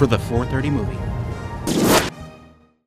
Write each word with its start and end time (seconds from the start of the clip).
for 0.00 0.06
the 0.06 0.18
430 0.18 0.70
movie. 0.70 0.96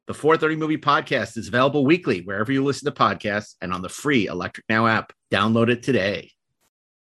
The 0.08 0.16
430 0.16 0.55
Movie 0.55 0.80
Podcast 0.80 1.38
is 1.38 1.48
available 1.48 1.86
weekly 1.86 2.22
wherever 2.22 2.52
you 2.52 2.63
listen 2.63 2.91
to 2.91 2.99
podcasts 2.99 3.53
and 3.62 3.72
on 3.72 3.84
the 3.84 3.88
free 3.88 4.26
Electric 4.26 4.66
Now 4.67 4.88
app. 4.88 5.13
Download 5.31 5.70
it 5.70 5.84
today. 5.84 6.31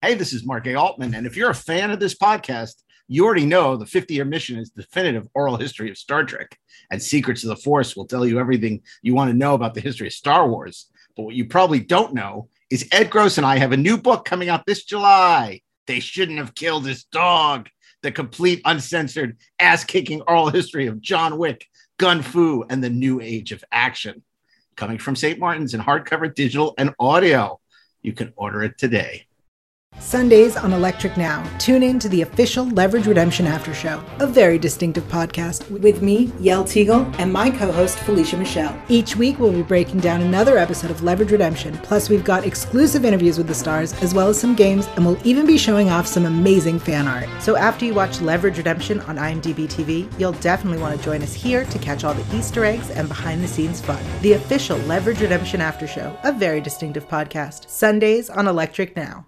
Hey, 0.01 0.15
this 0.15 0.33
is 0.33 0.45
Mark 0.45 0.67
A. 0.67 0.75
Altman, 0.75 1.15
and 1.15 1.25
if 1.25 1.37
you're 1.37 1.49
a 1.49 1.55
fan 1.55 1.91
of 1.91 2.01
this 2.01 2.13
podcast, 2.13 2.73
you 3.07 3.23
already 3.23 3.45
know 3.45 3.77
the 3.77 3.85
50 3.85 4.13
year 4.13 4.25
mission 4.25 4.59
is 4.59 4.69
definitive 4.69 5.29
oral 5.33 5.55
history 5.55 5.89
of 5.89 5.97
Star 5.97 6.25
Trek, 6.25 6.59
and 6.91 7.01
Secrets 7.01 7.43
of 7.43 7.47
the 7.47 7.55
Force 7.55 7.95
will 7.95 8.05
tell 8.05 8.27
you 8.27 8.37
everything 8.37 8.81
you 9.01 9.15
want 9.15 9.31
to 9.31 9.37
know 9.37 9.53
about 9.53 9.75
the 9.75 9.79
history 9.79 10.07
of 10.07 10.13
Star 10.13 10.49
Wars. 10.49 10.89
But 11.15 11.23
what 11.23 11.35
you 11.35 11.45
probably 11.45 11.79
don't 11.79 12.13
know 12.13 12.49
is 12.69 12.85
Ed 12.91 13.09
Gross 13.09 13.37
and 13.37 13.47
I 13.47 13.59
have 13.59 13.71
a 13.71 13.77
new 13.77 13.97
book 13.97 14.25
coming 14.25 14.49
out 14.49 14.65
this 14.65 14.83
July. 14.83 15.61
They 15.87 16.01
shouldn't 16.01 16.39
have 16.39 16.53
killed 16.53 16.85
his 16.85 17.05
dog. 17.05 17.69
The 18.05 18.11
complete, 18.11 18.61
uncensored, 18.65 19.35
ass 19.59 19.83
kicking 19.83 20.21
oral 20.27 20.49
history 20.51 20.85
of 20.85 21.01
John 21.01 21.39
Wick, 21.39 21.67
Gun 21.97 22.21
Fu, 22.21 22.63
and 22.69 22.83
the 22.83 22.89
new 22.91 23.19
age 23.19 23.51
of 23.51 23.63
action. 23.71 24.21
Coming 24.75 24.99
from 24.99 25.15
St. 25.15 25.39
Martin's 25.39 25.73
in 25.73 25.81
hardcover, 25.81 26.31
digital, 26.31 26.75
and 26.77 26.93
audio. 26.99 27.59
You 28.03 28.13
can 28.13 28.31
order 28.35 28.61
it 28.61 28.77
today. 28.77 29.25
Sundays 29.99 30.55
on 30.55 30.71
Electric 30.71 31.17
Now. 31.17 31.43
Tune 31.57 31.81
in 31.81 31.97
to 31.99 32.07
the 32.07 32.21
official 32.21 32.67
Leverage 32.69 33.07
Redemption 33.07 33.47
After 33.47 33.73
Show, 33.73 34.03
a 34.19 34.27
very 34.27 34.59
distinctive 34.59 35.03
podcast 35.05 35.69
with 35.71 36.01
me, 36.01 36.27
Yael 36.39 36.63
Tygiel, 36.63 37.13
and 37.17 37.33
my 37.33 37.49
co 37.49 37.71
host, 37.71 37.97
Felicia 37.99 38.37
Michelle. 38.37 38.79
Each 38.87 39.15
week, 39.15 39.39
we'll 39.39 39.51
be 39.51 39.63
breaking 39.63 40.01
down 40.01 40.21
another 40.21 40.57
episode 40.57 40.91
of 40.91 41.01
Leverage 41.01 41.31
Redemption. 41.31 41.77
Plus, 41.79 42.07
we've 42.07 42.23
got 42.23 42.45
exclusive 42.45 43.03
interviews 43.03 43.37
with 43.37 43.47
the 43.47 43.55
stars, 43.55 43.93
as 44.03 44.13
well 44.13 44.27
as 44.27 44.39
some 44.39 44.53
games, 44.53 44.87
and 44.95 45.05
we'll 45.05 45.17
even 45.27 45.45
be 45.45 45.57
showing 45.57 45.89
off 45.89 46.05
some 46.07 46.25
amazing 46.25 46.77
fan 46.77 47.07
art. 47.07 47.27
So, 47.41 47.55
after 47.55 47.85
you 47.85 47.93
watch 47.93 48.21
Leverage 48.21 48.57
Redemption 48.57 48.99
on 49.01 49.17
IMDb 49.17 49.67
TV, 49.67 50.07
you'll 50.19 50.33
definitely 50.33 50.81
want 50.81 50.97
to 50.97 51.03
join 51.03 51.23
us 51.23 51.33
here 51.33 51.65
to 51.65 51.79
catch 51.79 52.03
all 52.03 52.13
the 52.13 52.37
Easter 52.37 52.63
eggs 52.63 52.91
and 52.91 53.07
behind 53.07 53.43
the 53.43 53.47
scenes 53.47 53.81
fun. 53.81 54.03
The 54.21 54.33
official 54.33 54.77
Leverage 54.79 55.21
Redemption 55.21 55.61
After 55.61 55.87
Show, 55.87 56.15
a 56.23 56.31
very 56.31 56.61
distinctive 56.61 57.07
podcast. 57.07 57.69
Sundays 57.69 58.29
on 58.29 58.47
Electric 58.47 58.95
Now. 58.95 59.25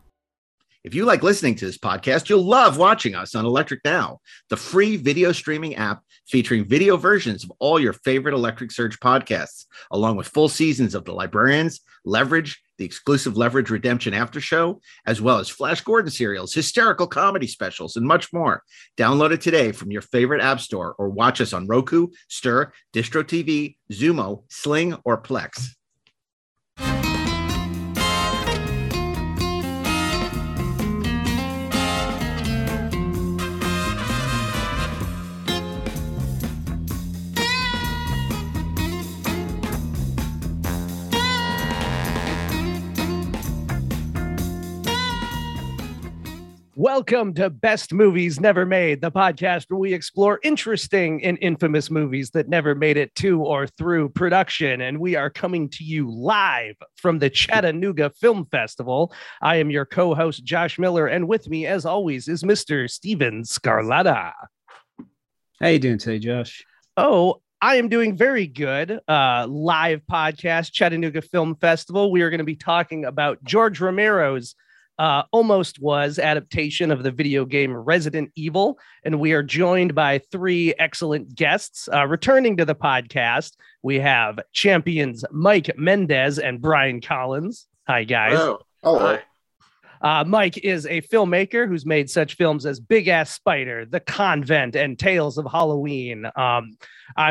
If 0.83 0.93
you 0.93 1.05
like 1.05 1.23
listening 1.23 1.55
to 1.55 1.65
this 1.65 1.77
podcast, 1.77 2.29
you'll 2.29 2.45
love 2.45 2.77
watching 2.77 3.15
us 3.15 3.35
on 3.35 3.45
Electric 3.45 3.81
Now, 3.83 4.19
the 4.49 4.57
free 4.57 4.95
video 4.95 5.31
streaming 5.31 5.75
app 5.75 6.01
featuring 6.27 6.65
video 6.65 6.97
versions 6.97 7.43
of 7.43 7.51
all 7.59 7.79
your 7.79 7.93
favorite 7.93 8.33
Electric 8.33 8.71
Surge 8.71 8.99
podcasts, 8.99 9.65
along 9.91 10.17
with 10.17 10.27
full 10.27 10.49
seasons 10.49 10.93
of 10.93 11.03
The 11.03 11.13
Librarians, 11.13 11.81
Leverage, 12.05 12.61
the 12.77 12.85
exclusive 12.85 13.35
Leverage 13.35 13.69
Redemption 13.71 14.13
After 14.13 14.39
Show, 14.39 14.81
as 15.05 15.19
well 15.19 15.39
as 15.39 15.49
Flash 15.49 15.81
Gordon 15.81 16.11
serials, 16.11 16.53
hysterical 16.53 17.07
comedy 17.07 17.47
specials, 17.47 17.95
and 17.95 18.05
much 18.05 18.31
more. 18.31 18.63
Download 18.97 19.31
it 19.31 19.41
today 19.41 19.71
from 19.71 19.91
your 19.91 20.03
favorite 20.03 20.41
app 20.41 20.59
store 20.59 20.95
or 20.99 21.09
watch 21.09 21.41
us 21.41 21.53
on 21.53 21.67
Roku, 21.67 22.09
Stirr, 22.29 22.71
Distro 22.93 23.23
TV, 23.23 23.77
Xumo, 23.91 24.43
Sling, 24.49 24.95
or 25.03 25.21
Plex. 25.21 25.76
Welcome 46.87 47.33
to 47.33 47.49
Best 47.49 47.91
Movies 47.91 48.39
Never 48.39 48.65
Made, 48.65 49.01
the 49.01 49.11
podcast 49.11 49.65
where 49.67 49.77
we 49.77 49.93
explore 49.93 50.39
interesting 50.41 51.21
and 51.21 51.37
infamous 51.41 51.91
movies 51.91 52.29
that 52.29 52.47
never 52.47 52.75
made 52.75 52.95
it 52.95 53.13
to 53.15 53.41
or 53.41 53.67
through 53.67 54.07
production. 54.07 54.79
And 54.79 54.97
we 54.97 55.17
are 55.17 55.29
coming 55.29 55.67
to 55.71 55.83
you 55.83 56.09
live 56.09 56.77
from 56.95 57.19
the 57.19 57.29
Chattanooga 57.29 58.11
Film 58.11 58.45
Festival. 58.45 59.13
I 59.41 59.57
am 59.57 59.69
your 59.69 59.83
co 59.85 60.15
host, 60.15 60.45
Josh 60.45 60.79
Miller, 60.79 61.07
and 61.07 61.27
with 61.27 61.49
me, 61.49 61.65
as 61.65 61.85
always, 61.85 62.29
is 62.29 62.43
Mr. 62.43 62.89
Steven 62.89 63.43
Scarlatta. 63.43 64.31
How 65.59 65.67
you 65.67 65.79
doing 65.79 65.97
today, 65.97 66.19
Josh? 66.19 66.63
Oh, 66.95 67.41
I 67.61 67.75
am 67.75 67.89
doing 67.89 68.15
very 68.15 68.47
good. 68.47 69.01
Uh, 69.09 69.45
live 69.49 70.03
podcast, 70.09 70.71
Chattanooga 70.71 71.21
Film 71.21 71.57
Festival. 71.57 72.13
We 72.13 72.21
are 72.21 72.29
going 72.29 72.37
to 72.37 72.45
be 72.45 72.55
talking 72.55 73.03
about 73.03 73.43
George 73.43 73.81
Romero's 73.81 74.55
uh, 74.99 75.23
almost 75.31 75.79
was 75.79 76.19
adaptation 76.19 76.91
of 76.91 77.03
the 77.03 77.11
video 77.11 77.45
game 77.45 77.75
Resident 77.75 78.31
Evil. 78.35 78.79
And 79.03 79.19
we 79.19 79.33
are 79.33 79.43
joined 79.43 79.95
by 79.95 80.19
three 80.31 80.73
excellent 80.79 81.35
guests. 81.35 81.87
Uh, 81.93 82.07
returning 82.07 82.57
to 82.57 82.65
the 82.65 82.75
podcast, 82.75 83.55
we 83.81 83.99
have 83.99 84.39
champions 84.53 85.23
Mike 85.31 85.77
Mendez 85.77 86.39
and 86.39 86.61
Brian 86.61 87.01
Collins. 87.01 87.67
Hi, 87.87 88.03
guys. 88.03 88.37
Oh, 88.37 88.59
hello. 88.83 89.19
Uh, 90.01 90.23
Mike 90.25 90.57
is 90.59 90.85
a 90.85 91.01
filmmaker 91.01 91.67
who's 91.67 91.85
made 91.85 92.09
such 92.09 92.35
films 92.35 92.65
as 92.65 92.79
Big 92.79 93.07
Ass 93.07 93.31
Spider, 93.31 93.85
The 93.85 93.99
Convent, 93.99 94.75
and 94.75 94.97
Tales 94.97 95.37
of 95.37 95.47
Halloween. 95.51 96.29
Um, 96.35 96.77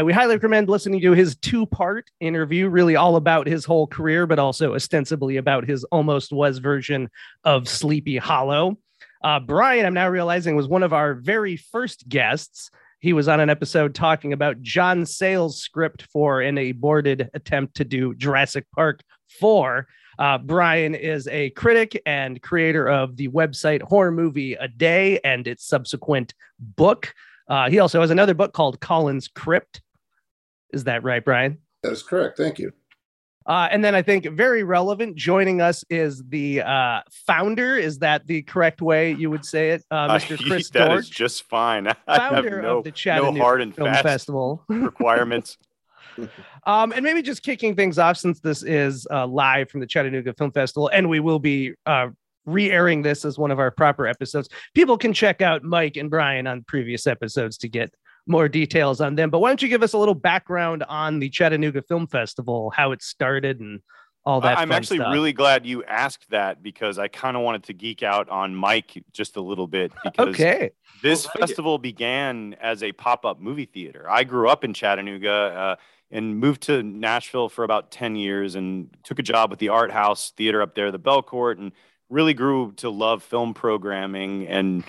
we 0.05 0.13
highly 0.13 0.35
recommend 0.35 0.69
listening 0.69 1.01
to 1.01 1.13
his 1.13 1.37
two 1.37 1.67
part 1.67 2.11
interview, 2.21 2.69
really 2.69 2.97
all 2.97 3.17
about 3.17 3.47
his 3.47 3.65
whole 3.65 3.87
career, 3.87 4.27
but 4.27 4.39
also 4.39 4.75
ostensibly 4.75 5.37
about 5.37 5.67
his 5.67 5.85
almost 5.85 6.33
was 6.33 6.59
version 6.59 7.09
of 7.45 7.69
Sleepy 7.69 8.17
Hollow. 8.17 8.79
Uh, 9.23 9.41
Brian, 9.41 9.87
I'm 9.87 9.95
now 9.95 10.09
realizing, 10.09 10.57
was 10.57 10.69
one 10.69 10.83
of 10.83 10.93
our 10.93 11.15
very 11.15 11.57
first 11.57 12.09
guests. 12.09 12.71
He 13.01 13.13
was 13.13 13.29
on 13.29 13.41
an 13.41 13.51
episode 13.51 13.95
talking 13.95 14.33
about 14.33 14.63
John 14.63 15.05
Sayles' 15.05 15.61
script 15.61 16.03
for 16.13 16.41
an 16.41 16.59
aborted 16.59 17.31
attempt 17.35 17.77
to 17.77 17.85
do 17.85 18.15
Jurassic 18.15 18.67
Park 18.75 19.03
4. 19.41 19.87
Uh, 20.19 20.39
Brian 20.39 20.95
is 20.95 21.29
a 21.29 21.51
critic 21.51 22.01
and 22.07 22.41
creator 22.43 22.89
of 22.89 23.17
the 23.17 23.29
website 23.29 23.83
Horror 23.83 24.13
Movie 24.13 24.55
a 24.55 24.69
Day 24.69 25.21
and 25.25 25.47
its 25.47 25.67
subsequent 25.67 26.35
book. 26.59 27.15
Uh, 27.49 27.71
he 27.71 27.79
also 27.79 28.01
has 28.01 28.11
another 28.11 28.35
book 28.35 28.53
called 28.53 28.81
Collins 28.81 29.29
Crypt. 29.29 29.83
Is 30.73 30.85
that 30.85 31.03
right, 31.03 31.25
Brian? 31.25 31.59
That 31.83 31.93
is 31.93 32.03
correct. 32.03 32.37
Thank 32.37 32.59
you. 32.59 32.73
Uh, 33.47 33.69
and 33.71 33.85
then 33.85 33.95
I 33.95 34.03
think 34.03 34.27
very 34.27 34.65
relevant, 34.65 35.15
joining 35.15 35.61
us 35.61 35.85
is 35.89 36.23
the 36.29 36.63
uh, 36.63 37.03
founder. 37.11 37.77
Is 37.77 38.01
that 38.01 38.27
the 38.27 38.43
correct 38.43 38.83
way 38.83 39.13
you 39.13 39.31
would 39.31 39.45
say 39.45 39.71
it, 39.71 39.85
uh, 39.91 40.09
Mr. 40.17 40.37
Chris 40.45 40.69
that 40.71 40.91
is 40.93 41.09
just 41.09 41.45
fine. 41.45 41.87
I 42.09 42.19
founder 42.19 42.61
no, 42.61 42.79
of 42.79 42.85
the 42.85 42.91
no 42.91 42.95
Chattanooga 42.95 43.41
hard 43.41 43.61
and 43.63 43.75
Film 43.75 43.89
fast 43.89 44.03
Festival. 44.03 44.65
requirements. 44.69 45.59
Um, 46.65 46.93
and 46.93 47.05
maybe 47.05 47.23
just 47.23 47.43
kicking 47.43 47.77
things 47.77 47.99
off 47.99 48.17
since 48.17 48.41
this 48.41 48.63
is 48.63 49.07
uh, 49.11 49.27
live 49.27 49.71
from 49.71 49.81
the 49.81 49.87
Chattanooga 49.87 50.35
Film 50.35 50.51
Festival, 50.51 50.89
and 50.89 51.09
we 51.09 51.21
will 51.21 51.39
be 51.39 51.75
uh, 51.87 52.09
re-airing 52.45 53.03
this 53.03 53.25
as 53.25 53.39
one 53.39 53.51
of 53.51 53.59
our 53.59 53.71
proper 53.71 54.07
episodes. 54.07 54.49
People 54.75 54.97
can 54.97 55.13
check 55.13 55.43
out 55.43 55.63
Mike 55.63 55.97
and 55.97 56.11
Brian 56.11 56.47
on 56.47 56.65
previous 56.67 57.07
episodes 57.07 57.59
to 57.59 57.69
get 57.69 57.93
more 58.27 58.49
details 58.49 59.01
on 59.01 59.15
them. 59.15 59.31
But 59.31 59.41
why 59.41 59.51
don't 59.51 59.63
you 59.63 59.69
give 59.69 59.83
us 59.83 59.93
a 59.93 59.99
little 59.99 60.15
background 60.15 60.83
on 60.89 61.19
the 61.21 61.29
Chattanooga 61.29 61.83
Film 61.83 62.07
Festival, 62.07 62.73
how 62.75 62.93
it 62.93 63.03
started, 63.03 63.61
and 63.61 63.81
all 64.25 64.41
that? 64.41 64.59
I- 64.59 64.63
I'm 64.63 64.69
fun 64.69 64.77
actually 64.77 64.99
stuff? 64.99 65.13
really 65.13 65.33
glad 65.33 65.65
you 65.67 65.85
asked 65.85 66.31
that 66.31 66.63
because 66.63 66.99
I 66.99 67.09
kind 67.09 67.37
of 67.37 67.43
wanted 67.43 67.65
to 67.65 67.73
geek 67.73 68.03
out 68.03 68.29
on 68.29 68.55
Mike 68.55 69.03
just 69.13 69.37
a 69.37 69.41
little 69.41 69.69
bit 69.69 69.93
because 70.03 70.29
okay. 70.29 70.71
this 71.03 71.27
Well, 71.27 71.47
festival 71.47 71.79
began 71.79 72.55
as 72.61 72.83
a 72.83 72.93
pop-up 72.93 73.41
movie 73.41 73.67
theater. 73.67 74.07
I 74.11 74.25
grew 74.25 74.49
up 74.49 74.65
in 74.65 74.75
Chattanooga 74.75 75.31
uh, 75.31 75.77
and 76.11 76.39
moved 76.39 76.63
to 76.63 76.83
Nashville 76.83 77.49
for 77.49 77.65
about 77.65 77.91
10 77.91 78.17
years 78.17 78.55
and 78.55 78.89
took 79.03 79.19
a 79.19 79.23
job 79.23 79.51
with 79.51 79.59
the 79.59 79.71
Art 79.71 79.91
House 79.91 80.33
Theater 80.37 80.63
up 80.63 80.75
there, 80.75 80.93
the 80.93 80.99
Belcourt, 80.99 81.59
and 81.59 81.73
really 82.09 82.35
grew 82.35 82.73
to 82.77 82.91
love 82.91 83.23
film 83.23 83.55
programming. 83.55 84.47
And 84.47 84.85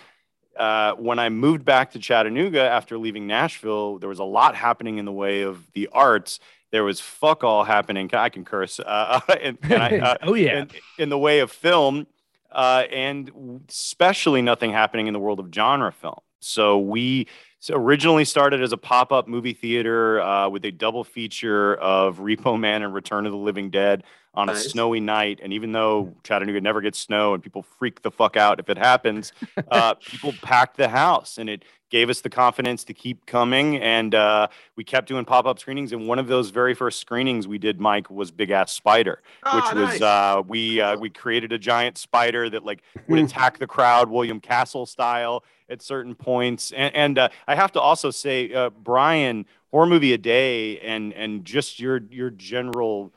uh, 0.57 0.93
when 0.93 1.19
I 1.19 1.29
moved 1.29 1.65
back 1.65 1.91
to 1.91 1.99
Chattanooga 1.99 2.61
after 2.61 2.97
leaving 2.97 3.27
Nashville, 3.27 3.97
there 3.99 4.09
was 4.09 4.19
a 4.19 4.23
lot 4.23 4.55
happening 4.55 4.97
in 4.97 5.05
the 5.05 5.11
way 5.11 5.41
of 5.41 5.71
the 5.73 5.89
arts. 5.91 6.39
There 6.71 6.83
was 6.83 6.99
fuck 6.99 7.43
all 7.43 7.63
happening. 7.63 8.09
I 8.13 8.29
can 8.29 8.45
curse. 8.45 8.79
Uh, 8.79 9.19
and, 9.41 9.57
and 9.63 9.73
I, 9.73 9.97
uh, 9.97 10.17
oh 10.23 10.33
yeah. 10.33 10.61
in, 10.61 10.69
in 10.97 11.09
the 11.09 11.17
way 11.17 11.39
of 11.39 11.51
film, 11.51 12.07
uh, 12.51 12.83
and 12.91 13.61
especially 13.69 14.41
nothing 14.41 14.71
happening 14.71 15.07
in 15.07 15.13
the 15.13 15.19
world 15.19 15.39
of 15.39 15.47
genre 15.53 15.91
film. 15.91 16.19
So 16.39 16.77
we 16.77 17.27
so 17.67 17.75
originally 17.75 18.23
started 18.23 18.63
as 18.63 18.71
a 18.71 18.77
pop-up 18.77 19.27
movie 19.27 19.51
theater 19.51 20.21
uh, 20.21 20.47
with 20.47 20.63
a 20.63 20.71
double 20.71 21.03
feature 21.03 21.75
of 21.75 22.19
Repo 22.19 22.57
Man 22.57 22.81
and 22.81 22.93
Return 22.93 23.25
of 23.25 23.33
the 23.33 23.37
Living 23.37 23.69
Dead 23.69 24.05
on 24.33 24.47
Nice. 24.47 24.67
a 24.67 24.69
snowy 24.69 25.01
night. 25.01 25.41
And 25.43 25.51
even 25.51 25.73
though 25.73 26.15
Chattanooga 26.23 26.61
never 26.61 26.79
gets 26.79 26.97
snow 26.97 27.33
and 27.33 27.43
people 27.43 27.63
freak 27.63 28.03
the 28.03 28.09
fuck 28.09 28.37
out 28.37 28.61
if 28.61 28.69
it 28.69 28.77
happens, 28.77 29.33
uh, 29.69 29.95
people 29.95 30.33
packed 30.41 30.77
the 30.77 30.87
house 30.87 31.37
and 31.37 31.49
it 31.49 31.65
gave 31.89 32.09
us 32.09 32.21
the 32.21 32.29
confidence 32.29 32.85
to 32.85 32.93
keep 32.93 33.25
coming. 33.25 33.75
And 33.81 34.15
uh, 34.15 34.47
we 34.77 34.85
kept 34.85 35.09
doing 35.09 35.25
pop-up 35.25 35.59
screenings. 35.59 35.91
And 35.91 36.07
one 36.07 36.19
of 36.19 36.27
those 36.27 36.51
very 36.51 36.73
first 36.73 37.01
screenings 37.01 37.49
we 37.49 37.57
did, 37.57 37.81
Mike, 37.81 38.09
was 38.09 38.31
Big 38.31 38.49
Ass 38.49 38.71
Spider, 38.71 39.21
which 39.43 39.63
Ah, 39.65 39.73
was 39.75 40.01
uh, 40.01 40.41
we 40.47 40.79
uh, 40.79 40.95
we 40.97 41.09
created 41.09 41.51
a 41.51 41.59
giant 41.59 41.97
spider 41.97 42.49
that 42.49 42.63
like 42.63 42.81
would 43.09 43.19
attack 43.19 43.57
the 43.57 43.67
crowd, 43.67 44.09
William 44.09 44.39
Castle 44.39 44.85
style 44.85 45.43
at 45.69 45.81
certain 45.81 46.15
points. 46.15 46.71
And, 46.71 46.95
and 46.95 47.17
uh, 47.17 47.29
I 47.47 47.55
have 47.55 47.71
to 47.73 47.81
also 47.81 48.11
say, 48.11 48.53
uh, 48.53 48.69
Brian, 48.69 49.45
horror 49.71 49.85
movie 49.85 50.13
a 50.13 50.17
day, 50.17 50.79
and 50.79 51.13
and 51.13 51.45
just 51.45 51.79
your 51.79 52.01
your 52.09 52.29
general 52.29 53.13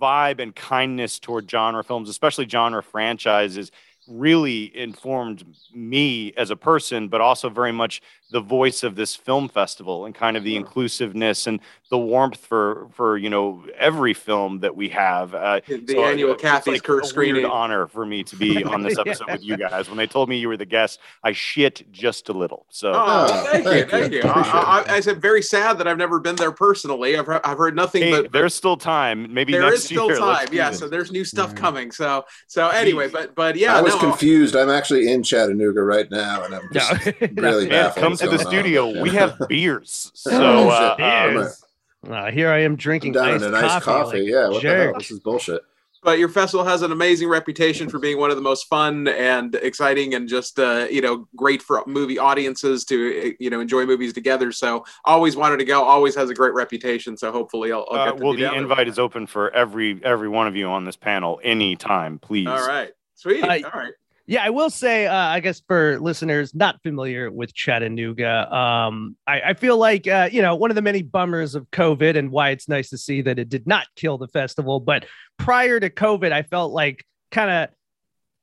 vibe 0.00 0.40
and 0.40 0.54
kindness 0.54 1.18
toward 1.18 1.50
genre 1.50 1.82
films, 1.82 2.08
especially 2.08 2.48
genre 2.48 2.82
franchises, 2.82 3.70
really 4.06 4.76
informed 4.76 5.44
me 5.74 6.32
as 6.36 6.50
a 6.50 6.56
person, 6.56 7.08
but 7.08 7.20
also 7.20 7.48
very 7.50 7.72
much 7.72 8.00
the 8.30 8.40
voice 8.40 8.82
of 8.82 8.94
this 8.94 9.16
film 9.16 9.48
festival 9.48 10.04
and 10.04 10.14
kind 10.14 10.36
of 10.36 10.44
the 10.44 10.54
inclusiveness 10.56 11.46
and 11.46 11.60
the 11.90 11.96
warmth 11.96 12.36
for 12.38 12.88
for 12.92 13.16
you 13.16 13.30
know 13.30 13.64
every 13.78 14.12
film 14.12 14.60
that 14.60 14.76
we 14.76 14.90
have. 14.90 15.34
Uh, 15.34 15.60
The 15.66 15.84
so, 15.94 16.04
uh, 16.04 16.08
annual 16.08 16.32
it's 16.32 16.42
Kathy's 16.42 16.72
like 16.74 16.82
Kirk 16.82 17.04
a 17.04 17.06
screening. 17.06 17.46
Honor 17.46 17.86
for 17.86 18.04
me 18.04 18.22
to 18.24 18.36
be 18.36 18.62
on 18.64 18.82
this 18.82 18.98
episode 19.04 19.28
with 19.30 19.42
you 19.42 19.56
guys. 19.56 19.88
When 19.88 19.96
they 19.96 20.06
told 20.06 20.28
me 20.28 20.36
you 20.36 20.48
were 20.48 20.56
the 20.58 20.66
guest, 20.66 21.00
I 21.24 21.32
shit 21.32 21.90
just 21.90 22.28
a 22.28 22.32
little. 22.34 22.66
So 22.68 22.92
Oh, 22.94 23.26
Oh, 23.30 23.44
thank, 23.50 23.64
you, 23.64 23.70
thank 23.70 23.90
thank 23.90 24.12
you. 24.12 24.18
you. 24.18 24.24
I, 24.28 24.84
I, 24.86 24.94
I 24.96 25.00
said 25.00 25.20
very 25.22 25.40
sad 25.42 25.78
that 25.78 25.88
I've 25.88 25.96
never 25.98 26.20
been 26.20 26.36
there 26.36 26.52
personally. 26.52 27.16
I've, 27.16 27.26
he- 27.26 27.32
I've 27.44 27.56
heard 27.58 27.74
nothing 27.74 28.02
hey, 28.02 28.10
but 28.22 28.32
there's 28.32 28.54
still 28.54 28.76
time. 28.76 29.32
Maybe 29.32 29.52
there 29.52 29.62
next 29.62 29.76
is 29.76 29.84
still 29.84 30.06
year. 30.08 30.20
Let's 30.20 30.44
time. 30.46 30.54
Yeah, 30.54 30.70
so 30.72 30.88
there's 30.88 31.10
new 31.10 31.24
stuff 31.24 31.52
Yeah. 31.54 31.60
coming. 31.60 31.90
So 31.92 32.26
so 32.46 32.68
anyway, 32.68 33.08
but 33.08 33.34
but 33.34 33.56
yeah, 33.56 33.74
I 33.76 33.80
was 33.80 33.94
no, 33.94 34.00
confused. 34.00 34.54
I'm 34.54 34.68
actually 34.68 35.10
in 35.10 35.22
Chattanooga 35.22 35.82
right 35.82 36.10
now, 36.10 36.44
and 36.44 36.54
I'm 36.54 36.68
just 36.72 37.06
really 37.36 37.68
baffled. 37.68 38.02
come 38.04 38.16
what's 38.20 38.32
to 38.32 38.38
the 38.38 38.44
on. 38.44 38.52
studio. 38.64 39.02
We 39.02 39.10
have 39.10 39.38
beers. 39.48 40.12
So 40.14 40.68
uh, 40.70 40.96
shit. 40.96 41.04
uh, 41.04 41.26
Beers. 41.28 41.64
Uh, 42.08 42.30
here 42.30 42.50
I 42.50 42.58
am 42.58 42.72
I'm 42.72 42.76
drinking 42.76 43.12
down 43.12 43.28
iced 43.34 43.44
in 43.44 43.54
a 43.54 43.60
nice 43.60 43.82
coffee. 43.82 44.20
like 44.20 44.28
yeah, 44.28 44.48
what 44.48 44.62
the 44.62 44.76
hell? 44.76 44.94
This 44.96 45.10
is 45.10 45.18
bullshit. 45.20 45.62
but 46.04 46.18
your 46.18 46.28
festival 46.28 46.64
has 46.64 46.82
an 46.82 46.92
amazing 46.92 47.28
reputation 47.28 47.88
for 47.88 47.98
being 47.98 48.18
one 48.18 48.30
of 48.30 48.36
the 48.36 48.42
most 48.42 48.68
fun 48.68 49.08
and 49.08 49.56
exciting 49.56 50.14
and 50.14 50.28
just 50.28 50.58
uh, 50.60 50.86
you 50.90 51.00
know 51.00 51.26
great 51.34 51.60
for 51.60 51.82
movie 51.86 52.18
audiences 52.18 52.84
to 52.84 53.30
uh, 53.30 53.30
you 53.40 53.50
know 53.50 53.60
enjoy 53.60 53.84
movies 53.84 54.12
together. 54.12 54.52
So 54.52 54.84
always 55.04 55.34
wanted 55.36 55.58
to 55.58 55.64
go. 55.64 55.82
Always 55.82 56.14
has 56.14 56.30
a 56.30 56.34
great 56.34 56.54
reputation. 56.54 57.16
So 57.16 57.32
hopefully 57.32 57.72
I'll, 57.72 57.86
I'll 57.90 57.98
uh, 57.98 58.04
get 58.10 58.18
to 58.18 58.24
well, 58.24 58.34
be 58.34 58.42
the 58.42 58.48
down 58.48 58.58
invite 58.58 58.86
is 58.86 58.98
open 58.98 59.26
for 59.26 59.50
every 59.54 60.00
every 60.04 60.28
one 60.28 60.46
of 60.46 60.54
you 60.54 60.68
on 60.68 60.84
this 60.84 60.96
panel 60.96 61.40
anytime, 61.42 62.20
please. 62.20 62.46
All 62.46 62.66
right, 62.66 62.92
sweet. 63.16 63.42
Uh, 63.42 63.68
All 63.72 63.80
right. 63.80 63.92
Yeah, 64.30 64.44
I 64.44 64.50
will 64.50 64.68
say, 64.68 65.06
uh, 65.06 65.14
I 65.14 65.40
guess 65.40 65.62
for 65.66 65.98
listeners 65.98 66.54
not 66.54 66.82
familiar 66.82 67.30
with 67.30 67.54
Chattanooga, 67.54 68.54
um, 68.54 69.16
I, 69.26 69.40
I 69.40 69.54
feel 69.54 69.78
like, 69.78 70.06
uh, 70.06 70.28
you 70.30 70.42
know, 70.42 70.54
one 70.54 70.70
of 70.70 70.74
the 70.74 70.82
many 70.82 71.00
bummers 71.00 71.54
of 71.54 71.66
COVID 71.70 72.14
and 72.14 72.30
why 72.30 72.50
it's 72.50 72.68
nice 72.68 72.90
to 72.90 72.98
see 72.98 73.22
that 73.22 73.38
it 73.38 73.48
did 73.48 73.66
not 73.66 73.86
kill 73.96 74.18
the 74.18 74.28
festival. 74.28 74.80
But 74.80 75.06
prior 75.38 75.80
to 75.80 75.88
COVID, 75.88 76.30
I 76.30 76.42
felt 76.42 76.72
like 76.72 77.06
kind 77.32 77.50
of, 77.50 77.68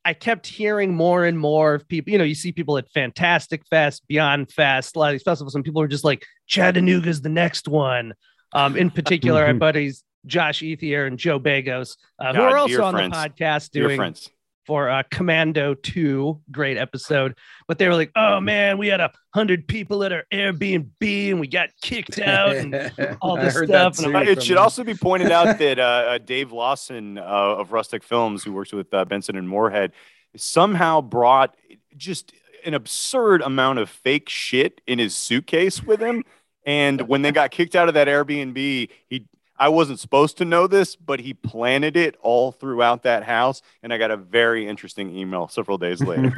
I 0.04 0.14
kept 0.14 0.48
hearing 0.48 0.96
more 0.96 1.24
and 1.24 1.38
more 1.38 1.76
of 1.76 1.88
people, 1.88 2.12
you 2.12 2.18
know, 2.18 2.24
you 2.24 2.34
see 2.34 2.52
people 2.52 2.80
at 2.80 2.90
Fantastic 2.90 3.64
Fest, 3.68 4.08
Beyond 4.08 4.52
Fest, 4.52 4.96
a 4.96 5.00
lot 5.00 5.10
of 5.10 5.14
these 5.14 5.22
festivals, 5.22 5.54
and 5.54 5.64
people 5.64 5.84
are 5.84 5.88
just 5.88 6.04
like, 6.04 6.26
Chattanooga's 6.48 7.22
the 7.22 7.30
next 7.30 7.68
one. 7.68 8.16
Um, 8.54 8.76
in 8.76 8.90
particular, 8.90 9.46
our 9.46 9.54
buddies 9.54 10.04
Josh 10.26 10.62
Ethier 10.62 11.06
and 11.06 11.20
Joe 11.20 11.40
Begos, 11.40 11.98
uh, 12.18 12.34
who 12.34 12.42
are 12.42 12.58
also 12.58 12.84
on 12.84 12.96
friends. 12.96 13.14
the 13.14 13.30
podcast 13.30 13.70
doing 13.70 13.98
friends. 13.98 14.32
For 14.66 14.90
uh, 14.90 15.04
Commando 15.12 15.74
2, 15.74 16.42
great 16.52 16.78
episode. 16.78 17.36
But 17.68 17.78
they 17.78 17.88
were 17.88 17.96
like, 17.96 18.12
oh 18.16 18.40
man, 18.40 18.78
we 18.78 18.88
had 18.88 19.00
a 19.00 19.12
hundred 19.34 19.68
people 19.68 20.04
at 20.04 20.12
our 20.12 20.24
Airbnb 20.32 21.32
and 21.32 21.40
we 21.40 21.48
got 21.48 21.70
kicked 21.82 22.20
out 22.20 22.56
and 22.56 22.76
all 23.22 23.36
this 23.36 23.54
stuff. 23.54 23.98
And 23.98 24.08
I'm 24.08 24.12
too 24.12 24.12
like, 24.12 24.28
it 24.28 24.44
should 24.44 24.58
them. 24.58 24.64
also 24.64 24.84
be 24.84 24.96
pointed 24.96 25.32
out 25.32 25.58
that 25.60 25.80
uh, 25.80 25.82
uh, 25.82 26.18
Dave 26.18 26.52
Lawson 26.52 27.18
uh, 27.18 27.22
of 27.22 27.72
Rustic 27.72 28.04
Films, 28.04 28.44
who 28.44 28.54
works 28.54 28.74
with 28.74 28.94
uh, 28.94 29.06
Benson 29.06 29.36
and 29.36 29.48
Moorhead, 29.48 29.92
somehow 30.36 31.02
brought 31.02 31.56
just 31.96 32.34
an 32.66 32.74
absurd 32.74 33.42
amount 33.42 33.80
of 33.80 33.90
fake 33.90 34.30
shit 34.30 34.82
in 34.88 35.00
his 35.00 35.16
suitcase 35.16 35.84
with 35.84 36.02
him. 36.02 36.24
And 36.66 37.08
when 37.08 37.22
they 37.22 37.32
got 37.32 37.52
kicked 37.52 37.76
out 37.76 37.88
of 37.88 37.94
that 37.94 38.08
Airbnb, 38.08 38.90
he 39.08 39.28
I 39.58 39.70
wasn't 39.70 40.00
supposed 40.00 40.38
to 40.40 40.46
know 40.46 40.68
this, 40.68 40.96
but 40.96 41.20
he 41.22 41.34
planted 41.34 41.96
it 41.96 42.16
all 42.22 42.52
throughout 42.52 43.04
that 43.04 43.24
house, 43.24 43.62
and 43.82 43.94
I 43.94 43.98
got 43.98 44.12
a 44.12 44.18
very 44.18 44.68
interesting 44.68 45.16
email 45.16 45.48
several 45.48 45.78
days 45.78 46.02
later. 46.04 46.34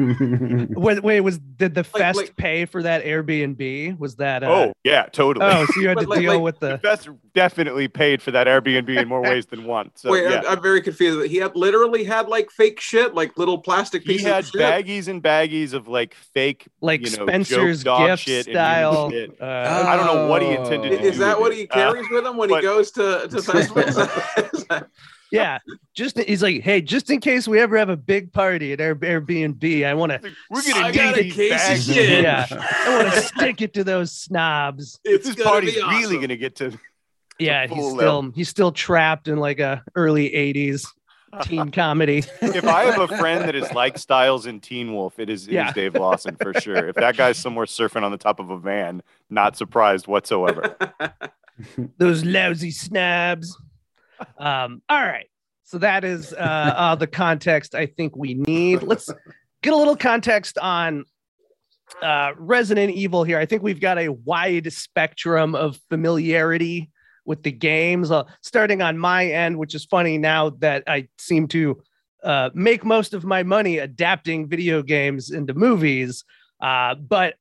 wait, 0.72 1.02
wait, 1.04 1.22
was 1.22 1.40
did 1.40 1.74
the 1.76 1.82
Like- 1.82 2.02
fest 2.02 2.18
like- 2.18 2.36
pay 2.36 2.66
for 2.66 2.84
that 2.84 3.04
Airbnb? 3.04 3.98
Was 4.00 4.16
that 4.18 4.44
uh, 4.44 4.48
oh 4.52 4.74
yeah, 4.84 5.04
totally. 5.12 5.46
oh, 5.46 5.66
so 5.74 5.80
you 5.82 5.88
had 5.88 5.98
to 6.00 6.08
like- 6.08 6.20
deal 6.20 6.34
like- 6.34 6.42
with 6.42 6.60
The 6.60 6.68
the 6.68 6.78
Fest 6.80 7.10
definitely 7.34 7.88
paid 7.88 8.22
for 8.22 8.32
that 8.32 8.48
Airbnb 8.48 8.90
in 9.02 9.08
more 9.08 9.22
ways 9.22 9.46
than 9.46 9.66
one. 9.66 9.92
So 9.96 10.12
Wait, 10.12 10.24
yeah. 10.24 10.40
I'm, 10.48 10.58
I'm 10.58 10.62
very 10.62 10.82
confused. 10.82 11.30
He 11.32 11.38
had 11.38 11.56
literally 11.56 12.04
had 12.04 12.28
like 12.28 12.50
fake 12.52 12.80
shit, 12.80 13.14
like 13.14 13.38
little 13.38 13.58
plastic 13.60 14.04
pieces. 14.06 14.22
he 14.26 14.28
had 14.32 14.44
of 14.44 14.50
shit. 14.50 14.62
baggies 14.62 15.08
and 15.08 15.22
baggies 15.24 15.74
of 15.74 15.88
like 15.88 16.14
fake 16.16 16.68
like 16.82 17.02
you 17.10 17.16
know, 17.18 17.26
Spencer's 17.26 17.84
dog 17.84 18.08
gift 18.08 18.24
shit 18.24 18.48
and 18.48 18.56
style. 18.56 19.10
shit. 19.12 19.40
Uh, 19.42 19.46
I 19.88 19.96
don't 19.96 20.06
know 20.08 20.28
what 20.28 20.42
he 20.42 20.50
intended 20.50 20.90
to 20.92 21.02
Is 21.02 21.14
do 21.14 21.20
that 21.20 21.40
what 21.40 21.52
it. 21.52 21.58
he 21.58 21.68
Uh, 21.70 21.74
carries 21.74 22.06
with 22.12 22.26
him 22.26 22.38
when 22.38 22.50
he 22.50 22.60
goes 22.62 22.92
to, 22.92 23.07
to 23.28 23.42
festivals? 23.42 24.84
Yeah, 25.32 25.60
just 25.94 26.18
he's 26.20 26.42
like, 26.42 26.62
hey, 26.62 26.82
just 26.82 27.10
in 27.10 27.20
case 27.20 27.48
we 27.48 27.60
ever 27.60 27.78
have 27.78 27.90
a 27.90 27.98
big 27.98 28.32
party 28.32 28.72
at 28.72 28.80
Air, 28.80 28.96
Airbnb, 28.96 29.86
I 29.86 29.94
want 29.94 30.14
to, 30.14 30.22
We're 30.50 30.62
gonna 30.62 30.86
I 30.88 30.92
need 30.92 31.16
these 31.16 31.34
case 31.34 31.52
of 31.52 31.58
bags. 31.58 31.86
shit. 31.94 32.24
yeah, 32.24 32.46
I 32.50 33.04
want 33.04 33.14
to 33.14 33.22
stick 33.36 33.62
it 33.62 33.74
to 33.74 33.84
those 33.84 34.14
snobs. 34.14 35.00
it's 35.04 35.28
This 35.28 35.36
party's 35.44 35.76
be 35.76 35.82
really 35.82 36.18
gonna 36.20 36.38
get 36.38 36.56
to. 36.58 36.80
Yeah, 37.40 37.68
he's 37.68 37.78
full 37.78 37.96
still 37.98 38.32
he's 38.32 38.50
still 38.50 38.72
trapped 38.72 39.28
in 39.28 39.38
like 39.38 39.60
a 39.60 39.84
early 39.96 40.30
'80s 40.30 40.88
teen 41.44 41.72
comedy. 41.72 42.24
If 42.42 42.66
I 42.66 42.84
have 42.86 43.00
a 43.00 43.18
friend 43.18 43.44
that 43.46 43.56
is 43.56 43.72
like 43.74 43.98
Stiles 43.98 44.46
in 44.46 44.60
Teen 44.60 44.94
Wolf, 44.94 45.20
it 45.20 45.30
is, 45.30 45.44
it 45.48 45.52
is 45.52 45.54
Yeah. 45.54 45.74
Dave 45.74 45.96
Lawson 45.96 46.36
for 46.36 46.54
sure. 46.60 46.88
If 46.88 46.96
that 46.96 47.18
guy's 47.18 47.38
somewhere 47.38 47.66
surfing 47.66 48.04
on 48.04 48.12
the 48.12 48.18
top 48.18 48.40
of 48.40 48.50
a 48.50 48.58
van, 48.58 49.02
not 49.30 49.58
surprised 49.58 50.08
whatsoever. 50.08 50.76
Those 51.98 52.24
lousy 52.24 52.72
snobs. 52.72 53.58
Um, 54.38 54.82
all 54.90 55.02
right, 55.02 55.28
so 55.64 55.78
that 55.80 56.04
is 56.04 56.34
uh, 56.34 56.36
uh, 56.38 56.96
the 56.96 57.08
context 57.08 57.76
I 57.76 57.86
think 57.86 58.16
we 58.16 58.34
need. 58.36 58.84
Let's 58.84 59.10
get 59.62 59.74
a 59.74 59.76
little 59.76 59.96
context 59.96 60.58
on 60.58 61.06
uh, 62.02 62.32
Resident 62.38 62.94
Evil 62.94 63.24
here. 63.24 63.38
I 63.40 63.46
think 63.46 63.64
we've 63.64 63.80
got 63.80 63.98
a 63.98 64.10
wide 64.10 64.72
spectrum 64.74 65.56
of 65.56 65.80
familiarity 65.90 66.90
with 67.28 67.44
the 67.44 67.52
games. 67.52 68.10
Uh, 68.10 68.24
starting 68.42 68.82
on 68.82 68.98
my 68.98 69.28
end, 69.28 69.60
which 69.60 69.76
is 69.76 69.86
funny 69.86 70.18
now 70.18 70.50
that 70.62 70.84
I 70.88 71.10
seem 71.20 71.48
to 71.50 71.84
uh, 72.24 72.50
make 72.56 72.84
most 72.84 73.14
of 73.14 73.24
my 73.24 73.44
money 73.44 73.78
adapting 73.78 74.48
video 74.48 74.82
games 74.82 75.30
into 75.30 75.54
movies. 75.54 76.24
Uh, 76.60 76.96
but 76.96 77.36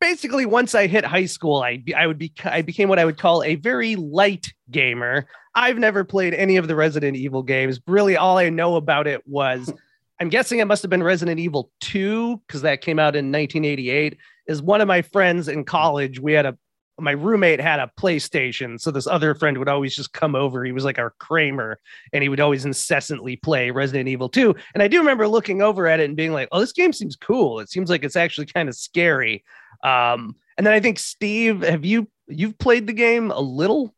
basically, 0.00 0.46
once 0.46 0.74
I 0.74 0.88
hit 0.88 1.04
high 1.04 1.26
school, 1.26 1.62
I 1.62 1.84
I 1.96 2.08
would 2.08 2.18
be 2.18 2.32
I 2.44 2.62
became 2.62 2.88
what 2.88 2.98
I 2.98 3.04
would 3.04 3.18
call 3.18 3.44
a 3.44 3.54
very 3.54 3.94
light 3.94 4.52
gamer. 4.70 5.28
I've 5.54 5.78
never 5.78 6.02
played 6.02 6.34
any 6.34 6.56
of 6.56 6.66
the 6.66 6.74
Resident 6.74 7.16
Evil 7.16 7.42
games. 7.42 7.80
Really, 7.86 8.16
all 8.16 8.38
I 8.38 8.48
know 8.48 8.74
about 8.74 9.06
it 9.06 9.26
was. 9.28 9.72
I'm 10.20 10.30
guessing 10.30 10.58
it 10.58 10.64
must 10.64 10.82
have 10.82 10.90
been 10.90 11.04
Resident 11.04 11.38
Evil 11.38 11.70
2 11.78 12.38
because 12.38 12.62
that 12.62 12.80
came 12.80 12.98
out 12.98 13.14
in 13.14 13.26
1988. 13.26 14.18
Is 14.48 14.60
one 14.60 14.80
of 14.80 14.88
my 14.88 15.00
friends 15.00 15.46
in 15.46 15.62
college. 15.64 16.18
We 16.18 16.32
had 16.32 16.44
a 16.44 16.58
my 16.98 17.12
roommate 17.12 17.60
had 17.60 17.80
a 17.80 17.90
PlayStation, 17.98 18.80
so 18.80 18.90
this 18.90 19.06
other 19.06 19.34
friend 19.34 19.58
would 19.58 19.68
always 19.68 19.94
just 19.94 20.12
come 20.12 20.34
over. 20.34 20.64
He 20.64 20.72
was 20.72 20.84
like 20.84 20.98
our 20.98 21.14
Kramer, 21.18 21.78
and 22.12 22.22
he 22.22 22.28
would 22.28 22.40
always 22.40 22.64
incessantly 22.64 23.36
play 23.36 23.70
Resident 23.70 24.08
Evil 24.08 24.28
2. 24.28 24.54
And 24.74 24.82
I 24.82 24.88
do 24.88 24.98
remember 24.98 25.28
looking 25.28 25.62
over 25.62 25.86
at 25.86 26.00
it 26.00 26.04
and 26.04 26.16
being 26.16 26.32
like, 26.32 26.48
"Oh, 26.52 26.60
this 26.60 26.72
game 26.72 26.92
seems 26.92 27.16
cool. 27.16 27.60
It 27.60 27.70
seems 27.70 27.90
like 27.90 28.04
it's 28.04 28.16
actually 28.16 28.46
kind 28.46 28.68
of 28.68 28.74
scary." 28.74 29.44
Um, 29.82 30.36
and 30.56 30.66
then 30.66 30.74
I 30.74 30.80
think 30.80 30.98
Steve, 30.98 31.62
have 31.62 31.84
you 31.84 32.08
you've 32.26 32.58
played 32.58 32.86
the 32.86 32.92
game 32.92 33.30
a 33.30 33.40
little? 33.40 33.94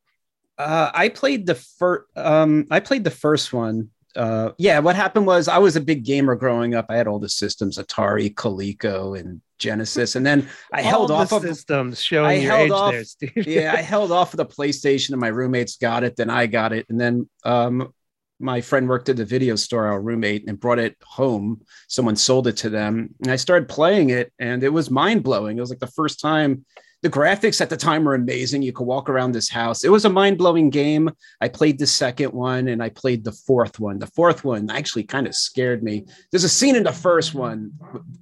Uh, 0.58 0.90
I 0.92 1.08
played 1.08 1.46
the 1.46 1.54
first. 1.54 2.04
Um, 2.16 2.66
I 2.70 2.80
played 2.80 3.04
the 3.04 3.10
first 3.10 3.52
one. 3.52 3.90
Uh, 4.16 4.50
yeah, 4.58 4.78
what 4.80 4.96
happened 4.96 5.26
was 5.26 5.48
I 5.48 5.58
was 5.58 5.76
a 5.76 5.80
big 5.80 6.04
gamer 6.04 6.34
growing 6.34 6.74
up. 6.74 6.86
I 6.88 6.96
had 6.96 7.06
all 7.06 7.18
the 7.18 7.28
systems: 7.28 7.78
Atari, 7.78 8.34
Coleco, 8.34 9.18
and 9.18 9.40
Genesis. 9.58 10.16
And 10.16 10.26
then 10.26 10.48
I 10.72 10.82
held 10.82 11.10
the 11.10 11.14
off 11.14 11.32
of 11.32 11.42
systems 11.42 12.02
showing 12.02 12.30
I 12.30 12.34
your 12.34 12.50
held 12.50 12.66
age 12.66 12.70
off- 12.72 12.92
there, 12.92 13.04
Steve. 13.04 13.46
yeah, 13.46 13.72
I 13.76 13.82
held 13.82 14.10
off 14.10 14.32
of 14.32 14.38
the 14.38 14.46
PlayStation, 14.46 15.10
and 15.10 15.20
my 15.20 15.28
roommates 15.28 15.76
got 15.76 16.02
it. 16.02 16.16
Then 16.16 16.30
I 16.30 16.46
got 16.46 16.72
it, 16.72 16.86
and 16.88 17.00
then 17.00 17.28
um, 17.44 17.92
my 18.40 18.60
friend 18.60 18.88
worked 18.88 19.08
at 19.08 19.16
the 19.16 19.24
video 19.24 19.54
store, 19.54 19.86
our 19.86 20.00
roommate, 20.00 20.48
and 20.48 20.58
brought 20.58 20.78
it 20.78 20.96
home. 21.02 21.60
Someone 21.88 22.16
sold 22.16 22.48
it 22.48 22.56
to 22.58 22.70
them, 22.70 23.14
and 23.22 23.30
I 23.30 23.36
started 23.36 23.68
playing 23.68 24.10
it, 24.10 24.32
and 24.38 24.64
it 24.64 24.70
was 24.70 24.90
mind 24.90 25.22
blowing. 25.22 25.56
It 25.56 25.60
was 25.60 25.70
like 25.70 25.78
the 25.78 25.86
first 25.86 26.20
time. 26.20 26.64
The 27.02 27.10
graphics 27.10 27.60
at 27.60 27.70
the 27.70 27.76
time 27.76 28.04
were 28.04 28.14
amazing. 28.14 28.62
You 28.62 28.72
could 28.72 28.86
walk 28.86 29.08
around 29.08 29.32
this 29.32 29.48
house. 29.48 29.84
It 29.84 29.88
was 29.88 30.04
a 30.04 30.10
mind 30.10 30.36
blowing 30.36 30.68
game. 30.68 31.10
I 31.40 31.48
played 31.48 31.78
the 31.78 31.86
second 31.86 32.32
one 32.32 32.68
and 32.68 32.82
I 32.82 32.90
played 32.90 33.24
the 33.24 33.32
fourth 33.32 33.80
one. 33.80 33.98
The 33.98 34.06
fourth 34.06 34.44
one 34.44 34.70
actually 34.70 35.04
kind 35.04 35.26
of 35.26 35.34
scared 35.34 35.82
me. 35.82 36.04
There's 36.30 36.44
a 36.44 36.48
scene 36.48 36.76
in 36.76 36.82
the 36.82 36.92
first 36.92 37.34
one 37.34 37.72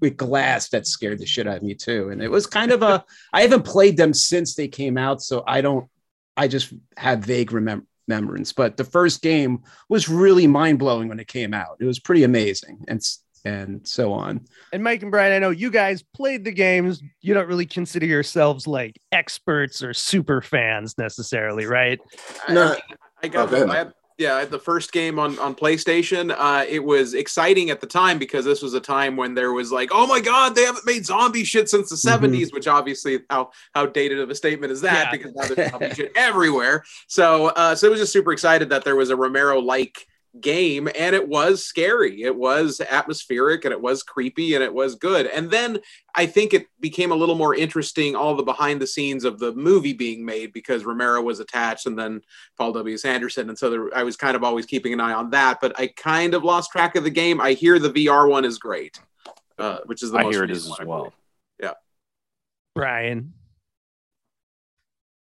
with 0.01 0.17
glass 0.17 0.69
that 0.69 0.87
scared 0.87 1.19
the 1.19 1.27
shit 1.27 1.49
out 1.49 1.57
of 1.57 1.63
me 1.63 1.75
too. 1.75 2.11
And 2.11 2.23
it 2.23 2.31
was 2.31 2.47
kind 2.47 2.71
of 2.71 2.83
a, 2.83 3.05
I 3.33 3.43
haven't 3.43 3.65
played 3.65 3.97
them 3.97 4.15
since 4.15 4.55
they 4.55 4.69
came 4.69 4.97
out. 4.97 5.23
So 5.23 5.43
I 5.47 5.61
don't, 5.61 5.89
I 6.37 6.47
just 6.47 6.73
have 6.97 7.21
vague 7.21 7.51
remem- 7.51 7.87
remembrance. 8.07 8.53
But 8.53 8.77
the 8.77 8.85
first 8.85 9.23
game 9.23 9.63
was 9.89 10.09
really 10.09 10.47
mind 10.47 10.79
blowing 10.79 11.09
when 11.09 11.21
it 11.21 11.29
came 11.29 11.53
out. 11.53 11.77
It 11.81 11.85
was 11.85 11.99
pretty 11.99 12.25
amazing. 12.25 12.85
And, 12.89 13.03
and 13.45 13.87
so 13.87 14.13
on. 14.13 14.41
And 14.73 14.83
Mike 14.83 15.03
and 15.03 15.11
Brian, 15.11 15.33
I 15.33 15.39
know 15.39 15.51
you 15.51 15.71
guys 15.71 16.03
played 16.15 16.45
the 16.45 16.53
games. 16.53 17.03
You 17.21 17.35
don't 17.35 17.49
really 17.49 17.67
consider 17.67 18.07
yourselves 18.07 18.67
like 18.67 18.99
experts 19.13 19.83
or 19.83 19.95
super 19.95 20.41
fans 20.43 20.97
necessarily, 20.99 21.67
right? 21.67 21.99
No. 22.49 22.77
I 23.23 23.29
got 23.29 23.53
Oh, 23.53 23.69
I 23.69 23.77
had, 23.77 23.93
yeah, 24.17 24.35
I 24.35 24.41
had 24.41 24.51
the 24.51 24.59
first 24.59 24.91
game 24.93 25.19
on 25.19 25.39
on 25.39 25.55
PlayStation. 25.55 26.35
Uh, 26.37 26.65
it 26.69 26.83
was 26.83 27.15
exciting 27.15 27.71
at 27.71 27.81
the 27.81 27.87
time 27.87 28.19
because 28.19 28.45
this 28.45 28.63
was 28.63 28.75
a 28.75 28.81
time 28.81 29.17
when 29.17 29.35
there 29.35 29.53
was 29.53 29.71
like, 29.73 29.91
oh 29.93 30.07
my 30.07 30.21
god, 30.21 30.55
they 30.55 30.65
haven't 30.65 30.85
made 30.87 31.07
zombie 31.07 31.45
shit 31.45 31.69
since 31.69 31.89
the 31.91 31.97
Mhm. 31.97 32.21
70s, 32.33 32.53
which 32.53 32.67
obviously 32.69 33.21
how 33.31 33.51
how 33.75 33.87
dated 33.87 34.19
of 34.19 34.29
a 34.31 34.35
statement 34.35 34.73
is 34.73 34.81
that 34.83 35.07
Yeah. 35.07 35.11
because 35.13 35.33
now 35.35 35.47
there's 35.55 35.71
zombie 35.71 35.95
shit 35.95 36.13
everywhere. 36.17 36.85
So 37.07 37.47
uh, 37.49 37.75
so 37.77 37.87
it 37.87 37.91
was 37.91 38.01
just 38.01 38.13
super 38.13 38.33
excited 38.33 38.71
that 38.71 38.85
there 38.85 38.97
was 38.97 39.11
a 39.11 39.17
Romero 39.17 39.61
like 39.61 40.07
game 40.41 40.89
and 40.99 41.15
it 41.15 41.29
was 41.29 41.65
scary. 41.65 42.23
It 42.23 42.37
was 42.37 42.81
atmospheric 42.81 43.65
and 43.65 43.73
it 43.73 43.81
was 43.81 44.03
creepy 44.03 44.55
and 44.55 44.65
it 44.65 44.73
was 44.73 44.95
good. 44.95 45.27
And 45.27 45.51
then 45.51 45.79
i 46.15 46.27
think 46.27 46.55
it 46.55 46.67
became 46.81 47.13
a 47.13 47.15
little 47.15 47.35
more 47.35 47.55
interesting 47.55 48.17
all 48.17 48.35
the 48.35 48.43
behind 48.43 48.81
the 48.81 48.87
scenes 48.87 49.25
of 49.25 49.39
the 49.39 49.53
movie 49.53 49.93
being 49.93 50.25
made 50.25 50.53
because 50.53 50.85
romero 50.85 51.21
was 51.21 51.39
attached 51.39 51.87
and 51.87 51.99
then 51.99 52.21
paul 52.57 52.73
W.S. 52.73 53.05
Anderson. 53.05 53.49
And 53.51 53.59
so 53.59 53.71
there, 53.71 53.97
i 53.97 54.03
was 54.03 54.17
kind 54.17 54.35
of 54.35 54.43
always 54.43 54.67
keeping 54.67 54.93
an 54.93 55.01
eye 55.01 55.13
on 55.13 55.31
that 55.31 55.59
but 55.61 55.79
i 55.79 55.87
kind 55.89 56.35
of 56.35 56.45
lost 56.45 56.73
track 56.73 56.97
of 56.97 57.05
the 57.05 57.11
game. 57.11 57.41
I 57.41 57.53
hear 57.53 57.79
the 57.79 57.91
vr 57.91 58.29
one 58.29 58.45
is 58.45 58.59
great 58.59 58.99
uh, 59.59 59.79
which 59.87 60.03
is 60.03 60.11
the 60.11 60.19
I 60.19 60.23
most 60.23 60.35
hear 60.35 60.45
it 60.45 60.51
recent 60.51 60.65
is 60.65 60.71
one 60.71 60.81
as 60.81 60.87
well. 60.87 61.13
yeah. 61.61 61.73
Brian. 62.75 63.35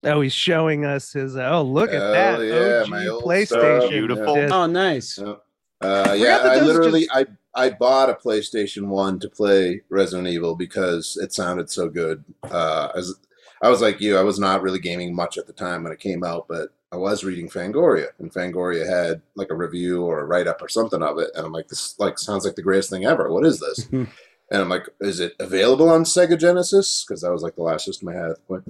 Oh, 0.08 0.22
he's 0.22 0.34
showing 0.34 0.86
us 0.86 1.14
his. 1.14 1.36
Oh, 1.38 1.62
look 1.62 1.90
at 1.92 2.02
Oh, 2.02 2.12
that 2.12 2.40
yeah, 2.46 2.82
OG 2.84 2.90
my 2.90 3.08
old 3.08 3.24
PlayStation. 3.24 3.80
stuff. 3.80 3.90
Beautiful. 3.90 4.36
disc. 4.36 4.54
Oh, 4.54 4.66
nice. 4.66 5.20
Uh, 5.20 6.16
yeah, 6.18 6.40
I 6.44 6.60
literally 6.60 7.02
just- 7.06 7.16
I 7.16 7.26
I 7.54 7.70
bought 7.72 8.10
a 8.10 8.14
PlayStation 8.14 8.88
One 8.88 9.20
to 9.20 9.30
play 9.30 9.82
Resident 9.90 10.28
Evil 10.28 10.56
because 10.56 11.18
it 11.22 11.34
sounded 11.34 11.70
so 11.70 11.90
good. 11.90 12.24
Uh, 12.44 12.90
as 12.96 13.14
I 13.62 13.70
was 13.70 13.82
like 13.82 14.00
you, 14.02 14.18
I 14.18 14.22
was 14.24 14.40
not 14.40 14.62
really 14.62 14.80
gaming 14.80 15.16
much 15.16 15.38
at 15.38 15.48
the 15.48 15.54
time 15.54 15.84
when 15.84 15.92
it 15.92 16.00
came 16.00 16.24
out, 16.24 16.48
but 16.48 16.70
I 16.92 16.96
was 16.98 17.24
reading 17.24 17.50
Fangoria, 17.50 18.08
and 18.20 18.32
Fangoria 18.32 18.88
had 18.88 19.22
like 19.36 19.50
a 19.52 19.56
review 19.56 20.04
or 20.04 20.20
a 20.22 20.26
write 20.26 20.48
up 20.48 20.62
or 20.62 20.70
something 20.70 21.02
of 21.04 21.18
it, 21.20 21.30
and 21.36 21.46
I'm 21.46 21.52
like, 21.52 21.68
this 21.68 21.98
like 22.00 22.18
sounds 22.20 22.46
like 22.46 22.56
the 22.56 22.62
greatest 22.62 22.90
thing 22.90 23.06
ever. 23.06 23.32
What 23.32 23.46
is 23.46 23.60
this? 23.60 23.88
and 23.92 24.08
I'm 24.52 24.70
like, 24.70 24.88
is 25.02 25.20
it 25.20 25.34
available 25.40 25.90
on 25.90 26.04
Sega 26.06 26.40
Genesis? 26.40 27.04
Because 27.08 27.22
that 27.22 27.32
was 27.32 27.42
like 27.44 27.56
the 27.56 27.64
last 27.64 27.86
system 27.86 28.10
I 28.10 28.14
had 28.14 28.30
at 28.32 28.36
the 28.38 28.42
point. 28.48 28.64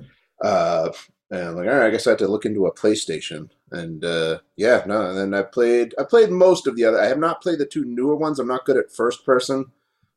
Uh, 0.44 0.90
and 1.30 1.42
I'm 1.42 1.56
like, 1.56 1.68
all 1.68 1.76
right, 1.76 1.88
I 1.88 1.90
guess 1.90 2.08
I 2.08 2.12
had 2.12 2.20
to 2.20 2.28
look 2.28 2.46
into 2.46 2.66
a 2.66 2.74
PlayStation. 2.74 3.50
And 3.72 4.06
uh, 4.06 4.40
yeah, 4.56 4.84
no, 4.86 5.10
and 5.10 5.18
then 5.18 5.34
I 5.34 5.44
played 5.44 5.94
I 6.00 6.04
played 6.04 6.30
most 6.30 6.68
of 6.68 6.76
the 6.76 6.86
other 6.86 7.02
I 7.02 7.08
have 7.08 7.20
not 7.20 7.42
played 7.42 7.60
the 7.60 7.66
two 7.66 7.84
newer 7.84 8.16
ones. 8.16 8.40
I'm 8.40 8.48
not 8.48 8.66
good 8.66 8.78
at 8.78 8.92
first 8.92 9.26
person. 9.26 9.66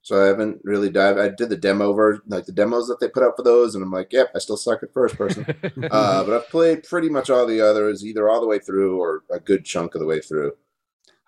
So 0.03 0.23
I 0.23 0.29
haven't 0.29 0.61
really 0.65 0.89
dived. 0.89 1.19
I 1.19 1.29
did 1.29 1.51
the 1.51 1.57
demo 1.57 1.93
ver 1.93 2.23
like 2.27 2.47
the 2.47 2.53
demos 2.53 2.89
that 2.89 3.01
they 3.01 3.09
put 3.09 3.23
out 3.23 3.37
for 3.37 3.43
those, 3.43 3.75
and 3.75 3.85
I'm 3.85 3.91
like, 3.91 4.13
yep, 4.13 4.31
I 4.35 4.39
still 4.39 4.57
suck 4.57 4.83
at 4.83 4.95
first 4.95 5.17
person. 5.17 5.45
uh, 5.91 6.25
but 6.25 6.33
I've 6.33 6.49
played 6.49 6.85
pretty 6.85 7.11
much 7.11 7.29
all 7.29 7.47
the 7.47 7.61
others, 7.61 8.05
either 8.05 8.29
all 8.29 8.41
the 8.41 8.47
way 8.47 8.59
through 8.59 8.99
or 8.99 9.25
a 9.31 9.39
good 9.39 9.65
chunk 9.65 9.95
of 9.95 10.01
the 10.01 10.07
way 10.07 10.21
through. 10.21 10.53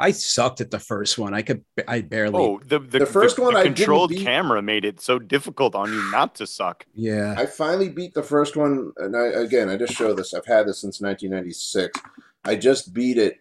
I 0.02 0.10
sucked 0.10 0.60
at 0.60 0.70
the 0.72 0.78
first 0.80 1.16
one. 1.16 1.32
I 1.32 1.42
could, 1.42 1.64
I 1.86 2.00
barely. 2.00 2.36
Oh, 2.42 2.60
the 2.66 2.80
the, 2.80 2.98
The 3.00 3.06
first 3.06 3.38
one 3.38 3.54
I 3.56 3.62
controlled 3.62 4.10
beat. 4.10 4.22
camera 4.22 4.60
made 4.60 4.84
it 4.84 5.00
so 5.00 5.18
difficult 5.18 5.74
on 5.76 5.92
you 5.92 6.10
not 6.10 6.34
to 6.36 6.46
suck. 6.46 6.84
yeah. 6.94 7.34
I 7.38 7.46
finally 7.46 7.88
beat 7.88 8.12
the 8.12 8.22
first 8.22 8.56
one, 8.56 8.92
and 8.96 9.16
I, 9.16 9.26
again, 9.26 9.68
I 9.68 9.76
just 9.76 9.94
show 9.94 10.12
this. 10.12 10.34
I've 10.34 10.44
had 10.46 10.66
this 10.66 10.80
since 10.80 11.00
1996. 11.00 12.00
I 12.44 12.56
just 12.56 12.92
beat 12.92 13.16
it 13.16 13.38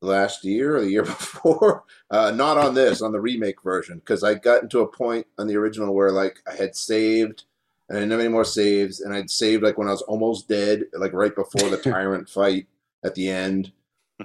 last 0.00 0.44
year 0.44 0.76
or 0.76 0.80
the 0.80 0.90
year 0.90 1.02
before. 1.16 1.84
Uh, 2.10 2.30
not 2.30 2.56
on 2.58 2.74
this, 2.74 3.02
on 3.02 3.12
the 3.12 3.20
remake 3.20 3.62
version, 3.62 3.98
because 3.98 4.24
I 4.24 4.34
got 4.34 4.62
into 4.62 4.80
a 4.80 4.86
point 4.86 5.26
on 5.38 5.46
the 5.46 5.56
original 5.56 5.94
where 5.94 6.10
like 6.10 6.38
I 6.50 6.54
had 6.54 6.74
saved, 6.74 7.44
and 7.88 7.98
I 7.98 8.00
didn't 8.00 8.12
have 8.12 8.20
any 8.20 8.28
more 8.30 8.44
saves, 8.44 9.00
and 9.00 9.12
I'd 9.14 9.30
saved 9.30 9.62
like 9.62 9.76
when 9.76 9.88
I 9.88 9.92
was 9.92 10.02
almost 10.02 10.48
dead, 10.48 10.84
like 10.94 11.12
right 11.12 11.34
before 11.34 11.68
the 11.68 11.76
tyrant 11.92 12.28
fight 12.30 12.66
at 13.04 13.14
the 13.14 13.28
end, 13.28 13.72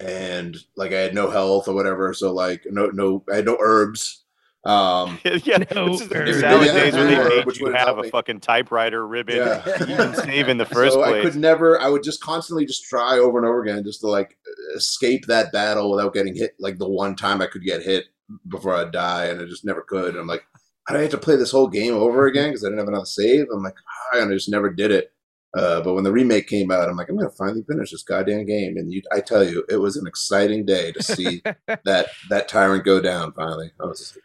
and 0.02 0.58
like 0.76 0.92
I 0.94 1.00
had 1.00 1.14
no 1.16 1.30
health 1.30 1.68
or 1.68 1.74
whatever. 1.74 2.14
So 2.14 2.34
like 2.34 2.64
no 2.70 2.88
no 2.88 3.24
I 3.32 3.38
had 3.38 3.46
no 3.46 3.58
herbs. 3.60 4.24
Um, 4.66 5.18
yeah, 5.44 5.60
No 5.74 5.92
this 5.94 6.02
is 6.02 6.10
the 6.10 6.18
urge. 6.18 6.40
salad 6.42 6.68
days 6.68 6.94
when 6.94 7.08
they 7.08 7.18
made 7.18 7.58
you 7.58 7.66
would've 7.66 7.98
a 8.00 8.02
me. 8.02 8.10
fucking 8.10 8.42
typewriter 8.42 9.08
ribbon. 9.08 9.38
Yeah. 9.38 9.64
You 9.80 9.96
can 9.96 10.14
save 10.16 10.50
in 10.50 10.58
the 10.58 10.66
first 10.74 10.94
so 10.96 11.04
place. 11.04 11.26
I 11.26 11.30
could 11.30 11.40
never. 11.40 11.80
I 11.80 11.88
would 11.88 12.04
just 12.04 12.22
constantly 12.22 12.66
just 12.66 12.84
try 12.84 13.18
over 13.18 13.38
and 13.38 13.48
over 13.48 13.62
again 13.62 13.84
just 13.86 14.02
to 14.02 14.08
like 14.08 14.38
escape 14.76 15.26
that 15.28 15.54
battle 15.54 15.90
without 15.90 16.14
getting 16.14 16.36
hit. 16.36 16.56
Like 16.60 16.80
the 16.80 16.90
one 16.90 17.16
time 17.16 17.42
I 17.42 17.48
could 17.48 17.64
get 17.64 17.82
hit 17.82 18.06
before 18.50 18.74
I 18.76 18.84
die, 18.86 19.26
and 19.28 19.40
I 19.42 19.46
just 19.46 19.64
never 19.64 19.82
could. 19.82 20.10
And 20.10 20.18
I'm 20.20 20.28
like, 20.28 20.44
I 20.90 20.92
don't 20.94 21.02
have 21.02 21.12
to 21.12 21.18
play 21.18 21.38
this 21.38 21.52
whole 21.52 21.68
game 21.70 21.94
over 21.94 22.26
again 22.26 22.50
because 22.50 22.66
I 22.66 22.68
didn't 22.68 22.80
have 22.80 22.88
another 22.90 23.06
save. 23.06 23.46
I'm 23.54 23.64
like, 23.64 23.76
ah, 24.14 24.20
and 24.22 24.32
I 24.32 24.34
just 24.34 24.50
never 24.50 24.70
did 24.70 24.92
it. 24.92 25.14
Uh, 25.58 25.82
but 25.82 25.96
when 25.96 26.04
the 26.04 26.12
remake 26.12 26.48
came 26.48 26.70
out, 26.70 26.88
I'm 26.88 26.96
like, 26.96 27.10
I'm 27.10 27.18
gonna 27.18 27.32
finally 27.32 27.64
finish 27.68 27.92
this 27.92 28.04
goddamn 28.04 28.46
game. 28.46 28.78
And 28.78 28.94
you, 28.94 29.02
I 29.12 29.22
tell 29.22 29.44
you, 29.44 29.66
it 29.70 29.78
was 29.78 29.98
an 29.98 30.06
exciting 30.06 30.66
day 30.66 30.92
to 30.92 31.02
see 31.02 31.42
that 31.86 32.10
that 32.30 32.48
tyrant 32.48 32.86
go 32.86 33.02
down. 33.02 33.34
Finally, 33.34 33.72
I 33.82 33.86
was 33.86 34.00
just 34.00 34.16
like, 34.16 34.24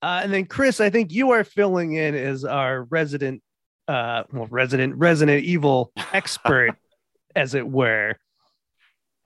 Uh, 0.00 0.20
and 0.22 0.32
then 0.32 0.46
Chris, 0.46 0.80
I 0.80 0.88
think 0.88 1.12
you 1.12 1.32
are 1.32 1.44
filling 1.44 1.94
in 1.94 2.14
as 2.14 2.44
our 2.44 2.84
resident, 2.84 3.42
uh, 3.88 4.24
well, 4.32 4.46
resident 4.50 4.94
Resident 4.96 5.44
Evil 5.44 5.92
expert, 6.14 6.70
as 7.36 7.54
it 7.54 7.68
were. 7.68 8.16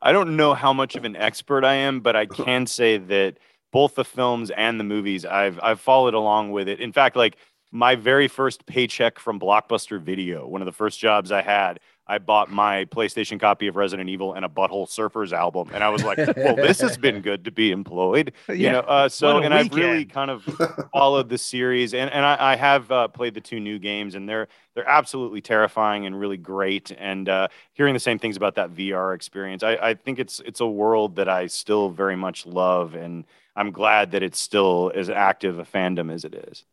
I 0.00 0.10
don't 0.10 0.36
know 0.36 0.54
how 0.54 0.72
much 0.72 0.96
of 0.96 1.04
an 1.04 1.14
expert 1.14 1.64
I 1.64 1.74
am, 1.74 2.00
but 2.00 2.16
I 2.16 2.26
can 2.44 2.66
say 2.66 2.98
that 2.98 3.38
both 3.72 3.94
the 3.94 4.04
films 4.04 4.50
and 4.50 4.80
the 4.80 4.84
movies 4.84 5.24
I've 5.24 5.60
I've 5.62 5.80
followed 5.80 6.14
along 6.14 6.50
with 6.50 6.68
it. 6.68 6.80
In 6.80 6.92
fact, 6.92 7.14
like 7.14 7.36
my 7.72 7.94
very 7.96 8.28
first 8.28 8.66
paycheck 8.66 9.18
from 9.18 9.40
Blockbuster 9.40 10.00
Video, 10.00 10.46
one 10.46 10.62
of 10.62 10.66
the 10.66 10.72
first 10.72 11.00
jobs 11.00 11.32
I 11.32 11.42
had, 11.42 11.80
I 12.06 12.18
bought 12.18 12.50
my 12.50 12.84
PlayStation 12.86 13.40
copy 13.40 13.68
of 13.68 13.76
Resident 13.76 14.10
Evil 14.10 14.34
and 14.34 14.44
a 14.44 14.48
Butthole 14.48 14.88
Surfers 14.88 15.32
album, 15.32 15.70
and 15.72 15.82
I 15.82 15.88
was 15.88 16.04
like, 16.04 16.18
"Well, 16.36 16.56
this 16.56 16.80
has 16.82 16.96
been 16.98 17.20
good 17.22 17.44
to 17.46 17.50
be 17.52 17.70
employed." 17.72 18.32
You 18.48 18.56
Yeah. 18.58 18.72
know, 18.72 18.80
uh, 18.80 19.08
so 19.08 19.38
and 19.40 19.54
I've 19.54 19.72
really 19.72 20.04
kind 20.04 20.30
of 20.30 20.44
followed 20.92 21.28
the 21.30 21.38
series, 21.38 21.94
and 21.94 22.10
and 22.10 22.24
I, 22.26 22.52
I 22.52 22.56
have 22.56 22.90
uh, 22.90 23.08
played 23.08 23.34
the 23.34 23.40
two 23.40 23.60
new 23.60 23.78
games, 23.78 24.14
and 24.14 24.28
they're 24.28 24.48
they're 24.74 24.88
absolutely 24.88 25.40
terrifying 25.40 26.06
and 26.06 26.18
really 26.18 26.36
great. 26.36 26.90
And 26.98 27.28
uh, 27.28 27.48
hearing 27.72 27.94
the 27.94 28.00
same 28.00 28.18
things 28.18 28.36
about 28.36 28.56
that 28.56 28.70
VR 28.70 29.14
experience, 29.14 29.62
I, 29.62 29.74
I 29.76 29.94
think 29.94 30.18
it's 30.18 30.40
it's 30.40 30.60
a 30.60 30.66
world 30.66 31.16
that 31.16 31.28
I 31.28 31.46
still 31.46 31.88
very 31.90 32.16
much 32.16 32.46
love, 32.46 32.94
and 32.94 33.24
I'm 33.56 33.70
glad 33.70 34.10
that 34.12 34.22
it's 34.22 34.40
still 34.40 34.92
as 34.94 35.08
active 35.08 35.58
a 35.58 35.64
fandom 35.64 36.12
as 36.12 36.24
it 36.24 36.34
is. 36.34 36.64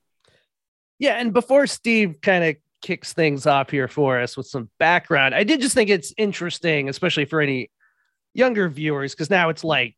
Yeah, 0.99 1.13
and 1.13 1.33
before 1.33 1.65
Steve 1.65 2.17
kind 2.21 2.43
of 2.43 2.55
kicks 2.81 3.13
things 3.13 3.45
off 3.45 3.69
here 3.69 3.87
for 3.87 4.19
us 4.19 4.37
with 4.37 4.47
some 4.47 4.69
background, 4.79 5.33
I 5.33 5.43
did 5.43 5.61
just 5.61 5.73
think 5.73 5.89
it's 5.89 6.13
interesting, 6.17 6.89
especially 6.89 7.25
for 7.25 7.41
any 7.41 7.71
younger 8.33 8.67
viewers, 8.69 9.13
because 9.13 9.29
now 9.29 9.49
it's 9.49 9.63
like 9.63 9.95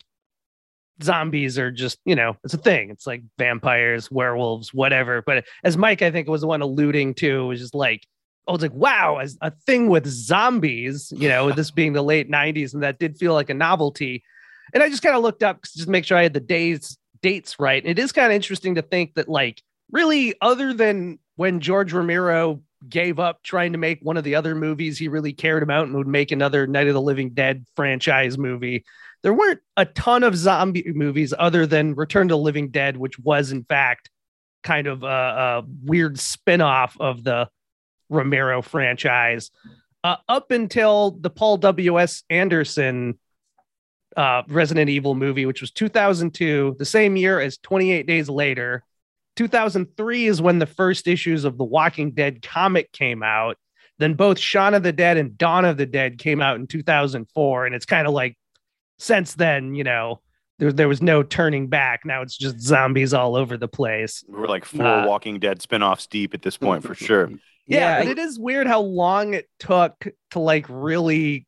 zombies 1.01 1.57
are 1.57 1.71
just, 1.71 1.99
you 2.05 2.15
know, 2.15 2.37
it's 2.43 2.53
a 2.53 2.59
thing. 2.59 2.91
It's 2.91 3.07
like 3.07 3.23
vampires, 3.37 4.11
werewolves, 4.11 4.73
whatever. 4.73 5.23
But 5.23 5.45
as 5.63 5.75
Mike, 5.75 6.03
I 6.03 6.11
think, 6.11 6.27
was 6.27 6.41
the 6.41 6.47
one 6.47 6.61
alluding 6.61 7.15
to, 7.15 7.47
was 7.47 7.59
just 7.59 7.75
like, 7.75 8.05
oh, 8.47 8.51
I 8.51 8.53
was 8.53 8.61
like, 8.61 8.73
wow, 8.73 9.17
as 9.17 9.37
a 9.41 9.51
thing 9.65 9.89
with 9.89 10.05
zombies, 10.05 11.11
you 11.15 11.29
know, 11.29 11.51
this 11.51 11.71
being 11.71 11.93
the 11.93 12.03
late 12.03 12.29
90s, 12.29 12.73
and 12.73 12.83
that 12.83 12.99
did 12.99 13.17
feel 13.17 13.33
like 13.33 13.49
a 13.49 13.55
novelty. 13.55 14.23
And 14.73 14.83
I 14.83 14.89
just 14.89 15.03
kind 15.03 15.15
of 15.15 15.23
looked 15.23 15.43
up 15.43 15.63
just 15.63 15.85
to 15.85 15.89
make 15.89 16.05
sure 16.05 16.17
I 16.17 16.23
had 16.23 16.33
the 16.33 16.39
days 16.39 16.97
dates 17.21 17.59
right. 17.59 17.83
And 17.83 17.91
it 17.91 17.99
is 17.99 18.11
kind 18.11 18.31
of 18.31 18.35
interesting 18.35 18.75
to 18.75 18.81
think 18.81 19.13
that 19.15 19.29
like 19.29 19.61
really 19.91 20.35
other 20.41 20.73
than 20.73 21.19
when 21.35 21.59
George 21.59 21.93
Romero 21.93 22.61
gave 22.87 23.19
up 23.19 23.43
trying 23.43 23.73
to 23.73 23.77
make 23.77 23.99
one 24.01 24.17
of 24.17 24.23
the 24.23 24.35
other 24.35 24.55
movies 24.55 24.97
he 24.97 25.07
really 25.07 25.33
cared 25.33 25.63
about 25.63 25.85
and 25.87 25.95
would 25.95 26.07
make 26.07 26.31
another 26.31 26.65
Night 26.65 26.87
of 26.87 26.93
the 26.93 27.01
Living 27.01 27.31
Dead 27.31 27.65
franchise 27.75 28.37
movie. 28.37 28.83
There 29.21 29.33
weren't 29.33 29.61
a 29.77 29.85
ton 29.85 30.23
of 30.23 30.35
zombie 30.35 30.91
movies 30.93 31.33
other 31.37 31.67
than 31.67 31.93
Return 31.93 32.27
to 32.29 32.33
the 32.33 32.39
Living 32.39 32.69
Dead, 32.69 32.97
which 32.97 33.19
was 33.19 33.51
in 33.51 33.63
fact 33.63 34.09
kind 34.63 34.87
of 34.87 35.03
a, 35.03 35.07
a 35.07 35.63
weird 35.83 36.19
spin-off 36.19 36.97
of 36.99 37.23
the 37.23 37.49
Romero 38.09 38.61
franchise. 38.61 39.51
Uh, 40.03 40.17
up 40.27 40.49
until 40.51 41.11
the 41.11 41.29
Paul 41.29 41.57
W.S. 41.57 42.23
Anderson 42.29 43.19
uh, 44.17 44.41
Resident 44.47 44.89
Evil 44.89 45.15
movie, 45.15 45.45
which 45.45 45.61
was 45.61 45.71
2002, 45.71 46.75
the 46.77 46.85
same 46.85 47.15
year 47.15 47.39
as 47.39 47.57
28 47.57 48.07
Days 48.07 48.29
Later. 48.29 48.83
2003 49.35 50.27
is 50.27 50.41
when 50.41 50.59
the 50.59 50.65
first 50.65 51.07
issues 51.07 51.45
of 51.45 51.57
the 51.57 51.63
Walking 51.63 52.11
Dead 52.11 52.41
comic 52.41 52.91
came 52.91 53.23
out. 53.23 53.57
Then 53.99 54.15
both 54.15 54.39
Shaun 54.39 54.73
of 54.73 54.83
the 54.83 54.91
Dead 54.91 55.17
and 55.17 55.37
Dawn 55.37 55.65
of 55.65 55.77
the 55.77 55.85
Dead 55.85 56.17
came 56.17 56.41
out 56.41 56.57
in 56.57 56.67
2004. 56.67 57.65
And 57.65 57.75
it's 57.75 57.85
kind 57.85 58.07
of 58.07 58.13
like 58.13 58.37
since 58.97 59.35
then, 59.35 59.75
you 59.75 59.83
know, 59.83 60.21
there, 60.59 60.71
there 60.71 60.87
was 60.87 61.01
no 61.01 61.23
turning 61.23 61.67
back. 61.67 62.01
Now 62.05 62.21
it's 62.21 62.37
just 62.37 62.59
zombies 62.59 63.13
all 63.13 63.35
over 63.35 63.57
the 63.57 63.67
place. 63.67 64.23
We're 64.27 64.47
like 64.47 64.65
four 64.65 64.85
Uh, 64.85 65.07
Walking 65.07 65.39
Dead 65.39 65.59
spinoffs 65.59 66.07
deep 66.09 66.33
at 66.33 66.41
this 66.41 66.57
point 66.57 66.83
for 66.83 66.95
sure. 66.95 67.29
Yeah, 67.67 67.77
Yeah, 67.77 67.99
and 68.01 68.09
it 68.09 68.17
is 68.17 68.39
weird 68.39 68.65
how 68.65 68.81
long 68.81 69.35
it 69.35 69.47
took 69.59 70.07
to 70.31 70.39
like 70.39 70.65
really 70.67 71.45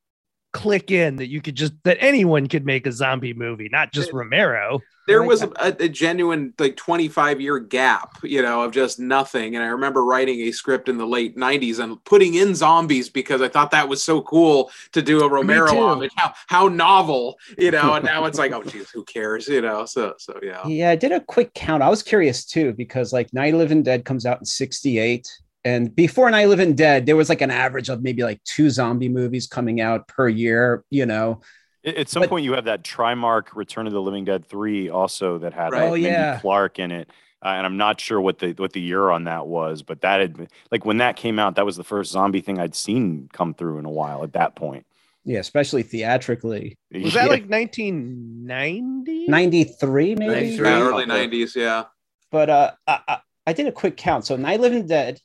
click 0.53 0.91
in 0.91 1.15
that 1.17 1.27
you 1.27 1.41
could 1.41 1.55
just 1.55 1.73
that 1.83 1.97
anyone 1.99 2.47
could 2.47 2.65
make 2.65 2.85
a 2.87 2.91
zombie 2.91 3.33
movie, 3.33 3.67
not 3.71 3.91
just 3.91 4.13
Romero. 4.13 4.79
there 5.07 5.19
Right. 5.19 5.27
was 5.27 5.41
a, 5.41 5.51
a 5.79 5.89
genuine 5.89 6.53
like 6.59 6.77
25 6.77 7.41
year 7.41 7.59
gap 7.59 8.17
you 8.23 8.41
know 8.41 8.63
of 8.63 8.71
just 8.71 8.99
nothing 8.99 9.53
and 9.55 9.61
i 9.63 9.67
remember 9.67 10.05
writing 10.05 10.39
a 10.41 10.51
script 10.53 10.87
in 10.87 10.97
the 10.97 11.05
late 11.05 11.35
90s 11.35 11.79
and 11.79 12.01
putting 12.05 12.35
in 12.35 12.55
zombies 12.55 13.09
because 13.09 13.41
i 13.41 13.49
thought 13.49 13.71
that 13.71 13.89
was 13.89 14.01
so 14.01 14.21
cool 14.21 14.71
to 14.93 15.01
do 15.01 15.19
a 15.21 15.27
romero 15.29 15.67
too. 15.71 15.77
homage 15.77 16.11
how, 16.15 16.33
how 16.47 16.67
novel 16.69 17.35
you 17.57 17.69
know 17.71 17.95
and 17.95 18.05
now 18.05 18.23
it's 18.23 18.37
like 18.37 18.53
oh 18.53 18.63
geez 18.71 18.89
who 18.91 19.03
cares 19.03 19.49
you 19.49 19.59
know 19.61 19.85
so 19.85 20.13
so 20.17 20.39
yeah 20.41 20.65
Yeah, 20.65 20.91
I 20.91 20.95
did 20.95 21.11
a 21.11 21.19
quick 21.19 21.53
count. 21.53 21.83
I 21.83 21.89
was 21.89 22.01
curious 22.01 22.45
too 22.45 22.71
because 22.73 23.11
like 23.11 23.33
Night 23.33 23.47
of 23.47 23.53
the 23.53 23.57
Living 23.57 23.83
Dead 23.83 24.05
comes 24.05 24.25
out 24.25 24.39
in 24.39 24.45
'68, 24.45 25.27
and 25.65 25.95
before 25.95 26.29
Night 26.29 26.41
of 26.41 26.49
the 26.49 26.55
Living 26.57 26.75
Dead, 26.75 27.05
there 27.05 27.15
was 27.15 27.29
like 27.29 27.41
an 27.41 27.51
average 27.51 27.89
of 27.89 28.01
maybe 28.03 28.23
like 28.23 28.43
two 28.43 28.69
zombie 28.69 29.09
movies 29.09 29.47
coming 29.47 29.79
out 29.81 30.07
per 30.07 30.27
year. 30.27 30.83
You 30.89 31.05
know, 31.05 31.41
At 31.85 31.95
at 31.95 32.09
some 32.09 32.21
But- 32.21 32.29
point, 32.29 32.45
you 32.45 32.53
have 32.53 32.65
that 32.65 32.83
Trimark 32.83 33.55
Return 33.55 33.87
of 33.87 33.93
the 33.93 34.01
Living 34.01 34.25
Dead 34.25 34.45
three 34.45 34.89
also 34.89 35.37
that 35.39 35.53
had 35.53 35.71
Right. 35.71 35.81
like, 35.81 35.89
Oh, 35.89 35.91
Mindy 35.93 36.09
yeah. 36.09 36.39
Clarke 36.39 36.79
in 36.79 36.91
it, 36.91 37.09
uh, 37.43 37.49
and 37.49 37.65
I'm 37.65 37.77
not 37.77 37.99
sure 37.99 38.19
what 38.21 38.39
the 38.39 38.53
what 38.57 38.73
the 38.73 38.81
year 38.81 39.09
on 39.09 39.25
that 39.25 39.47
was, 39.47 39.81
but 39.83 40.01
that 40.01 40.19
had 40.21 40.47
like 40.71 40.85
when 40.85 40.97
that 40.97 41.15
came 41.17 41.39
out, 41.39 41.55
that 41.55 41.65
was 41.65 41.75
the 41.77 41.83
first 41.83 42.11
zombie 42.11 42.41
thing 42.41 42.59
I'd 42.59 42.75
seen 42.75 43.29
come 43.33 43.53
through 43.53 43.79
in 43.79 43.85
a 43.85 43.91
while. 43.91 44.23
At 44.23 44.33
that 44.33 44.55
point, 44.55 44.85
yeah, 45.25 45.39
especially 45.39 45.83
theatrically. 45.83 46.77
Was 46.93 47.13
that 47.13 47.29
like 47.29 47.47
1990? 47.49 49.27
'93 49.27 50.15
maybe. 50.15 50.33
93. 50.57 50.67
early 50.69 51.05
90s 51.05 51.55
yeah 51.55 51.83
But 52.31 52.49
uh, 52.49 52.71
I, 52.87 52.99
I, 53.07 53.17
I 53.47 53.53
did 53.53 53.67
a 53.67 53.71
quick 53.71 53.97
count. 53.97 54.25
So 54.25 54.35
Night 54.35 54.55
of 54.55 54.61
the 54.61 54.69
Living 54.69 54.87
Dead, 54.87 55.15
in 55.15 55.19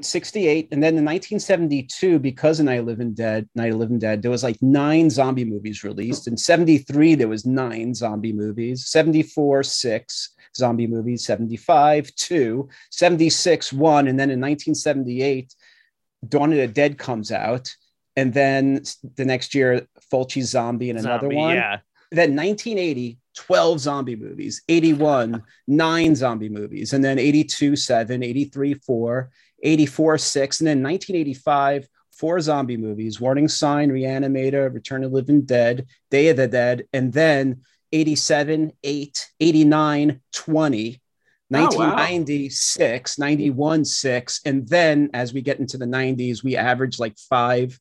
68, 0.00 0.68
and 0.70 0.82
then 0.82 0.96
in 0.96 1.04
1972, 1.04 2.18
because 2.20 2.60
of 2.60 2.66
Night 2.66 2.80
of 2.80 2.86
Living 2.86 3.12
Dead, 3.12 3.48
Night 3.54 3.72
of 3.72 3.78
Living 3.78 3.98
Dead, 3.98 4.22
there 4.22 4.30
was 4.30 4.44
like 4.44 4.56
nine 4.62 5.10
zombie 5.10 5.44
movies 5.44 5.82
released. 5.82 6.28
In 6.28 6.36
73, 6.36 7.16
there 7.16 7.28
was 7.28 7.44
nine 7.44 7.92
zombie 7.94 8.32
movies. 8.32 8.86
74, 8.88 9.64
six 9.64 10.30
zombie 10.56 10.86
movies. 10.86 11.24
75, 11.24 12.14
two. 12.14 12.68
76, 12.90 13.72
one. 13.72 14.06
And 14.06 14.18
then 14.18 14.30
in 14.30 14.40
1978, 14.40 15.54
Dawn 16.28 16.52
of 16.52 16.58
the 16.58 16.68
Dead 16.68 16.96
comes 16.98 17.32
out. 17.32 17.74
And 18.16 18.32
then 18.32 18.82
the 19.16 19.24
next 19.24 19.54
year, 19.54 19.86
Fulci's 20.12 20.50
Zombie 20.50 20.90
and 20.90 20.98
another 20.98 21.22
Zombie, 21.22 21.36
one 21.36 21.56
Yeah. 21.56 21.78
then 22.10 22.36
1980 22.36 23.18
12 23.36 23.78
zombie 23.78 24.16
movies 24.16 24.60
81 24.68 25.44
9 25.68 26.14
zombie 26.16 26.48
movies 26.48 26.92
and 26.92 27.02
then 27.04 27.16
82 27.16 27.76
7 27.76 28.22
83 28.24 28.74
4 28.74 29.30
84 29.62 30.18
6 30.18 30.60
and 30.60 30.66
then 30.66 30.82
1985 30.82 31.86
four 32.12 32.40
zombie 32.40 32.76
movies 32.76 33.20
warning 33.20 33.48
sign 33.48 33.90
reanimator 33.90 34.72
return 34.72 35.04
of 35.04 35.10
the 35.10 35.16
living 35.16 35.42
dead 35.42 35.86
day 36.10 36.28
of 36.28 36.36
the 36.36 36.48
dead 36.48 36.84
and 36.92 37.12
then 37.12 37.62
87 37.92 38.72
8 38.82 39.26
89 39.40 40.20
20 40.32 41.02
Oh, 41.52 41.56
wow. 41.56 41.96
1996 41.96 43.18
91 43.18 43.84
6 43.84 44.40
and 44.44 44.68
then 44.68 45.10
as 45.12 45.34
we 45.34 45.42
get 45.42 45.58
into 45.58 45.78
the 45.78 45.84
90s 45.84 46.44
we 46.44 46.56
average 46.56 47.00
like 47.00 47.18
five 47.18 47.76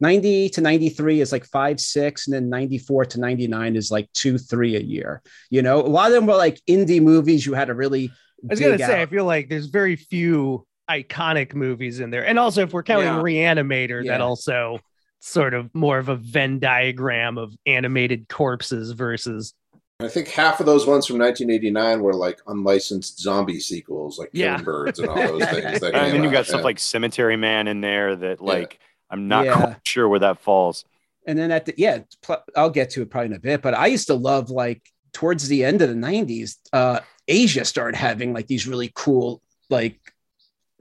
90 0.00 0.48
to 0.50 0.60
93 0.60 1.20
is 1.20 1.30
like 1.30 1.44
five, 1.44 1.78
six, 1.78 2.26
and 2.26 2.34
then 2.34 2.48
94 2.48 3.04
to 3.06 3.20
99 3.20 3.76
is 3.76 3.90
like 3.90 4.10
two, 4.14 4.38
three 4.38 4.76
a 4.76 4.80
year. 4.80 5.22
You 5.50 5.62
know, 5.62 5.80
a 5.80 5.86
lot 5.86 6.08
of 6.08 6.14
them 6.14 6.26
were 6.26 6.36
like 6.36 6.60
indie 6.68 7.02
movies 7.02 7.44
you 7.44 7.52
had 7.52 7.66
to 7.66 7.74
really. 7.74 8.10
I 8.42 8.46
was 8.48 8.60
gonna 8.60 8.78
dig 8.78 8.86
say, 8.86 9.02
I 9.02 9.06
feel 9.06 9.26
like 9.26 9.50
there's 9.50 9.66
very 9.66 9.96
few 9.96 10.66
iconic 10.90 11.54
movies 11.54 12.00
in 12.00 12.10
there, 12.10 12.26
and 12.26 12.38
also 12.38 12.62
if 12.62 12.72
we're 12.72 12.82
counting 12.82 13.06
Yeah. 13.06 13.20
Reanimator, 13.22 14.04
that 14.06 14.20
also 14.20 14.80
sort 15.20 15.54
of 15.54 15.72
more 15.74 15.98
of 15.98 16.08
a 16.08 16.16
Venn 16.16 16.58
diagram 16.58 17.38
of 17.38 17.54
animated 17.66 18.28
corpses 18.28 18.92
versus 18.92 19.54
I 20.02 20.08
think 20.08 20.28
half 20.28 20.60
of 20.60 20.66
those 20.66 20.86
ones 20.86 21.06
from 21.06 21.18
1989 21.18 22.00
were 22.00 22.14
like 22.14 22.40
unlicensed 22.46 23.20
zombie 23.20 23.60
sequels, 23.60 24.18
like 24.18 24.30
Yeah. 24.32 24.52
Killing 24.52 24.64
Birds 24.64 24.98
and 24.98 25.08
all 25.10 25.16
those 25.16 25.44
things. 25.50 25.80
That 25.80 25.94
and 25.94 26.14
then 26.14 26.22
you 26.22 26.30
out, 26.30 26.32
got 26.32 26.46
stuff 26.46 26.64
like 26.64 26.78
Cemetery 26.78 27.36
Man 27.36 27.68
in 27.68 27.82
there 27.82 28.16
that 28.16 28.40
like 28.40 28.78
I'm 29.10 29.28
not 29.28 29.44
Yeah. 29.44 29.60
quite 29.60 29.76
sure 29.86 30.08
where 30.08 30.20
that 30.20 30.40
falls. 30.40 30.84
and 31.26 31.38
then 31.38 31.50
at 31.50 31.66
the, 31.66 31.74
yeah, 31.76 31.98
pl- 32.22 32.42
I'll 32.56 32.70
get 32.70 32.88
to 32.90 33.02
it 33.02 33.10
probably 33.10 33.26
in 33.26 33.32
a 33.34 33.38
bit, 33.40 33.60
but 33.60 33.74
I 33.74 33.88
used 33.88 34.06
to 34.06 34.14
love 34.14 34.48
like 34.48 34.80
towards 35.12 35.48
the 35.48 35.64
end 35.66 35.82
of 35.82 35.90
the 35.90 35.94
90s, 35.94 36.56
uh, 36.72 37.00
Asia 37.28 37.66
started 37.66 37.96
having 37.98 38.32
like 38.32 38.46
these 38.46 38.66
really 38.66 38.90
cool, 38.94 39.42
like, 39.68 40.00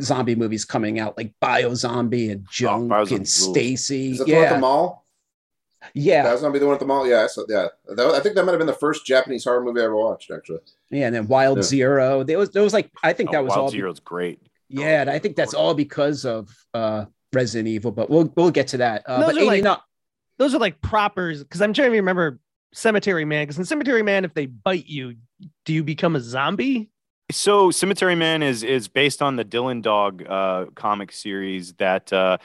zombie 0.02 0.36
movies 0.36 0.66
coming 0.66 1.00
out 1.00 1.18
like 1.18 1.34
Bio 1.40 1.74
Zombie 1.74 2.30
and 2.32 2.46
Junk 2.52 2.92
Biozombie 2.92 3.16
and. 3.18 3.28
Stacy. 3.30 4.12
Is 4.12 4.18
that 4.20 4.28
the 4.28 4.34
one 4.36 4.44
at 4.46 4.54
the 4.54 4.60
mall? 4.60 5.06
yeah, 5.94 6.24
That 6.24 6.34
was 6.34 6.42
gonna 6.42 6.54
be 6.54 6.60
the 6.60 6.66
one 6.66 6.74
at 6.74 6.80
the 6.80 6.86
mall. 6.86 7.08
Yeah, 7.08 7.28
so 7.28 7.46
yeah. 7.48 7.68
That, 7.88 8.06
I 8.08 8.20
think 8.20 8.36
that 8.36 8.44
might 8.46 8.52
have 8.52 8.60
been 8.60 8.68
the 8.68 8.74
first 8.74 9.06
Japanese 9.06 9.44
horror 9.46 9.64
movie 9.64 9.80
I 9.82 9.86
ever 9.86 9.96
watched. 9.96 10.30
Actually, 10.32 10.60
yeah. 10.92 11.08
And 11.08 11.16
then 11.16 11.28
Wild 11.28 11.58
Yeah. 11.60 11.64
Zero. 11.64 12.24
There 12.24 12.38
was 12.38 12.52
there 12.52 12.64
was 12.64 12.74
like 12.74 12.92
I 13.04 13.14
think 13.14 13.30
Oh, 13.30 13.34
that 13.34 13.44
was 13.44 13.52
Wild 13.52 13.62
all. 13.62 13.70
Zero's 13.70 14.00
great. 14.00 14.42
Yeah, 14.68 15.02
and 15.02 15.10
I 15.10 15.18
think 15.20 15.36
that's 15.36 15.54
all 15.54 15.74
because 15.74 16.26
of 16.26 16.50
uh 16.74 17.06
Resident 17.34 17.68
Evil, 17.70 17.92
but 17.92 18.10
we'll 18.10 18.32
we'll 18.36 18.52
get 18.52 18.68
to 18.70 18.78
that. 18.78 19.04
Uh, 19.08 19.20
Those 19.22 19.34
but 19.36 19.42
are 19.42 19.46
like- 19.46 19.54
89 19.60 19.78
those 20.38 20.56
are 20.56 20.60
like 20.60 20.80
propers 20.82 21.44
because 21.44 21.62
I'm 21.62 21.74
trying 21.74 21.90
to 21.92 21.98
remember 21.98 22.40
Cemetery 22.74 23.26
Man 23.26 23.44
because 23.44 23.58
in 23.58 23.66
Cemetery 23.66 24.04
Man, 24.04 24.24
if 24.24 24.34
they 24.34 24.46
bite 24.46 24.86
you, 24.88 25.16
do 25.66 25.74
you 25.74 25.84
become 25.84 26.16
a 26.16 26.22
zombie? 26.22 26.90
So 27.32 27.70
Cemetery 27.70 28.16
Man 28.16 28.42
is 28.42 28.64
is 28.64 28.88
based 28.88 29.22
on 29.22 29.36
the 29.36 29.46
Dylan 29.46 29.82
Dog 29.82 30.26
uh, 30.28 30.66
comic 30.76 31.12
series 31.12 31.74
that 31.74 32.12
uh, 32.12 32.38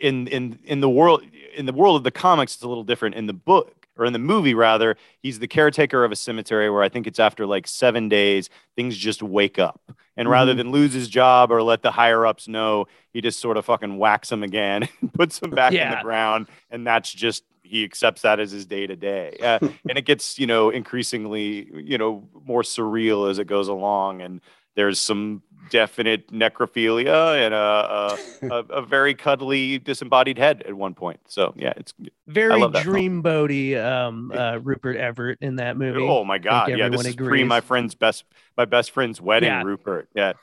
in 0.00 0.26
in 0.28 0.58
in 0.64 0.80
the 0.80 0.88
world 0.88 1.22
in 1.54 1.66
the 1.66 1.72
world 1.74 1.96
of 1.96 2.04
the 2.04 2.10
comics 2.10 2.54
it's 2.54 2.62
a 2.62 2.68
little 2.68 2.84
different. 2.84 3.16
In 3.16 3.26
the 3.26 3.34
book 3.34 3.86
or 3.98 4.06
in 4.06 4.12
the 4.14 4.18
movie 4.18 4.54
rather, 4.54 4.96
he's 5.22 5.38
the 5.38 5.46
caretaker 5.46 6.04
of 6.04 6.10
a 6.10 6.16
cemetery 6.16 6.70
where 6.70 6.82
I 6.82 6.88
think 6.88 7.06
it's 7.06 7.20
after 7.20 7.46
like 7.46 7.66
seven 7.66 8.08
days 8.08 8.48
things 8.76 8.96
just 8.96 9.22
wake 9.22 9.58
up, 9.58 9.80
and 10.16 10.28
rather 10.28 10.54
Mhm. 10.54 10.56
than 10.56 10.70
lose 10.72 10.94
his 10.94 11.08
job 11.08 11.52
or 11.52 11.62
let 11.62 11.82
the 11.82 11.92
higher 11.92 12.26
ups 12.26 12.48
know, 12.48 12.86
he 13.12 13.20
just 13.20 13.38
sort 13.40 13.56
of 13.58 13.64
fucking 13.66 13.98
whacks 13.98 14.30
them 14.30 14.42
again, 14.42 14.88
and 15.02 15.12
puts 15.12 15.38
them 15.38 15.50
back 15.50 15.72
in 15.74 15.78
the 15.98 16.02
ground, 16.02 16.46
and 16.70 16.86
that's 16.86 17.12
just 17.12 17.44
he 17.74 17.82
accepts 17.84 18.22
that 18.22 18.38
as 18.38 18.52
his 18.52 18.66
day 18.66 18.86
to 18.86 18.94
day. 18.94 19.36
And 19.40 19.98
it 19.98 20.04
gets 20.04 20.38
you 20.38 20.46
know 20.46 20.70
increasingly 20.70 21.68
you 21.74 21.98
know 21.98 22.28
more 22.46 22.62
surreal 22.62 23.28
as 23.30 23.38
it 23.38 23.46
goes 23.46 23.66
along 23.68 24.22
and 24.22 24.40
there's 24.76 25.00
some 25.00 25.42
definite 25.70 26.30
necrophilia 26.32 27.44
and 27.44 27.54
a, 27.54 27.56
a, 27.56 28.18
a, 28.54 28.80
a 28.80 28.82
very 28.82 29.14
cuddly 29.14 29.78
disembodied 29.78 30.36
head 30.38 30.62
at 30.68 30.74
one 30.74 30.94
point 30.94 31.18
so 31.26 31.52
yeah 31.56 31.72
it's 31.76 31.94
Very 32.26 32.60
love 32.60 32.72
that 32.72 32.84
dreamboaty, 32.84 33.82
um, 33.82 34.30
uh, 34.30 34.58
Rupert 34.62 34.96
Everett 34.96 35.38
in 35.40 35.56
that 35.56 35.76
movie. 35.76 36.06
oh 36.06 36.22
my 36.24 36.38
god 36.38 36.68
yeah 36.68 36.88
this 36.88 37.06
everyone 37.06 37.06
is 37.06 37.16
pre 37.16 37.44
my 37.44 37.60
friend's 37.60 37.94
best 37.94 38.24
my 38.56 38.66
best 38.66 38.90
friend's 38.90 39.20
wedding 39.20 39.48
Yeah. 39.48 39.62
rupert 39.62 40.08
yeah 40.14 40.34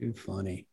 Too 0.00 0.12
funny. 0.12 0.66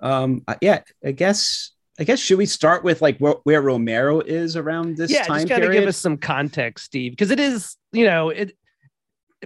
Um, 0.00 0.42
yeah, 0.60 0.80
I 1.04 1.12
guess. 1.12 1.70
I 1.98 2.04
guess 2.04 2.18
should 2.18 2.38
we 2.38 2.46
start 2.46 2.82
with 2.82 3.00
like 3.02 3.18
where, 3.18 3.36
where 3.44 3.62
Romero 3.62 4.20
is 4.20 4.56
around 4.56 4.96
this 4.96 5.10
yeah, 5.10 5.22
time 5.24 5.38
just 5.42 5.48
kind 5.48 5.64
of 5.64 5.72
give 5.72 5.86
us 5.86 5.96
some 5.96 6.16
context, 6.16 6.86
Steve, 6.86 7.12
because 7.12 7.30
it 7.30 7.38
is, 7.40 7.76
you 7.92 8.04
know, 8.04 8.30
it. 8.30 8.56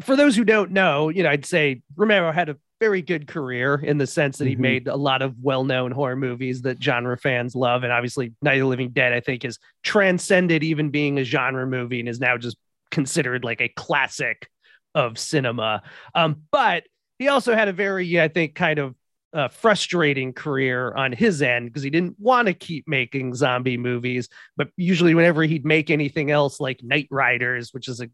For 0.01 0.15
those 0.17 0.37
who 0.37 0.45
don't 0.45 0.71
know, 0.71 1.09
you 1.09 1.25
know, 1.25 1.31
I'd 1.31 1.45
say 1.45 1.83
Romero 1.97 2.31
had 2.31 2.49
a 2.49 2.57
very 2.81 3.03
good 3.03 3.27
career 3.27 3.75
in 3.75 3.99
the 3.99 4.07
sense 4.07 4.39
that 4.39 4.47
he 4.47 4.55
Mhm. 4.55 4.61
made 4.61 4.87
a 4.87 4.95
lot 4.95 5.21
of 5.21 5.35
well-known 5.43 5.91
horror 5.91 6.15
movies 6.15 6.63
that 6.63 6.81
genre 6.81 7.19
fans 7.19 7.57
love, 7.57 7.83
and 7.83 7.93
obviously 7.93 8.33
Night 8.41 8.55
of 8.55 8.61
the 8.61 8.67
Living 8.67 8.91
Dead, 8.91 9.13
I 9.13 9.19
think, 9.21 9.43
has 9.43 9.59
transcended 9.83 10.63
even 10.63 10.91
being 10.91 11.19
a 11.19 11.25
genre 11.25 11.67
movie 11.67 11.99
and 11.99 12.09
is 12.09 12.21
now 12.21 12.37
just 12.39 12.57
considered 12.93 13.43
like 13.43 13.61
a 13.61 13.69
classic 13.69 14.49
of 14.95 15.19
cinema. 15.19 15.83
Um, 16.15 16.43
but 16.53 16.85
he 17.19 17.27
also 17.27 17.55
had 17.55 17.67
a 17.67 17.73
very, 17.73 18.21
I 18.21 18.29
think, 18.29 18.55
kind 18.55 18.79
of 18.79 18.95
a 19.33 19.49
frustrating 19.49 20.33
career 20.33 20.95
on 20.95 21.13
his 21.13 21.43
end 21.43 21.67
because 21.67 21.83
he 21.83 21.91
didn't 21.91 22.19
want 22.19 22.47
to 22.47 22.55
keep 22.55 22.89
making 22.89 23.35
zombie 23.35 23.77
movies. 23.77 24.29
But 24.57 24.69
usually, 24.77 25.15
whenever 25.15 25.43
he'd 25.43 25.65
make 25.65 25.91
anything 25.91 26.31
else 26.31 26.61
like 26.61 26.79
Knightriders, 26.79 27.75
which 27.75 27.89
is 27.89 28.01
a 28.01 28.09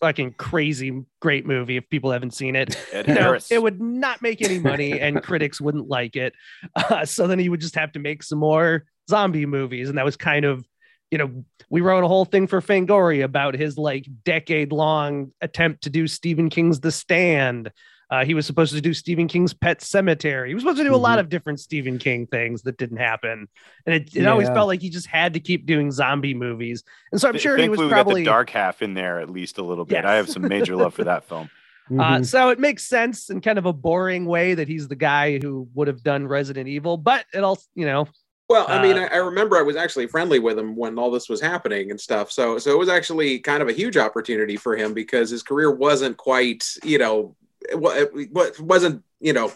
fucking 0.00 0.34
crazy 0.34 1.04
great 1.20 1.46
movie, 1.46 1.76
if 1.76 1.88
people 1.88 2.10
haven't 2.10 2.34
seen 2.34 2.56
it, 2.56 2.76
Ed 2.92 3.08
you 3.08 3.14
know, 3.14 3.38
it 3.50 3.62
would 3.62 3.80
not 3.80 4.20
make 4.20 4.42
any 4.42 4.58
money 4.58 4.98
and 5.00 5.22
critics 5.22 5.60
wouldn't 5.60 5.88
like 5.88 6.16
it. 6.16 6.34
Uh, 6.74 7.04
so 7.04 7.26
then 7.26 7.38
he 7.38 7.48
would 7.48 7.60
just 7.60 7.76
have 7.76 7.92
to 7.92 7.98
make 8.00 8.22
some 8.22 8.38
more 8.38 8.84
zombie 9.08 9.46
movies. 9.46 9.88
And 9.88 9.98
that 9.98 10.04
was 10.04 10.16
kind 10.16 10.44
of, 10.44 10.64
you 11.10 11.18
know, 11.18 11.44
we 11.70 11.80
wrote 11.80 12.04
a 12.04 12.08
whole 12.08 12.24
thing 12.24 12.46
for 12.46 12.60
Fangoria 12.60 13.24
about 13.24 13.54
his 13.54 13.78
like 13.78 14.06
decade 14.24 14.72
long 14.72 15.32
attempt 15.40 15.84
to 15.84 15.90
do 15.90 16.06
Stephen 16.06 16.50
King's 16.50 16.80
The 16.80 16.92
Stand. 16.92 17.70
Uh, 18.10 18.24
he 18.24 18.32
was 18.34 18.46
supposed 18.46 18.74
to 18.74 18.80
do 18.80 18.94
Stephen 18.94 19.28
King's 19.28 19.52
Pet 19.52 19.80
Sematary. 19.80 20.48
He 20.48 20.54
was 20.54 20.62
supposed 20.62 20.78
to 20.78 20.84
do 20.84 20.94
a 20.94 20.96
lot 20.96 21.18
of 21.18 21.28
different 21.28 21.60
Stephen 21.60 21.98
King 21.98 22.26
things 22.26 22.62
that 22.62 22.78
didn't 22.78 22.96
happen. 22.96 23.48
And 23.84 23.94
it, 23.94 24.16
it 24.16 24.26
always 24.26 24.48
felt 24.48 24.66
like 24.66 24.80
he 24.80 24.88
just 24.88 25.06
had 25.06 25.34
to 25.34 25.40
keep 25.40 25.66
doing 25.66 25.90
zombie 25.92 26.32
movies. 26.34 26.84
And 27.12 27.20
so 27.20 27.28
I'm 27.28 27.34
Th- 27.34 27.42
sure 27.42 27.56
he 27.58 27.68
was 27.68 27.78
thankfully 27.78 27.86
we 27.86 27.92
probably 27.92 28.24
got 28.24 28.30
the 28.30 28.34
dark 28.36 28.50
half 28.50 28.80
in 28.82 28.94
there 28.94 29.20
at 29.20 29.28
least 29.28 29.58
a 29.58 29.62
little 29.62 29.84
bit. 29.84 29.96
Yes. 29.96 30.04
I 30.06 30.14
have 30.14 30.28
some 30.30 30.48
major 30.48 30.74
love 30.76 30.94
for 30.94 31.04
that 31.04 31.24
film. 31.24 31.50
Uh, 31.90 32.18
Mhm. 32.18 32.26
so 32.26 32.50
it 32.50 32.58
makes 32.58 32.84
sense 32.84 33.30
in 33.30 33.40
kind 33.40 33.58
of 33.58 33.64
a 33.64 33.72
boring 33.72 34.26
way 34.26 34.52
that 34.52 34.68
he's 34.68 34.88
the 34.88 34.94
guy 34.94 35.38
who 35.38 35.66
would 35.72 35.88
have 35.88 36.02
done 36.02 36.28
Resident 36.28 36.68
Evil, 36.68 36.98
but 36.98 37.24
it 37.32 37.42
also, 37.42 37.62
you 37.74 37.86
know, 37.86 38.06
Well, 38.50 38.66
I 38.68 38.82
mean, 38.82 38.98
Uh, 38.98 39.08
I, 39.10 39.14
I 39.14 39.16
remember 39.16 39.56
I 39.56 39.62
was 39.62 39.74
actually 39.74 40.06
friendly 40.06 40.38
with 40.38 40.58
him 40.58 40.76
when 40.76 40.98
all 40.98 41.10
this 41.10 41.30
was 41.30 41.40
happening 41.40 41.90
and 41.90 41.98
stuff. 41.98 42.30
So, 42.30 42.58
so 42.58 42.70
it 42.72 42.78
was 42.78 42.90
actually 42.90 43.38
kind 43.38 43.62
of 43.62 43.70
a 43.70 43.72
huge 43.72 43.96
opportunity 43.96 44.58
for 44.58 44.76
him 44.76 44.92
because 44.92 45.30
his 45.30 45.42
career 45.42 45.70
wasn't 45.70 46.18
quite, 46.18 46.62
you 46.84 46.98
know, 46.98 47.34
it, 47.68 48.32
wa- 48.32 48.50
wasn't, 48.60 49.04
you 49.20 49.32
know, 49.32 49.52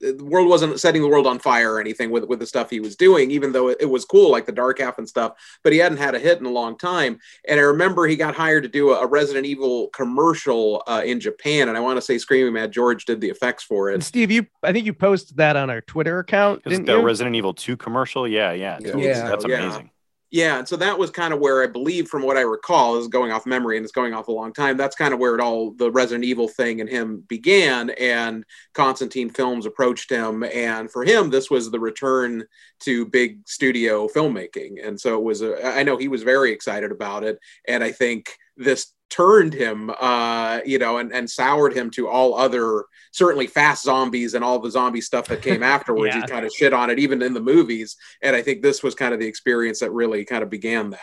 the 0.00 0.18
world 0.24 0.48
wasn't 0.48 0.80
setting 0.80 1.02
the 1.02 1.08
world 1.08 1.26
on 1.26 1.38
fire 1.38 1.74
or 1.74 1.80
anything 1.80 2.10
with 2.10 2.24
with 2.24 2.38
the 2.38 2.46
stuff 2.46 2.70
he 2.70 2.80
was 2.80 2.96
doing, 2.96 3.30
even 3.30 3.52
though 3.52 3.68
it, 3.68 3.78
it 3.80 3.86
was 3.86 4.04
cool, 4.04 4.30
like 4.30 4.46
the 4.46 4.52
dark 4.52 4.78
half 4.78 4.98
and 4.98 5.08
stuff. 5.08 5.32
But 5.62 5.72
he 5.72 5.78
hadn't 5.78 5.98
had 5.98 6.14
a 6.14 6.18
hit 6.18 6.38
in 6.38 6.46
a 6.46 6.50
long 6.50 6.76
time. 6.76 7.18
And 7.46 7.60
I 7.60 7.62
remember 7.64 8.06
he 8.06 8.16
got 8.16 8.34
hired 8.34 8.64
to 8.64 8.68
do 8.68 8.90
a, 8.90 9.00
a 9.00 9.06
Resident 9.06 9.46
Evil 9.46 9.88
commercial 9.88 10.82
uh, 10.86 11.02
in 11.04 11.20
Japan, 11.20 11.68
and 11.68 11.76
I 11.76 11.80
want 11.80 11.98
to 11.98 12.02
say 12.02 12.18
Screaming 12.18 12.52
Mad 12.52 12.72
George 12.72 13.04
did 13.04 13.20
the 13.20 13.28
effects 13.28 13.62
for 13.62 13.90
and 13.90 14.02
it. 14.02 14.06
Steve, 14.06 14.30
you, 14.30 14.46
I 14.62 14.72
think 14.72 14.86
you 14.86 14.92
posted 14.92 15.36
that 15.36 15.56
on 15.56 15.70
our 15.70 15.80
Twitter 15.80 16.18
account, 16.18 16.62
Is 16.66 16.72
didn't 16.72 16.86
the 16.86 16.98
you? 16.98 17.02
Resident 17.02 17.36
Evil 17.36 17.54
2 17.54 17.76
commercial? 17.76 18.26
Yeah, 18.26 18.52
yeah. 18.52 18.78
Yeah. 18.80 18.96
Yeah. 18.96 19.28
That's 19.28 19.44
amazing. 19.44 19.84
Yeah, 19.84 19.99
and 20.32 20.68
so 20.68 20.76
that 20.76 20.98
was 20.98 21.10
kind 21.10 21.34
of 21.34 21.40
where 21.40 21.62
I 21.62 21.66
believe, 21.66 22.08
from 22.08 22.22
what 22.22 22.36
I 22.36 22.42
recall, 22.42 22.98
is 22.98 23.08
going 23.08 23.32
off 23.32 23.46
memory 23.46 23.76
and 23.76 23.84
it's 23.84 23.92
going 23.92 24.14
off 24.14 24.28
a 24.28 24.32
long 24.32 24.52
time. 24.52 24.76
That's 24.76 24.96
kind 24.96 25.12
of 25.12 25.20
where 25.20 25.34
it 25.34 25.40
all 25.40 25.72
the 25.72 25.90
Resident 25.90 26.24
Evil 26.24 26.48
thing 26.48 26.80
and 26.80 26.88
him 26.88 27.24
began. 27.28 27.90
And 27.90 28.44
Constantine 28.72 29.30
Films 29.30 29.66
approached 29.66 30.10
him, 30.10 30.44
and 30.44 30.90
for 30.90 31.04
him, 31.04 31.30
this 31.30 31.50
was 31.50 31.70
the 31.70 31.80
return 31.80 32.44
to 32.80 33.06
big 33.06 33.46
studio 33.48 34.08
filmmaking. 34.08 34.86
And 34.86 35.00
so 35.00 35.18
it 35.18 35.22
was. 35.24 35.42
A, 35.42 35.66
I 35.66 35.82
know 35.82 35.96
he 35.96 36.08
was 36.08 36.22
very 36.22 36.52
excited 36.52 36.92
about 36.92 37.24
it, 37.24 37.38
and 37.66 37.82
I 37.82 37.92
think 37.92 38.36
this 38.56 38.92
turned 39.10 39.52
him, 39.52 39.90
uh, 40.00 40.60
you 40.64 40.78
know, 40.78 40.98
and, 40.98 41.12
and 41.12 41.28
soured 41.28 41.74
him 41.74 41.90
to 41.90 42.08
all 42.08 42.34
other 42.34 42.84
certainly 43.12 43.46
fast 43.46 43.84
zombies 43.84 44.34
and 44.34 44.44
all 44.44 44.58
the 44.58 44.70
zombie 44.70 45.00
stuff 45.00 45.26
that 45.26 45.42
came 45.42 45.62
afterwards. 45.76 46.14
Yeah. 46.14 46.22
He 46.22 46.26
kind 46.26 46.46
of 46.46 46.52
shit 46.52 46.72
on 46.72 46.90
it, 46.90 46.98
even 46.98 47.20
in 47.20 47.34
the 47.34 47.40
movies. 47.40 47.96
And 48.22 48.34
I 48.34 48.42
think 48.42 48.62
this 48.62 48.82
was 48.82 48.94
kind 48.94 49.12
of 49.12 49.20
the 49.20 49.26
experience 49.26 49.80
that 49.80 49.90
really 49.90 50.24
kind 50.24 50.42
of 50.42 50.48
began 50.48 50.90
that. 50.90 51.00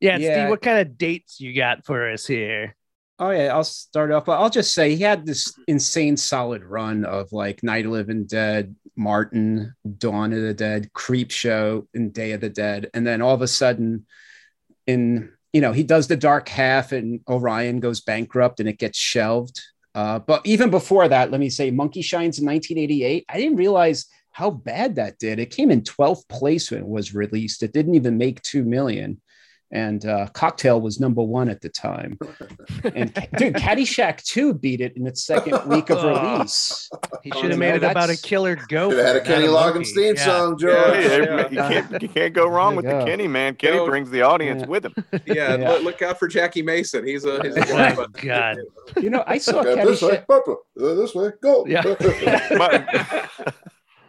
yeah, 0.00 0.18
Yeah. 0.18 0.34
Steve, 0.34 0.50
what 0.50 0.62
kind 0.62 0.78
of 0.78 0.98
dates 0.98 1.40
you 1.40 1.54
got 1.54 1.86
for 1.86 2.10
us 2.10 2.26
here? 2.26 2.76
Oh 3.18 3.30
yeah, 3.30 3.54
I'll 3.54 3.64
start 3.64 4.10
off. 4.10 4.28
I'll 4.28 4.50
just 4.50 4.74
say 4.74 4.94
he 4.94 5.02
had 5.02 5.24
this 5.24 5.58
insane 5.66 6.18
solid 6.18 6.62
run 6.62 7.06
of 7.06 7.32
like 7.32 7.62
Night 7.62 7.86
of 7.86 7.92
the 7.92 7.96
Living 7.96 8.26
Dead, 8.26 8.76
Martin, 8.94 9.74
Dawn 9.96 10.34
of 10.34 10.42
the 10.42 10.52
Dead, 10.52 10.90
Creepshow, 10.92 11.86
and 11.94 12.12
Day 12.12 12.32
of 12.32 12.42
the 12.42 12.50
Dead, 12.50 12.90
and 12.92 13.06
then 13.06 13.22
all 13.22 13.34
of 13.34 13.40
a 13.40 13.48
sudden, 13.48 14.04
in 14.86 15.32
you 15.56 15.62
know, 15.62 15.72
he 15.72 15.84
does 15.84 16.06
the 16.06 16.18
dark 16.18 16.50
half, 16.50 16.92
and 16.92 17.20
Orion 17.30 17.80
goes 17.80 18.02
bankrupt, 18.02 18.60
and 18.60 18.68
it 18.68 18.78
gets 18.78 18.98
shelved. 18.98 19.58
Uh, 19.94 20.18
but 20.18 20.46
even 20.46 20.68
before 20.68 21.08
that, 21.08 21.30
let 21.30 21.40
me 21.40 21.48
say, 21.48 21.70
Monkey 21.70 22.02
Shines 22.02 22.38
in 22.38 22.44
1988. 22.44 23.24
I 23.26 23.38
didn't 23.38 23.56
realize 23.56 24.04
how 24.32 24.50
bad 24.50 24.96
that 24.96 25.18
did. 25.18 25.38
It 25.38 25.50
came 25.50 25.70
in 25.70 25.80
12th 25.80 26.28
place 26.28 26.70
when 26.70 26.80
it 26.80 26.86
was 26.86 27.14
released. 27.14 27.62
It 27.62 27.72
didn't 27.72 27.94
even 27.94 28.18
make 28.18 28.42
two 28.42 28.64
million. 28.64 29.18
And 29.72 30.06
uh, 30.06 30.28
Cocktail 30.32 30.80
was 30.80 31.00
number 31.00 31.22
one 31.22 31.48
at 31.48 31.60
the 31.60 31.68
time. 31.68 32.18
And 32.84 33.12
dude, 33.36 33.54
Caddyshack 33.54 34.22
2 34.22 34.54
beat 34.54 34.80
it 34.80 34.96
in 34.96 35.08
its 35.08 35.24
second 35.24 35.66
week 35.66 35.90
of 35.90 36.04
release. 36.04 36.88
He 37.24 37.32
Oh, 37.34 37.40
should 37.40 37.50
have 37.50 37.58
made 37.58 37.74
it 37.74 37.82
about 37.82 38.08
a 38.08 38.16
killer 38.16 38.54
goat. 38.68 38.90
Could 38.90 38.98
have 38.98 39.06
had 39.06 39.16
a 39.16 39.20
Kenny 39.24 39.48
Loggins 39.48 39.74
monkey. 39.74 39.92
theme 39.94 40.14
Yeah. 40.16 40.24
song, 40.24 40.56
George. 40.58 40.72
Yeah, 40.74 40.92
Hey, 40.94 41.18
yeah. 41.24 41.48
you, 41.50 41.56
can't, 41.56 42.02
you 42.02 42.08
can't 42.08 42.32
go 42.32 42.46
wrong 42.46 42.76
with 42.76 42.84
There 42.84 42.94
the 42.94 43.00
you. 43.00 43.06
Kenny, 43.10 43.26
man. 43.26 43.56
Kenny 43.56 43.78
Yo. 43.78 43.86
brings 43.86 44.08
the 44.10 44.22
audience 44.22 44.60
Yeah. 44.62 44.68
with 44.68 44.86
him. 44.86 44.94
Yeah, 45.26 45.56
Yeah. 45.56 45.70
Look, 45.72 45.82
look 45.82 46.02
out 46.02 46.18
for 46.20 46.28
Jackie 46.28 46.62
Mason. 46.62 47.04
He's 47.04 47.24
a 47.24 47.42
he's 47.42 47.56
a 47.56 47.96
Oh, 47.98 48.06
God. 48.22 48.58
You 49.00 49.10
know, 49.10 49.24
I 49.26 49.38
saw 49.38 49.62
Okay, 49.62 49.84
this 49.84 50.00
way, 50.00 50.22
Caddyshack. 50.28 50.56
This 50.76 51.14
way, 51.14 51.30
go. 51.42 51.66
Yeah. 51.66 51.82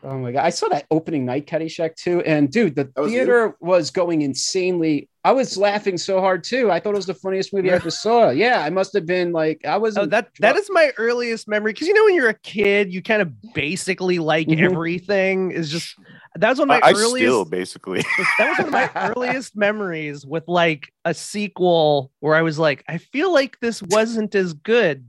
Oh 0.03 0.17
my 0.19 0.31
god, 0.31 0.45
I 0.45 0.51
saw 0.51 0.67
that 0.69 0.85
opening 0.91 1.25
night 1.25 1.47
Caddyshack 1.47 1.95
too, 1.95 2.21
and 2.21 2.51
dude, 2.51 2.75
the 2.75 2.85
That 2.95 3.01
was 3.01 3.11
theater 3.11 3.55
was 3.59 3.89
going 3.91 4.21
insanely. 4.21 5.09
I 5.27 5.31
was 5.31 5.57
laughing 5.57 5.97
so 5.97 6.21
hard 6.21 6.43
too. 6.43 6.71
I 6.71 6.79
thought 6.79 6.93
it 6.93 6.95
was 6.95 7.05
the 7.05 7.13
funniest 7.13 7.53
movie 7.53 7.69
I 7.69 7.75
ever 7.75 7.89
saw. 8.05 8.29
Yeah, 8.29 8.61
I 8.61 8.69
must 8.69 8.93
have 8.93 9.05
been 9.05 9.33
like, 9.33 9.65
I 9.65 9.75
was. 9.75 9.97
Oh, 9.97 10.05
that 10.05 10.29
that 10.39 10.55
is 10.55 10.69
my 10.71 10.91
earliest 10.97 11.47
memory 11.49 11.73
because 11.73 11.87
you 11.87 11.93
know 11.93 12.05
when 12.05 12.15
you're 12.15 12.29
a 12.29 12.33
kid, 12.39 12.93
you 12.93 13.01
kind 13.01 13.21
of 13.21 13.29
basically 13.53 14.19
like 14.19 14.47
Mhm. 14.47 14.61
everything. 14.71 15.51
Is 15.51 15.69
just 15.69 15.95
that 16.35 16.49
was 16.49 16.59
one 16.59 16.69
of 16.71 16.79
my 16.81 16.87
I 16.87 16.91
earliest. 16.91 17.17
still 17.17 17.43
basically. 17.45 18.01
that 18.39 18.47
was 18.49 18.57
one 18.59 18.67
of 18.67 18.71
my 18.71 18.89
earliest 19.17 19.55
memories 19.57 20.25
with 20.25 20.47
like 20.47 20.93
a 21.03 21.13
sequel 21.13 22.11
where 22.21 22.35
I 22.35 22.41
was 22.41 22.57
like, 22.57 22.83
I 22.87 22.97
feel 22.99 23.33
like 23.33 23.59
this 23.59 23.81
wasn't 23.83 24.33
as 24.33 24.53
good 24.53 25.05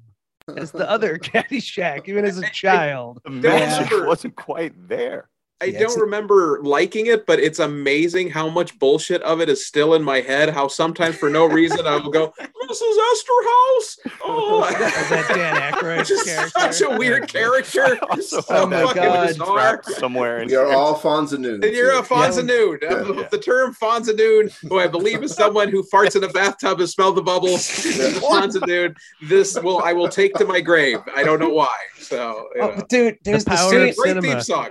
as 0.57 0.73
the 0.73 0.89
other 0.91 1.19
Caddyshack, 1.19 2.09
even 2.09 2.25
as 2.25 2.39
a 2.39 2.51
child. 2.51 3.21
The 3.25 3.31
magic 3.31 3.91
remember- 3.91 4.09
wasn't 4.09 4.35
quite 4.37 4.73
there. 4.89 5.29
I 5.61 5.67
Yeah, 5.67 5.81
don't 5.81 5.97
a- 5.99 6.01
remember 6.03 6.61
liking 6.63 7.07
it, 7.07 7.27
but 7.27 7.41
it's 7.41 7.59
amazing 7.59 8.31
how 8.31 8.49
much 8.49 8.79
bullshit 8.79 9.21
of 9.23 9.41
it 9.41 9.49
is 9.49 9.67
still 9.67 9.95
in 9.95 10.05
my 10.05 10.21
head. 10.21 10.51
How 10.51 10.69
sometimes 10.69 11.17
for 11.17 11.29
no 11.29 11.47
reason 11.47 11.85
I 11.85 11.97
will 11.97 12.11
go, 12.13 12.33
"Mrs. 12.71 12.97
Esterhaus." 13.11 13.99
Oh, 14.23 14.65
Is 14.69 15.09
that 15.11 15.25
Dan 15.35 15.73
Aykroyd 15.73 16.07
just 16.07 16.27
character? 16.27 16.73
such 16.73 16.81
a 16.83 16.97
weird 16.97 17.27
character. 17.29 17.85
I 18.03 18.07
also 18.09 18.41
so 18.41 18.55
have 18.55 18.71
my 18.71 18.95
God. 18.95 19.35
Trapped 19.35 19.87
somewhere. 19.87 20.43
In 20.43 20.49
We 20.49 20.55
are 20.55 20.67
here. 20.67 20.75
all 20.77 20.95
Fonzanoons. 20.97 21.65
And 21.65 21.75
you're 21.75 21.91
a 21.91 21.95
here. 21.95 22.03
Fonzanoon. 22.05 22.79
Yeah. 22.83 22.89
Uh, 23.23 23.29
The 23.29 23.39
term 23.39 23.75
Fonzanoon, 23.75 24.53
who 24.69 24.79
I 24.79 24.87
believe 24.87 25.25
is 25.25 25.35
someone 25.35 25.71
who 25.71 25.83
farts 25.83 26.15
in 26.15 26.23
a 26.23 26.29
bathtub 26.29 26.79
and 26.79 26.89
smell 26.89 27.13
the 27.13 27.23
bubbles, 27.23 27.85
is 27.85 27.99
a 28.17 28.21
Fonzanoon. 28.21 28.95
This 29.29 29.59
will 29.61 29.83
I 29.83 29.93
will 29.93 30.09
take 30.09 30.35
to 30.35 30.45
my 30.45 30.61
grave. 30.61 30.99
I 31.17 31.25
don't 31.25 31.41
know 31.41 31.51
why. 31.51 31.75
So, 31.99 32.49
you 32.55 32.61
Oh, 32.63 32.67
know. 32.69 32.75
but 32.77 32.89
dude, 32.89 33.19
there's 33.25 33.45
the, 33.45 33.51
power 33.51 33.71
scene. 33.71 33.89
of 33.89 33.97
great 33.97 34.09
cinema. 34.11 34.23
theme 34.35 34.41
song. 34.41 34.69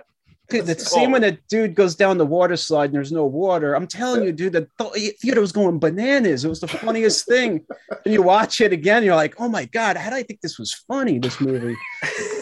The 0.50 0.80
scene 0.80 1.12
when 1.12 1.22
the 1.22 1.38
dude 1.50 1.76
goes 1.76 1.96
down 1.96 2.18
the 2.18 2.26
water 2.26 2.56
slide 2.56 2.86
and 2.86 2.94
there's 2.96 3.12
no 3.12 3.26
water. 3.26 3.76
I'm 3.76 3.88
telling 3.88 4.24
you, 4.24 4.32
dude, 4.32 4.54
the 4.54 4.70
th- 4.80 5.18
theater 5.20 5.42
was 5.42 5.52
going 5.52 5.80
bananas. 5.80 6.46
It 6.46 6.50
was 6.50 6.62
the 6.62 6.68
funniest 6.68 7.26
thing. 7.26 7.66
And 8.06 8.14
you 8.14 8.22
watch 8.22 8.62
it 8.62 8.72
again, 8.72 9.04
you're 9.04 9.16
like, 9.16 9.36
oh 9.40 9.50
my 9.50 9.66
God, 9.66 9.98
how 9.98 10.10
did 10.10 10.18
I 10.18 10.24
think 10.24 10.40
this 10.42 10.58
was 10.58 10.74
funny, 10.74 11.20
this 11.20 11.42
movie? 11.42 11.76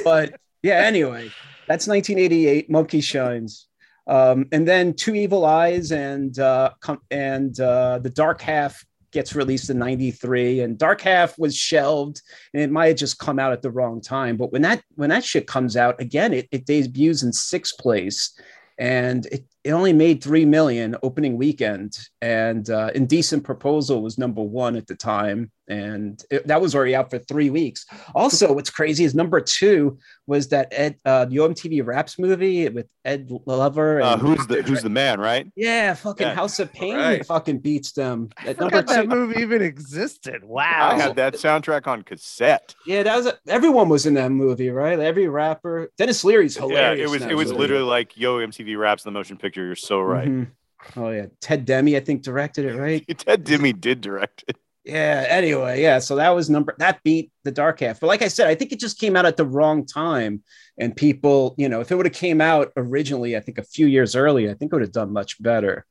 But 0.04 0.36
yeah, 0.62 0.76
anyway, 0.76 1.32
that's 1.68 1.88
1988, 1.88 2.70
Monkey 2.70 3.02
Shines. 3.02 3.68
Um, 4.08 4.48
and 4.52 4.68
then 4.68 4.94
Two 4.94 5.15
Evil 5.15 5.46
Eyes 5.46 5.91
and 5.91 6.38
uh, 6.38 6.72
com- 6.80 7.02
and 7.10 7.60
uh, 7.60 8.00
The 8.00 8.10
Dark 8.10 8.41
Half 8.41 8.86
gets 9.15 9.34
released 9.34 9.69
in 9.69 9.80
93 9.80 10.60
and 10.60 10.78
dark 10.78 10.99
half 10.99 11.39
was 11.39 11.56
shelved 11.56 12.21
and 12.54 12.62
it 12.62 12.69
might 12.69 12.88
have 12.88 12.97
just 12.97 13.17
come 13.17 13.39
out 13.39 13.54
at 13.54 13.62
the 13.62 13.71
wrong 13.71 14.01
time. 14.01 14.36
But 14.36 14.51
when 14.51 14.62
that 14.63 14.84
when 14.95 15.10
that 15.10 15.23
shit 15.23 15.47
comes 15.47 15.78
out 15.78 15.99
again 15.99 16.34
it, 16.34 16.47
it 16.51 16.65
debuts 16.65 17.23
in 17.23 17.32
sixth 17.32 17.78
place 17.80 18.38
and 18.78 19.25
it, 19.28 19.45
it 19.63 19.71
only 19.71 19.93
made 19.93 20.21
three 20.21 20.43
million 20.43 20.97
opening 21.01 21.38
weekend 21.38 21.97
and 22.21 22.69
uh, 22.69 22.91
indecent 22.93 23.45
proposal 23.45 24.04
was 24.04 24.17
number 24.17 24.43
one 24.43 24.75
at 24.75 24.86
the 24.86 24.95
time 24.95 25.49
and 25.67 26.23
it, 26.30 26.45
that 26.47 26.62
was 26.62 26.75
already 26.75 26.95
out 26.95 27.10
for 27.10 27.17
three 27.17 27.49
weeks 27.49 27.86
also 28.13 28.54
what's 28.54 28.69
crazy 28.69 29.04
is 29.04 29.15
number 29.15 29.41
two 29.41 29.97
was 30.28 30.47
that 30.49 30.67
ed 30.71 30.95
uh, 31.06 31.25
the 31.25 31.38
omtv 31.38 31.84
raps 31.86 32.19
movie 32.19 32.69
with 32.69 32.86
ed 33.04 33.32
lover 33.47 33.99
Uh, 34.01 34.17
who's 34.17 34.45
the 34.47 34.62
Who's 34.62 34.84
the 34.84 34.89
man? 34.89 35.19
Right? 35.19 35.51
yeah 35.56 35.93
fucking 35.95 36.28
Yeah. 36.28 36.36
house 36.36 36.60
of 36.60 36.71
pain 36.71 36.95
Right. 36.95 37.25
fucking 37.25 37.60
beats 37.60 37.93
them 37.93 38.30
I 38.38 38.49
At 38.49 38.60
number 38.60 38.78
forgot 38.78 38.88
that 38.93 39.01
two- 39.04 39.08
movie 39.10 39.41
even 39.41 39.62
existed. 39.62 40.43
Wow, 40.43 40.62
I 40.91 40.93
Wow. 40.93 40.99
had 40.99 41.15
that 41.17 41.34
soundtrack 41.36 41.88
on 41.88 42.04
cassette. 42.04 42.75
Yeah, 42.86 43.04
that 43.04 43.15
was 43.15 43.25
a, 43.28 43.38
everyone 43.47 43.89
was 43.89 44.06
in 44.06 44.13
that 44.15 44.32
movie, 44.32 44.69
right? 44.69 44.99
Every 44.99 45.28
rapper. 45.28 45.91
Denis 45.97 46.23
Leary's 46.23 46.56
hilarious. 46.58 46.99
Yeah, 46.99 47.06
it 47.06 47.10
was 47.10 47.21
it 47.23 47.36
was 47.36 47.47
movie. 47.49 47.60
literally 47.62 47.84
like 47.86 48.15
Yo 48.17 48.38
MTV 48.38 48.78
Raps 48.78 49.04
the 49.04 49.12
motion 49.12 49.38
picture. 49.38 49.65
You're 49.65 49.75
so 49.75 49.99
right. 50.01 50.28
Mhm. 50.28 50.47
Oh 50.95 51.10
yeah, 51.10 51.25
Ted 51.41 51.65
Demme, 51.65 51.95
I 51.95 51.99
think 51.99 52.21
directed 52.21 52.65
it, 52.65 52.75
right? 52.78 53.04
Ted 53.17 53.43
Demme 53.43 53.71
did 53.80 54.01
direct 54.01 54.43
it. 54.47 54.58
Yeah. 54.86 55.26
Anyway, 55.28 55.82
yeah. 55.82 56.00
So 56.00 56.15
that 56.17 56.30
was 56.30 56.50
number 56.50 56.76
that 56.78 57.02
beat 57.04 57.32
the 57.43 57.52
Dark 57.52 57.80
Half. 57.80 58.00
But 58.00 58.08
like 58.08 58.21
I 58.21 58.28
said, 58.28 58.48
I 58.48 58.56
think 58.56 58.71
it 58.71 58.80
just 58.80 59.00
came 59.00 59.15
out 59.15 59.26
at 59.26 59.36
the 59.36 59.45
wrong 59.45 59.86
time, 59.86 60.43
and 60.78 60.95
people, 60.95 61.56
you 61.58 61.67
know, 61.69 61.82
if 61.82 61.91
it 61.91 61.95
would 61.95 62.06
have 62.06 62.13
came 62.13 62.39
out 62.39 62.71
originally, 62.78 63.36
I 63.36 63.39
think 63.39 63.58
a 63.58 63.63
few 63.63 63.88
years 63.88 64.15
earlier, 64.15 64.52
I 64.52 64.54
think 64.54 64.71
it 64.71 64.76
would 64.76 64.84
have 64.84 64.91
done 64.91 65.12
much 65.12 65.41
better. 65.41 65.86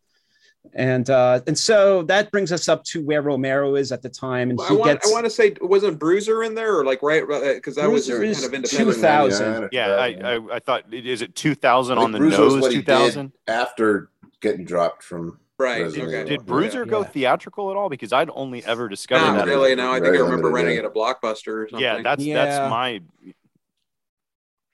And 0.72 1.08
uh, 1.10 1.40
and 1.46 1.58
so 1.58 2.02
that 2.04 2.30
brings 2.30 2.50
us 2.50 2.68
up 2.68 2.84
to 2.84 3.04
where 3.04 3.20
Romero 3.20 3.74
is 3.74 3.92
at 3.92 4.00
the 4.00 4.08
time, 4.08 4.50
and 4.50 4.58
I 4.60 4.68
he 4.68 4.76
want, 4.76 4.92
gets 4.92 5.10
I 5.10 5.12
want 5.12 5.24
to 5.26 5.30
say, 5.30 5.54
wasn't 5.60 5.98
Bruiser 5.98 6.42
in 6.42 6.54
there 6.54 6.78
or 6.78 6.84
like 6.84 7.02
right? 7.02 7.22
Because 7.54 7.74
that 7.74 7.90
was 7.90 8.08
kind 8.08 8.22
of 8.24 8.54
independent. 8.54 8.70
2000. 8.70 9.68
Yeah, 9.72 9.88
I, 9.88 10.06
I, 10.06 10.54
I 10.54 10.58
thought 10.60 10.92
is 10.92 11.20
it 11.20 11.34
2000 11.34 11.98
on 11.98 12.12
the 12.12 12.18
Bruiser 12.18 12.38
nose? 12.38 12.60
what 12.60 12.72
he 12.72 12.78
did 12.78 12.86
2000. 12.86 13.32
after 13.46 14.10
getting 14.40 14.64
dropped 14.64 15.02
from 15.02 15.38
Right. 15.64 15.82
Resident 15.82 16.08
Okay. 16.14 16.28
Did 16.28 16.46
Bruiser 16.46 16.84
go 16.84 17.00
Yeah. 17.00 17.06
theatrical 17.06 17.70
at 17.70 17.76
all? 17.76 17.88
Because 17.88 18.12
I'd 18.12 18.30
only 18.34 18.64
ever 18.64 18.88
discovered 18.88 19.24
Not 19.24 19.34
that. 19.36 19.42
as- 19.42 19.48
really. 19.48 19.74
No, 19.74 19.90
I 19.90 20.00
think 20.00 20.14
I 20.16 20.20
remember 20.20 20.48
limited, 20.50 20.52
renting 20.54 20.76
it 20.78 20.84
at 20.84 20.94
Blockbuster 20.94 21.64
or 21.64 21.68
something. 21.68 21.80
Yeah, 21.82 22.02
that's 22.02 22.22
Yeah. 22.22 22.44
that's 22.44 22.70
my. 22.70 23.00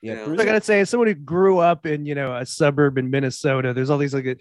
yeah, 0.03 0.27
Yeah. 0.27 0.33
I 0.39 0.45
gotta 0.45 0.61
say, 0.61 0.81
as 0.81 0.91
someone 0.91 1.09
who 1.09 1.15
grew 1.15 1.59
up 1.59 1.87
in 1.87 2.07
you 2.07 2.15
know 2.15 2.35
a 2.35 2.45
suburb 2.47 2.99
in 2.99 3.11
Minnesota, 3.11 3.73
there's 3.75 3.91
all 3.91 3.99
these 3.99 4.15
like 4.15 4.39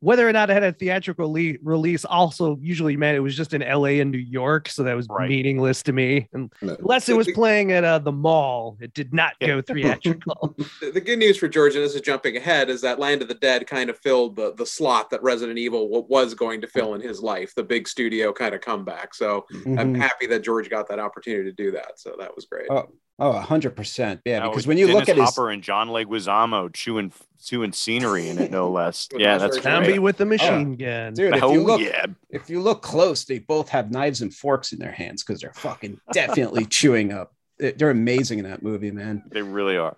whether 0.00 0.28
or 0.28 0.32
not 0.32 0.48
it 0.48 0.52
had 0.52 0.62
a 0.62 0.72
theatrical 0.72 1.32
le- 1.32 1.54
release 1.62 2.04
also 2.04 2.56
usually 2.60 2.96
meant 2.96 3.16
it 3.16 3.20
was 3.20 3.36
just 3.36 3.52
in 3.52 3.62
LA 3.62 4.00
and 4.00 4.10
New 4.12 4.18
York, 4.18 4.68
so 4.68 4.84
that 4.84 4.94
was 4.94 5.06
Right. 5.10 5.28
meaningless 5.28 5.82
to 5.84 5.92
me. 5.92 6.28
And 6.32 6.52
No. 6.62 6.76
unless 6.78 7.08
it 7.08 7.16
was 7.16 7.28
playing 7.32 7.72
at 7.72 7.82
uh, 7.82 7.98
the 7.98 8.12
mall, 8.12 8.76
it 8.80 8.94
did 8.94 9.12
not 9.12 9.32
go 9.40 9.60
theatrical. 9.66 10.54
The, 10.80 10.92
the 10.92 11.00
good 11.00 11.18
news 11.18 11.36
for 11.36 11.48
George, 11.48 11.74
and 11.74 11.82
this 11.84 11.94
is 11.96 12.00
jumping 12.00 12.36
ahead, 12.36 12.70
is 12.70 12.80
that 12.82 12.98
Land 13.00 13.22
of 13.22 13.28
the 13.28 13.34
Dead 13.34 13.66
kind 13.66 13.90
of 13.90 13.98
filled 13.98 14.36
the, 14.36 14.54
the 14.54 14.66
slot 14.66 15.10
that 15.10 15.22
Resident 15.22 15.58
Evil 15.58 15.86
w- 15.88 16.06
was 16.08 16.34
going 16.34 16.60
to 16.60 16.66
fill 16.68 16.94
in 16.94 17.00
his 17.00 17.20
life, 17.20 17.52
the 17.56 17.64
big 17.64 17.88
studio 17.88 18.32
kind 18.32 18.54
of 18.54 18.60
comeback. 18.60 19.14
So 19.14 19.46
I'm 19.66 19.94
Mhm. 19.94 19.96
happy 19.96 20.26
that 20.28 20.44
George 20.44 20.70
got 20.70 20.88
that 20.90 21.00
opportunity 21.00 21.44
to 21.50 21.52
do 21.52 21.72
that. 21.72 21.98
So 21.98 22.14
that 22.20 22.34
was 22.36 22.44
great. 22.44 22.68
Oh, 22.70 22.86
oh, 23.18 23.32
hundred 23.32 23.76
percent. 23.76 24.20
Yeah, 24.24 24.40
Now, 24.40 24.50
because 24.50 24.66
when 24.66 24.78
you 24.78 24.86
Dennis 24.86 25.00
look 25.00 25.08
at 25.08 25.16
his 25.16 25.24
Hopper 25.24 25.50
and 25.50 25.62
John 25.62 25.88
Leguizamo 25.88 26.72
chewing 26.72 27.12
chewing 27.42 27.72
scenery 27.72 28.28
in 28.28 28.38
it, 28.38 28.50
no 28.50 28.70
less. 28.72 29.08
Yeah, 29.16 29.38
that's 29.38 29.56
surgery. 29.56 29.72
Zombie 29.72 29.98
with 29.98 30.16
the 30.16 30.24
oh, 30.24 30.28
machine 30.28 30.76
gun. 30.76 31.14
dude, 31.14 31.34
if 31.34 31.42
oh 31.42 31.52
you 31.52 31.62
look, 31.62 31.80
yeah, 31.80 32.06
if 32.30 32.48
you 32.50 32.60
look 32.60 32.82
close, 32.82 33.24
they 33.24 33.38
both 33.38 33.68
have 33.68 33.90
knives 33.90 34.22
and 34.22 34.34
forks 34.34 34.72
in 34.72 34.78
their 34.78 34.92
hands 34.92 35.22
because 35.22 35.40
they're 35.40 35.52
fucking 35.52 36.00
definitely 36.12 36.64
chewing 36.66 37.12
up. 37.12 37.32
They're 37.58 37.90
amazing 37.90 38.38
in 38.38 38.44
that 38.44 38.62
movie, 38.62 38.92
man. 38.92 39.24
they 39.30 39.42
really 39.42 39.76
are. 39.76 39.96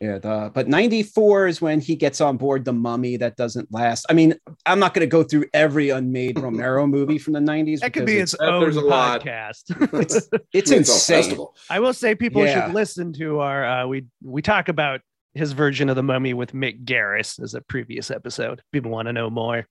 Yeah, 0.00 0.18
the, 0.18 0.50
but 0.54 0.68
94 0.68 1.48
is 1.48 1.60
when 1.60 1.80
he 1.80 1.96
gets 1.96 2.20
on 2.20 2.36
board 2.36 2.64
the 2.64 2.72
mummy 2.72 3.16
that 3.16 3.36
doesn't 3.36 3.72
last. 3.72 4.06
I 4.08 4.12
mean, 4.12 4.34
I'm 4.64 4.78
not 4.78 4.94
going 4.94 5.00
to 5.04 5.10
go 5.10 5.24
through 5.24 5.46
every 5.52 5.90
unmade 5.90 6.38
Romero 6.40 6.86
movie 6.86 7.18
from 7.18 7.32
the 7.32 7.40
90s. 7.40 7.80
That 7.80 7.92
could 7.92 8.06
be 8.06 8.18
it's, 8.18 8.32
its 8.34 8.40
own 8.40 8.60
there's 8.60 8.76
a 8.76 8.82
podcast. 8.82 9.64
it's, 10.00 10.14
it's 10.14 10.28
It's 10.52 10.70
insane. 10.70 11.44
I 11.68 11.80
will 11.80 11.92
say 11.92 12.14
people 12.14 12.44
Yeah. 12.44 12.66
should 12.66 12.74
listen 12.74 13.12
to 13.14 13.40
our 13.40 13.64
uh, 13.64 13.86
we 13.88 14.06
we 14.22 14.40
talk 14.40 14.68
about 14.68 15.00
his 15.34 15.50
version 15.52 15.88
of 15.88 15.96
the 15.96 16.02
mummy 16.02 16.32
with 16.32 16.52
Mick 16.52 16.84
Garris 16.84 17.42
as 17.42 17.54
a 17.54 17.60
previous 17.60 18.10
episode. 18.10 18.62
People 18.72 18.92
want 18.92 19.06
to 19.06 19.12
know 19.12 19.30
more. 19.30 19.66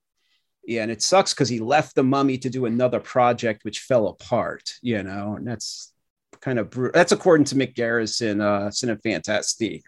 Yeah, 0.66 0.82
and 0.84 0.92
it 0.92 1.02
sucks 1.02 1.34
because 1.34 1.48
he 1.48 1.60
left 1.60 1.96
the 1.96 2.04
mummy 2.04 2.38
to 2.40 2.50
do 2.50 2.66
another 2.66 3.00
project 3.00 3.64
which 3.64 3.80
fell 3.80 4.08
apart, 4.08 4.74
you 4.82 5.02
know, 5.04 5.36
and 5.38 5.48
that's 5.48 5.94
kind 6.42 6.60
of 6.60 6.70
bru- 6.70 6.92
that's 6.94 7.12
according 7.12 7.46
to 7.46 7.56
Mick 7.56 7.76
Garrison, 7.76 8.42
uh 8.42 8.70
Cinefantastique. 8.70 9.84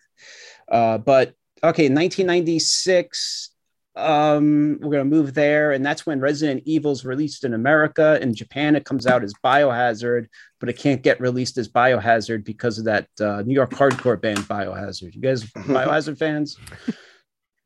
Uh, 0.71 0.97
but 0.97 1.29
okay, 1.63 1.89
1996, 1.89 3.49
um, 3.95 4.77
we're 4.81 4.91
gonna 4.91 5.05
move 5.05 5.33
there, 5.33 5.71
and 5.71 5.85
that's 5.85 6.05
when 6.05 6.19
Resident 6.19 6.63
Evil's 6.65 7.03
released 7.03 7.43
in 7.43 7.53
America. 7.53 8.19
In 8.21 8.33
Japan, 8.33 8.75
it 8.75 8.85
comes 8.85 9.07
out 9.07 9.23
as 9.23 9.33
Biohazard, 9.43 10.27
but 10.59 10.69
it 10.69 10.77
can't 10.77 11.01
get 11.01 11.19
released 11.19 11.57
as 11.57 11.67
Biohazard 11.67 12.45
because 12.45 12.77
of 12.77 12.85
that 12.85 13.07
uh, 13.19 13.41
New 13.45 13.53
York 13.53 13.71
hardcore 13.71 14.19
band 14.21 14.39
Biohazard. 14.39 15.13
You 15.15 15.21
guys 15.21 15.43
Biohazard 15.51 16.17
fans? 16.17 16.57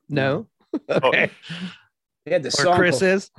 No. 0.09 0.47
okay. 0.89 1.29
They 2.25 2.31
had 2.31 2.41
the 2.43 2.47
Or 2.47 2.51
song 2.51 2.77
Chris 2.77 2.99
called- 2.99 3.11
is. 3.11 3.29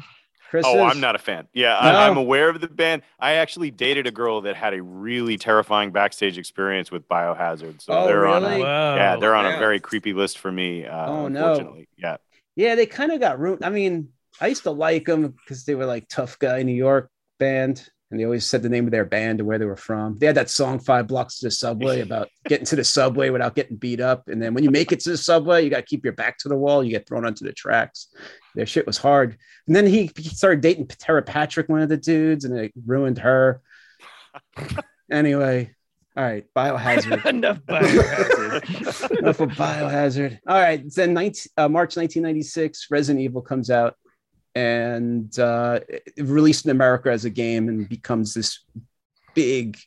Chris 0.54 0.64
Oh, 0.68 0.86
is? 0.86 0.94
I'm 0.94 1.00
not 1.00 1.16
a 1.16 1.18
fan. 1.18 1.48
Yeah, 1.52 1.70
No. 1.82 1.88
I, 1.98 2.06
I'm 2.08 2.16
aware 2.16 2.48
of 2.48 2.60
the 2.60 2.68
band. 2.68 3.02
I 3.18 3.32
actually 3.32 3.72
dated 3.72 4.06
a 4.06 4.12
girl 4.12 4.40
that 4.42 4.54
had 4.54 4.72
a 4.72 4.80
really 4.80 5.36
terrifying 5.36 5.90
backstage 5.90 6.38
experience 6.38 6.92
with 6.92 7.08
Biohazard. 7.08 7.82
So 7.82 7.92
Oh, 7.92 8.06
they're 8.06 8.24
on 8.28 8.44
a 8.44 8.58
Whoa. 8.60 8.94
yeah, 8.94 9.16
they're 9.16 9.34
on 9.34 9.46
yeah. 9.46 9.56
a 9.56 9.58
very 9.58 9.80
creepy 9.80 10.12
list 10.12 10.38
for 10.38 10.52
me. 10.52 10.86
Uh, 10.86 11.10
Oh, 11.10 11.26
no. 11.26 11.40
unfortunately. 11.50 11.88
Yeah. 11.96 12.18
Yeah, 12.54 12.76
they 12.76 12.86
kind 12.86 13.10
of 13.10 13.18
got 13.18 13.40
ruined. 13.40 13.64
I 13.64 13.70
mean, 13.70 14.10
I 14.40 14.46
used 14.46 14.62
to 14.62 14.70
like 14.70 15.06
them 15.06 15.22
because 15.44 15.64
they 15.64 15.74
were 15.74 15.86
like 15.86 16.06
tough 16.08 16.38
guy 16.38 16.62
New 16.62 16.72
York 16.72 17.10
band, 17.40 17.88
and 18.10 18.20
they 18.20 18.24
always 18.24 18.46
said 18.46 18.62
the 18.62 18.68
name 18.68 18.84
of 18.84 18.90
their 18.90 19.04
band 19.04 19.40
and 19.40 19.48
where 19.48 19.58
they 19.58 19.64
were 19.64 19.76
from. 19.76 20.18
They 20.18 20.26
had 20.26 20.36
that 20.36 20.50
song 20.50 20.78
Five 20.78 21.06
Blocks 21.06 21.38
to 21.38 21.46
the 21.46 21.50
Subway 21.50 22.00
about 22.00 22.28
getting 22.46 22.66
to 22.66 22.76
the 22.76 22.84
subway 22.84 23.30
without 23.30 23.54
getting 23.54 23.76
beat 23.76 24.00
up. 24.00 24.28
And 24.28 24.40
then 24.40 24.54
when 24.54 24.62
you 24.62 24.70
make 24.70 24.92
it 24.92 25.00
to 25.00 25.10
the 25.10 25.16
subway, 25.16 25.64
you 25.64 25.70
got 25.70 25.78
to 25.78 25.82
keep 25.82 26.04
your 26.04 26.12
back 26.12 26.38
to 26.38 26.48
the 26.48 26.56
wall. 26.56 26.84
You 26.84 26.90
get 26.90 27.08
thrown 27.08 27.26
onto 27.26 27.44
the 27.44 27.52
tracks. 27.52 28.08
Their 28.54 28.66
shit 28.66 28.86
was 28.86 28.98
hard. 28.98 29.36
And 29.66 29.74
then 29.74 29.86
he, 29.86 30.10
he 30.16 30.28
started 30.28 30.60
dating 30.60 30.86
Tera 30.86 31.22
Patrick, 31.22 31.68
one 31.68 31.80
of 31.80 31.88
the 31.88 31.96
dudes, 31.96 32.44
and 32.44 32.56
it 32.56 32.72
ruined 32.86 33.18
her. 33.18 33.62
anyway, 35.10 35.74
all 36.16 36.24
right, 36.24 36.44
Biohazard. 36.54 37.26
Enough 37.26 37.58
biohazard. 37.66 39.10
Enough 39.18 39.40
of 39.40 39.48
biohazard. 39.50 40.38
All 40.46 40.60
right. 40.60 40.82
Then 40.94 41.14
19, 41.14 41.42
uh, 41.56 41.68
March 41.68 41.96
1996, 41.96 42.86
Resident 42.90 43.24
Evil 43.24 43.42
comes 43.42 43.70
out 43.70 43.96
and 44.54 45.36
uh, 45.38 45.80
released 46.18 46.64
in 46.64 46.70
America 46.70 47.10
as 47.10 47.24
a 47.24 47.30
game 47.30 47.68
and 47.68 47.88
becomes 47.88 48.34
this 48.34 48.60
big, 49.34 49.78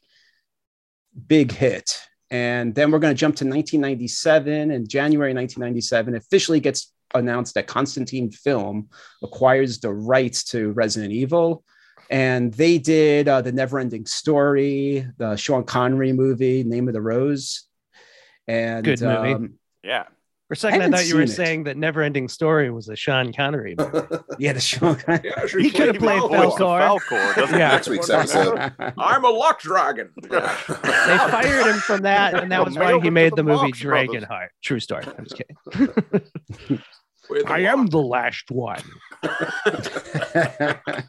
big 1.27 1.51
hit. 1.51 2.01
And 2.29 2.75
then 2.75 2.91
we're 2.91 2.99
going 2.99 3.13
to 3.13 3.19
jump 3.19 3.35
to 3.37 3.45
1997. 3.45 4.71
And 4.71 4.89
January 4.89 5.33
1997 5.33 6.15
officially 6.15 6.59
gets 6.59 6.91
announced 7.15 7.53
that 7.53 7.67
Constantine 7.67 8.31
Film 8.31 8.89
acquires 9.23 9.79
the 9.79 9.93
rights 9.93 10.43
to 10.45 10.71
Resident 10.71 11.13
Evil. 11.13 11.63
And 12.09 12.53
they 12.53 12.77
did 12.77 13.27
uh, 13.27 13.41
the 13.41 13.51
Neverending 13.51 14.07
Story, 14.07 15.07
the 15.17 15.35
Sean 15.35 15.63
Connery 15.63 16.13
movie, 16.13 16.63
Name 16.63 16.87
of 16.87 16.93
the 16.93 17.01
Rose. 17.01 17.63
And 18.47 18.85
Good 18.85 19.01
movie. 19.01 19.33
um, 19.33 19.53
Yeah. 19.83 20.05
For 20.47 20.53
a 20.53 20.55
second, 20.55 20.79
I, 20.79 20.83
haven't 20.85 20.99
thought 20.99 21.07
you 21.09 21.15
were 21.15 21.23
it. 21.23 21.29
saying 21.29 21.65
that 21.65 21.75
Never 21.75 22.01
Ending 22.01 22.29
Story 22.29 22.71
was 22.71 22.87
a 22.87 22.95
Sean 22.95 23.33
Connery 23.33 23.75
movie. 23.77 24.07
yeah, 24.39 24.53
the 24.53 24.61
Sean 24.61 24.95
Connery. 24.99 25.33
Yeah. 25.35 25.45
He 25.61 25.69
could 25.69 25.87
have 25.87 25.97
played 25.97 26.21
the 26.21 26.27
Falkor. 26.29 26.99
Falkor, 26.99 27.35
doesn't 27.35 27.59
Yeah. 27.59 27.67
Next 27.71 27.89
week's 27.89 28.09
episode. 28.09 28.71
I'm 28.97 29.25
a 29.25 29.29
luck 29.29 29.59
dragon. 29.59 30.11
They 30.21 30.29
fired 30.29 31.67
him 31.67 31.79
from 31.79 32.03
that, 32.03 32.35
and 32.35 32.49
that 32.53 32.63
was 32.63 32.77
why 32.77 32.97
he 33.01 33.09
made 33.09 33.33
the 33.33 33.37
the 33.37 33.43
movie 33.43 33.63
Marx 33.63 33.81
Brothers. 33.81 34.23
Dragonheart. 34.23 34.47
True 34.63 34.79
story. 34.79 35.03
I'm 35.17 35.25
just 35.25 35.35
kidding. 35.35 35.57
With 37.29 37.45
the 37.45 37.51
I 37.51 37.59
am 37.59 37.87
the 37.87 38.01
last 38.01 38.49
one. 38.49 38.81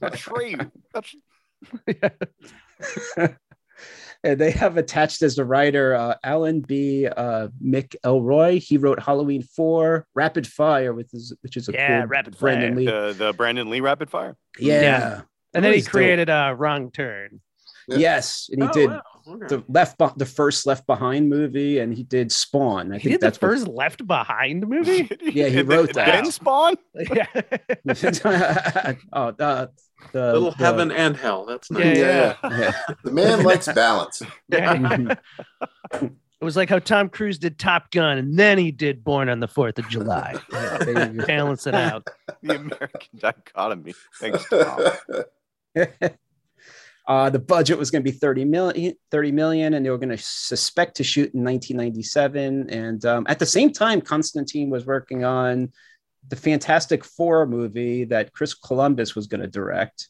Betray 0.01 0.51
you. 0.51 0.73
That's 0.93 1.15
and 4.25 4.39
they 4.41 4.51
have 4.51 4.77
attached 4.77 5.23
as 5.23 5.37
the 5.37 5.45
writer 5.45 5.95
uh, 5.95 6.15
Alan 6.25 6.61
B. 6.61 7.07
Uh, 7.07 7.49
Mick 7.65 7.95
Elroy. 8.05 8.59
He 8.61 8.77
wrote 8.77 9.01
Halloween 9.03 9.43
4, 9.43 10.07
Rapid 10.15 10.47
Fire, 10.47 10.93
with 10.93 11.11
his, 11.13 11.35
which 11.43 11.57
is 11.57 11.69
a 11.69 11.73
Yeah, 11.73 12.01
cool 12.01 12.09
Rapid 12.09 12.39
Brandon 12.39 12.75
Fire. 12.75 12.77
Lee. 12.77 12.87
the 12.87 13.15
the 13.27 13.33
Brandon 13.33 13.71
Lee 13.71 13.81
Rapid 13.81 14.11
Fire. 14.11 14.37
Yeah. 14.59 14.81
Yeah. 14.81 15.21
And 15.55 15.65
then 15.65 15.73
he 15.73 15.79
He's 15.79 15.87
dope. 15.87 15.93
created 15.93 16.29
a 16.29 16.55
wrong 16.57 16.91
turn. 16.91 17.41
Yes, 17.91 18.51
and 18.53 18.63
he 18.63 18.69
Oh, 18.69 18.73
did 18.73 18.91
wow. 18.91 19.03
Okay. 19.29 19.47
the 19.47 19.65
left, 19.67 19.97
Be- 19.97 20.07
the 20.19 20.27
first 20.27 20.67
Left 20.67 20.87
Behind 20.87 21.27
movie, 21.31 21.79
and 21.79 21.95
he 21.95 22.03
did 22.03 22.31
Spawn. 22.31 22.93
I 22.93 22.99
He 22.99 23.05
think 23.05 23.13
did 23.15 23.21
the 23.23 23.27
that's 23.27 23.41
what- 23.41 23.49
first 23.53 23.67
Left 23.69 24.07
Behind 24.07 24.69
movie. 24.69 25.09
Yeah, 25.23 25.49
he 25.49 25.63
wrote 25.63 25.95
then- 25.95 26.05
that. 26.07 26.23
Then 26.25 26.31
Spawn. 26.33 26.75
yeah. 27.15 27.27
oh, 29.13 29.31
the, 29.33 29.71
the 30.13 30.33
Little 30.33 30.51
the- 30.53 30.57
heaven 30.57 30.91
and 30.91 31.17
hell. 31.17 31.45
That's 31.47 31.71
nice. 31.71 31.97
Yeah, 31.97 32.37
yeah. 32.43 32.51
Yeah. 32.59 32.73
The 33.05 33.11
man 33.13 33.43
likes 33.43 33.67
balance. 33.73 34.23
It 36.41 36.45
was 36.45 36.57
like 36.57 36.69
how 36.69 36.79
Tom 36.79 37.09
Cruise 37.09 37.37
did 37.37 37.59
Top 37.59 37.91
Gun, 37.91 38.17
and 38.17 38.39
then 38.39 38.59
he 38.59 38.71
did 38.71 39.03
Born 39.03 39.29
on 39.29 39.41
the 39.41 39.49
Fourth 39.49 39.77
of 39.81 39.89
July. 39.89 40.37
Yeah, 40.53 40.79
there 40.79 41.11
you 41.13 41.19
go. 41.19 41.27
Balance 41.27 41.67
it 41.67 41.75
out. 41.75 42.07
The 42.45 42.55
American 42.55 43.09
dichotomy. 43.19 43.93
Thanks, 44.21 44.49
Tom. 44.49 44.79
Uh, 47.09 47.31
the 47.31 47.39
budget 47.39 47.79
was 47.79 47.91
going 47.91 48.05
to 48.05 48.09
be 48.13 48.17
30 48.17 48.45
million, 48.45 48.95
30 49.11 49.33
million, 49.33 49.75
and 49.75 49.85
they 49.85 49.89
were 49.91 49.99
going 49.99 50.11
to 50.11 50.19
suspect 50.19 50.97
to 50.99 51.03
shoot 51.03 51.33
in 51.35 51.43
1997. 51.43 52.69
And 52.69 53.05
um, 53.07 53.27
at 53.29 53.39
the 53.39 53.47
same 53.47 53.73
time, 53.73 54.01
Constantine 54.03 54.69
was 54.69 54.85
working 54.85 55.25
on 55.25 55.73
the 56.29 56.37
Fantastic 56.37 57.05
Four 57.05 57.47
movie 57.47 58.05
that 58.05 58.33
Chris 58.33 58.55
Columbus 58.55 59.15
was 59.15 59.27
going 59.27 59.41
to 59.41 59.47
direct, 59.47 60.09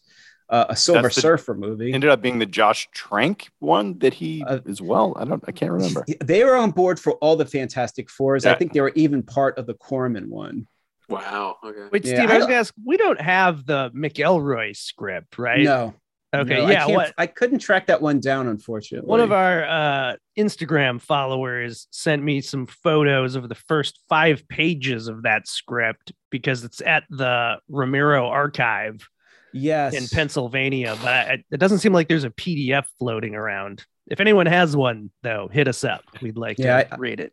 uh, 0.49 0.67
a 0.69 0.77
Silver 0.77 1.09
the- 1.09 1.21
Surfer 1.21 1.55
movie. 1.55 1.93
Ended 1.93 2.11
up 2.11 2.21
being 2.23 2.39
the 2.39 2.47
Josh 2.47 2.89
Trank 2.93 3.49
one 3.59 3.99
that 3.99 4.15
he 4.15 4.43
Uh, 4.45 4.61
as 4.69 4.81
well. 4.81 5.15
I 5.19 5.25
don't. 5.25 5.43
I 5.47 5.53
can't 5.53 5.73
remember. 5.73 6.05
They 6.25 6.45
were 6.45 6.57
on 6.57 6.71
board 6.71 6.99
for 6.99 7.13
all 7.15 7.37
the 7.37 7.47
Fantastic 7.47 8.11
Fours. 8.11 8.47
I 8.47 8.55
think 8.55 8.73
they 8.73 8.81
were 8.81 8.93
even 8.95 9.23
part 9.23 9.59
of 9.59 9.67
the 9.67 9.75
Corman 9.75 10.29
one. 10.31 10.67
Wow. 11.09 11.57
Okay. 11.65 11.89
Wait, 11.91 12.05
Yeah, 12.05 12.17
Steve, 12.17 12.31
I 12.31 12.35
I 12.35 12.37
was 12.39 12.47
gonna 12.47 12.59
ask. 12.59 12.75
We 12.85 12.97
don't 12.99 13.21
have 13.21 13.65
the 13.65 13.91
McElroy 13.95 14.77
script, 14.77 15.39
right? 15.39 15.63
No, 15.65 15.95
Okay, 16.35 16.57
No, 16.59 16.67
I 16.67 16.71
yeah. 16.73 16.85
can't- 16.87 16.93
What 16.97 17.15
I 17.17 17.27
couldn't 17.27 17.61
track 17.61 17.87
that 17.87 18.03
one 18.03 18.21
down, 18.21 18.49
unfortunately. 18.49 19.09
one 19.09 19.21
of 19.21 19.33
our 19.33 19.65
uh, 19.65 20.17
Instagram 20.39 21.01
followers 21.01 21.87
sent 21.91 22.23
me 22.23 22.41
some 22.43 22.67
photos 22.67 23.35
of 23.35 23.49
the 23.49 23.55
first 23.55 24.01
five 24.09 24.47
pages 24.49 25.09
of 25.09 25.23
that 25.23 25.49
script 25.49 26.13
because 26.31 26.65
it's 26.65 26.83
at 26.83 27.05
the 27.09 27.57
Romero 27.69 28.27
archive 28.29 29.09
yes 29.55 29.95
in 29.95 30.07
Pennsylvania, 30.15 30.95
but 31.01 31.09
I, 31.13 31.45
it 31.51 31.59
doesn't 31.59 31.79
seem 31.79 31.95
like 31.95 32.09
there's 32.09 32.25
a 32.25 32.31
PDF 32.31 32.85
floating 32.99 33.35
around. 33.35 33.87
If 34.07 34.21
anyone 34.21 34.45
has 34.47 34.77
one, 34.77 35.11
though, 35.23 35.49
hit 35.51 35.67
us 35.69 35.83
up. 35.85 36.03
We'd 36.21 36.37
like 36.37 36.59
Yeah, 36.59 36.83
to 36.83 36.95
I- 36.95 36.99
read 36.99 37.21
it. 37.21 37.33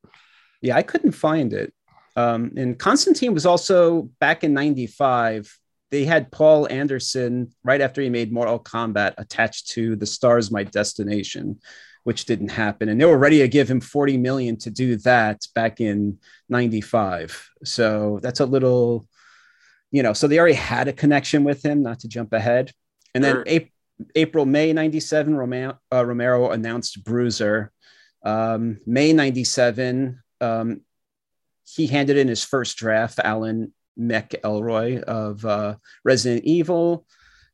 Yeah, 0.62 0.77
I 0.77 0.84
couldn't 0.84 1.12
find 1.12 1.51
it. 1.51 1.73
Um, 2.15 2.53
and 2.55 2.79
Constantine 2.79 3.34
was 3.34 3.45
also 3.45 4.03
back 4.21 4.45
in 4.45 4.53
95. 4.53 5.53
They 5.91 6.06
had 6.06 6.32
Paul 6.32 6.67
Anderson 6.69 7.54
right 7.63 7.82
after 7.82 8.02
he 8.02 8.10
made 8.10 8.32
Mortal 8.32 8.60
Kombat 8.60 9.13
attached 9.17 9.69
to 9.69 9.95
The 9.95 10.06
Stars 10.06 10.52
My 10.52 10.63
Destination, 10.63 11.60
which 12.04 12.26
didn't 12.26 12.50
happen. 12.50 12.89
And 12.89 13.00
they 13.00 13.06
were 13.06 13.17
ready 13.17 13.39
to 13.39 13.48
give 13.48 13.69
him 13.69 13.82
40 13.82 14.17
million 14.17 14.58
to 14.58 14.71
do 14.71 14.98
that 14.98 15.45
back 15.54 15.80
in 15.80 16.19
95. 16.50 17.50
So 17.63 18.19
that's 18.21 18.39
a 18.39 18.45
little, 18.45 19.08
you 19.91 20.04
know, 20.04 20.13
so 20.13 20.28
they 20.28 20.39
already 20.39 20.56
had 20.56 20.88
a 20.88 20.93
connection 20.93 21.43
with 21.43 21.63
him, 21.63 21.84
not 21.84 22.00
to 22.02 22.08
jump 22.08 22.34
ahead. 22.34 22.71
And 23.13 23.24
then. 23.24 23.43
April, 23.45 23.71
April, 24.15 24.45
May 24.45 24.74
97, 24.74 25.36
Romero, 25.36 25.80
uh, 25.93 26.06
Romero 26.06 26.52
announced 26.52 27.04
Bruiser. 27.04 27.71
Um, 28.24 28.80
May 28.86 29.13
97, 29.13 30.21
um, 30.41 30.82
he 31.67 31.88
handed 31.88 32.17
in 32.17 32.28
his 32.28 32.43
first 32.43 32.78
draft, 32.78 33.19
Alan 33.19 33.74
McElroy 33.99 35.01
of 35.03 35.45
uh, 35.45 35.75
Resident 36.03 36.43
Evil. 36.45 37.05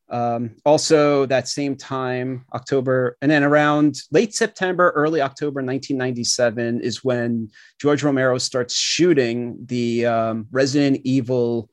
Um, 0.09 0.57
also, 0.65 1.25
that 1.27 1.47
same 1.47 1.77
time, 1.77 2.45
October, 2.53 3.17
and 3.21 3.31
then 3.31 3.43
around 3.43 3.95
late 4.11 4.35
September, 4.35 4.89
early 4.89 5.21
October 5.21 5.61
1997 5.61 6.81
is 6.81 7.03
when 7.03 7.49
George 7.79 8.03
Romero 8.03 8.37
starts 8.37 8.75
shooting 8.75 9.57
the 9.65 10.05
um, 10.05 10.47
Resident 10.51 10.99
Evil 11.05 11.69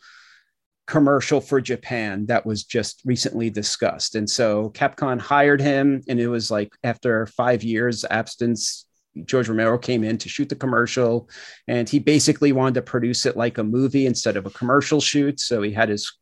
commercial 0.89 1.41
for 1.41 1.61
Japan 1.61 2.27
that 2.27 2.47
was 2.47 2.65
just 2.65 3.03
recently 3.05 3.51
discussed. 3.51 4.15
And 4.15 4.29
so 4.29 4.71
Capcom 4.71 5.21
hired 5.21 5.61
him, 5.61 6.03
and 6.09 6.19
it 6.19 6.29
was 6.29 6.51
like 6.51 6.73
after 6.83 7.27
five 7.27 7.63
years 7.63 8.05
absence, 8.11 8.88
George 9.25 9.49
Romero 9.49 9.79
came 9.79 10.05
in 10.05 10.19
to 10.19 10.29
shoot 10.29 10.49
the 10.49 10.57
commercial, 10.57 11.29
and 11.67 11.89
he 11.89 11.99
basically 11.99 12.53
wanted 12.53 12.75
to 12.75 12.83
produce 12.83 13.27
it 13.27 13.37
like 13.37 13.59
a 13.59 13.65
movie 13.65 14.07
instead 14.07 14.37
of 14.37 14.47
a 14.47 14.51
commercial 14.51 15.01
shoot. 15.01 15.41
So 15.41 15.63
he 15.63 15.73
had 15.73 15.89
his 15.89 16.13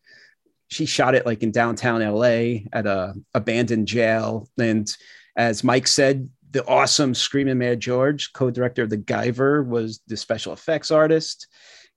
she 0.69 0.87
shot 0.87 1.15
it 1.15 1.27
like 1.27 1.43
in 1.43 1.53
downtown 1.53 2.01
LA 2.01 2.65
at 2.73 2.87
a 2.87 3.15
abandoned 3.35 3.87
jail. 3.87 4.49
And 4.59 4.91
as 5.37 5.63
Mike 5.63 5.87
said, 5.87 6.29
the 6.51 6.67
awesome 6.67 7.15
Screaming 7.15 7.59
Mad 7.59 7.81
George, 7.81 8.33
co-director 8.33 8.83
of 8.83 8.91
the 8.91 8.99
Guyver, 8.99 9.67
was 9.67 10.01
the 10.07 10.17
special 10.17 10.53
effects 10.53 10.91
artist. 10.91 11.47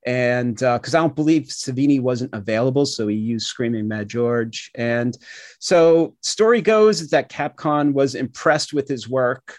And 0.06 0.62
uh, 0.64 0.78
because 0.78 0.96
I 0.96 1.00
don't 1.00 1.16
believe 1.16 1.44
Savini 1.44 2.02
wasn't 2.02 2.34
available, 2.34 2.86
so 2.86 3.08
he 3.08 3.16
used 3.16 3.48
Screaming 3.48 3.88
Mad 3.88 4.08
George. 4.08 4.72
And 4.76 5.18
so 5.60 6.16
story 6.22 6.62
goes 6.62 7.10
that 7.10 7.30
Capcom 7.30 7.94
was 7.94 8.16
impressed 8.16 8.74
with 8.74 8.88
his 8.88 9.10
work 9.10 9.58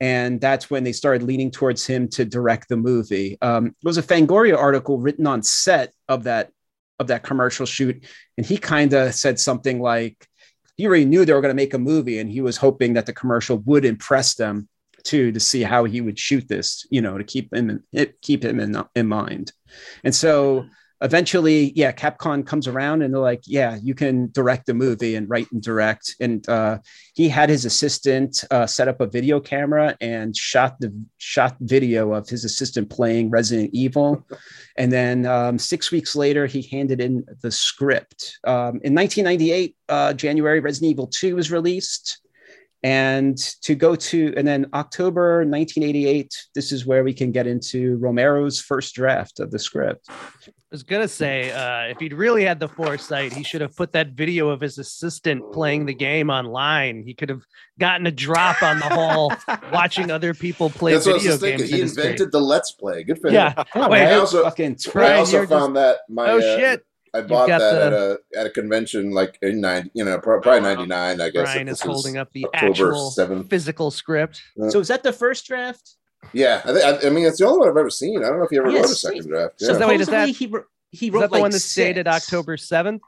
and 0.00 0.40
that's 0.40 0.70
when 0.70 0.84
they 0.84 0.92
started 0.92 1.22
leaning 1.22 1.50
towards 1.50 1.86
him 1.86 2.08
to 2.08 2.24
direct 2.24 2.68
the 2.68 2.76
movie. 2.76 3.38
Um, 3.40 3.64
there 3.64 3.88
was 3.88 3.98
a 3.98 4.02
Fangoria 4.02 4.56
article 4.56 4.98
written 4.98 5.26
on 5.26 5.42
set 5.42 5.92
of 6.08 6.24
that 6.24 6.50
of 6.98 7.08
that 7.08 7.22
commercial 7.22 7.66
shoot, 7.66 8.04
and 8.36 8.46
he 8.46 8.56
kind 8.56 8.92
of 8.92 9.14
said 9.14 9.38
something 9.38 9.80
like 9.80 10.26
he 10.76 10.86
already 10.86 11.04
knew 11.04 11.24
they 11.24 11.32
were 11.32 11.40
going 11.40 11.54
to 11.54 11.62
make 11.62 11.74
a 11.74 11.78
movie, 11.78 12.18
and 12.18 12.30
he 12.30 12.40
was 12.40 12.56
hoping 12.56 12.94
that 12.94 13.06
the 13.06 13.12
commercial 13.12 13.58
would 13.58 13.84
impress 13.84 14.34
them 14.34 14.68
too 15.04 15.32
to 15.32 15.40
see 15.40 15.62
how 15.62 15.84
he 15.84 16.00
would 16.00 16.18
shoot 16.18 16.48
this, 16.48 16.86
you 16.90 17.00
know, 17.00 17.16
to 17.16 17.24
keep 17.24 17.54
him 17.54 17.82
in, 17.92 18.12
keep 18.22 18.44
him 18.44 18.60
in, 18.60 18.76
in 18.94 19.06
mind. 19.06 19.52
And 20.04 20.14
so 20.14 20.66
eventually, 21.02 21.72
yeah, 21.74 21.92
Capcom 21.92 22.46
comes 22.46 22.66
around 22.66 23.02
and 23.02 23.12
they're 23.12 23.20
like, 23.20 23.42
yeah, 23.46 23.78
you 23.82 23.94
can 23.94 24.30
direct 24.32 24.66
the 24.66 24.74
movie 24.74 25.14
and 25.14 25.28
write 25.28 25.50
and 25.52 25.62
direct. 25.62 26.14
And 26.20 26.48
uh, 26.48 26.78
he 27.14 27.28
had 27.28 27.50
his 27.50 27.64
assistant 27.64 28.44
uh, 28.50 28.66
set 28.66 28.88
up 28.88 29.00
a 29.00 29.06
video 29.06 29.38
camera 29.40 29.96
and 30.00 30.36
shot 30.36 30.80
the 30.80 30.92
shot 31.18 31.56
video 31.60 32.12
of 32.12 32.28
his 32.28 32.44
assistant 32.44 32.88
playing 32.88 33.30
Resident 33.30 33.70
Evil. 33.72 34.26
And 34.76 34.90
then 34.90 35.26
um, 35.26 35.58
six 35.58 35.90
weeks 35.90 36.16
later, 36.16 36.46
he 36.46 36.62
handed 36.62 37.00
in 37.00 37.24
the 37.42 37.50
script. 37.50 38.38
Um, 38.44 38.80
in 38.82 38.94
1998, 38.94 39.76
uh, 39.88 40.12
January, 40.14 40.60
Resident 40.60 40.92
Evil 40.92 41.06
2 41.08 41.36
was 41.36 41.50
released. 41.50 42.20
And 42.82 43.36
to 43.62 43.74
go 43.74 43.96
to, 43.96 44.32
and 44.36 44.46
then 44.46 44.66
October 44.72 45.38
1988, 45.38 46.32
this 46.54 46.72
is 46.72 46.86
where 46.86 47.02
we 47.02 47.12
can 47.12 47.32
get 47.32 47.46
into 47.46 47.96
Romero's 47.96 48.60
first 48.60 48.94
draft 48.94 49.40
of 49.40 49.50
the 49.50 49.58
script. 49.58 50.08
I 50.66 50.74
was 50.74 50.82
gonna 50.82 51.06
say, 51.06 51.52
uh, 51.52 51.90
if 51.92 51.98
he'd 52.00 52.12
really 52.12 52.42
had 52.44 52.58
the 52.58 52.66
foresight, 52.66 53.32
he 53.32 53.44
should 53.44 53.60
have 53.60 53.76
put 53.76 53.92
that 53.92 54.08
video 54.10 54.48
of 54.48 54.60
his 54.60 54.78
assistant 54.78 55.52
playing 55.52 55.86
the 55.86 55.94
game 55.94 56.28
online. 56.28 57.04
He 57.06 57.14
could 57.14 57.28
have 57.28 57.42
gotten 57.78 58.04
a 58.08 58.10
drop 58.10 58.60
on 58.64 58.80
the 58.80 58.86
whole 58.88 59.32
watching 59.72 60.10
other 60.10 60.34
people 60.34 60.68
play 60.68 60.94
That's 60.94 61.06
what 61.06 61.12
I 61.12 61.14
was 61.14 61.24
video 61.24 61.38
thinking. 61.58 61.78
games. 61.78 61.94
He 61.94 62.00
invented 62.02 62.32
the 62.32 62.40
Let's 62.40 62.72
Play. 62.72 63.04
Good 63.04 63.20
for 63.20 63.28
him. 63.28 63.34
Yeah. 63.34 63.62
Oh, 63.76 63.88
Wait, 63.88 64.06
I 64.08 64.14
also- 64.14 64.42
fucking 64.42 64.78
I 64.96 65.14
also 65.18 65.36
you're 65.38 65.46
found 65.46 65.76
that 65.76 65.98
my 66.08 66.30
oh 66.30 66.38
uh, 66.38 66.40
shit! 66.40 66.84
I 67.14 67.20
bought 67.20 67.46
that 67.46 67.58
the- 67.58 67.84
at 67.84 67.92
a 67.92 68.18
at 68.36 68.46
a 68.46 68.50
convention 68.50 69.12
like 69.12 69.38
in 69.42 69.60
ninety, 69.60 69.92
you 69.94 70.04
know, 70.04 70.18
probably 70.18 70.60
ninety 70.62 70.86
nine. 70.86 71.20
I 71.20 71.30
guess 71.30 71.44
Brian 71.44 71.68
is 71.68 71.78
this 71.78 71.86
was 71.86 71.94
holding 71.94 72.16
up 72.18 72.32
the 72.32 72.44
October 72.46 72.70
actual 72.72 73.10
seventh. 73.12 73.48
physical 73.48 73.92
script. 73.92 74.42
So 74.70 74.80
is 74.80 74.88
that 74.88 75.04
the 75.04 75.12
first 75.12 75.46
draft? 75.46 75.94
Yeah, 76.32 76.60
I, 76.64 76.72
think, 76.72 76.84
I, 77.04 77.06
I 77.06 77.10
mean 77.10 77.24
it's 77.26 77.38
the 77.38 77.46
only 77.46 77.60
one 77.60 77.68
I've 77.68 77.76
ever 77.76 77.90
seen. 77.90 78.18
I 78.24 78.28
don't 78.28 78.38
know 78.38 78.44
if 78.44 78.50
he 78.50 78.58
ever 78.58 78.68
Yeah, 78.70 78.76
wrote 78.80 78.84
a 78.86 78.88
sweet. 78.88 79.16
second 79.18 79.28
draft. 79.28 79.60
So 79.60 79.72
Yeah. 79.72 79.78
that 79.78 79.88
way, 79.88 79.96
does 79.96 80.08
that- 80.08 80.28
he, 80.28 80.46
wrote- 80.46 80.66
he 80.90 81.06
Is 81.08 81.12
wrote 81.12 81.20
that 81.20 81.26
the 81.28 81.32
like 81.34 81.42
one 81.42 81.50
that's 81.50 81.74
dated. 81.74 82.06
October 82.08 82.56
seventh, 82.56 83.02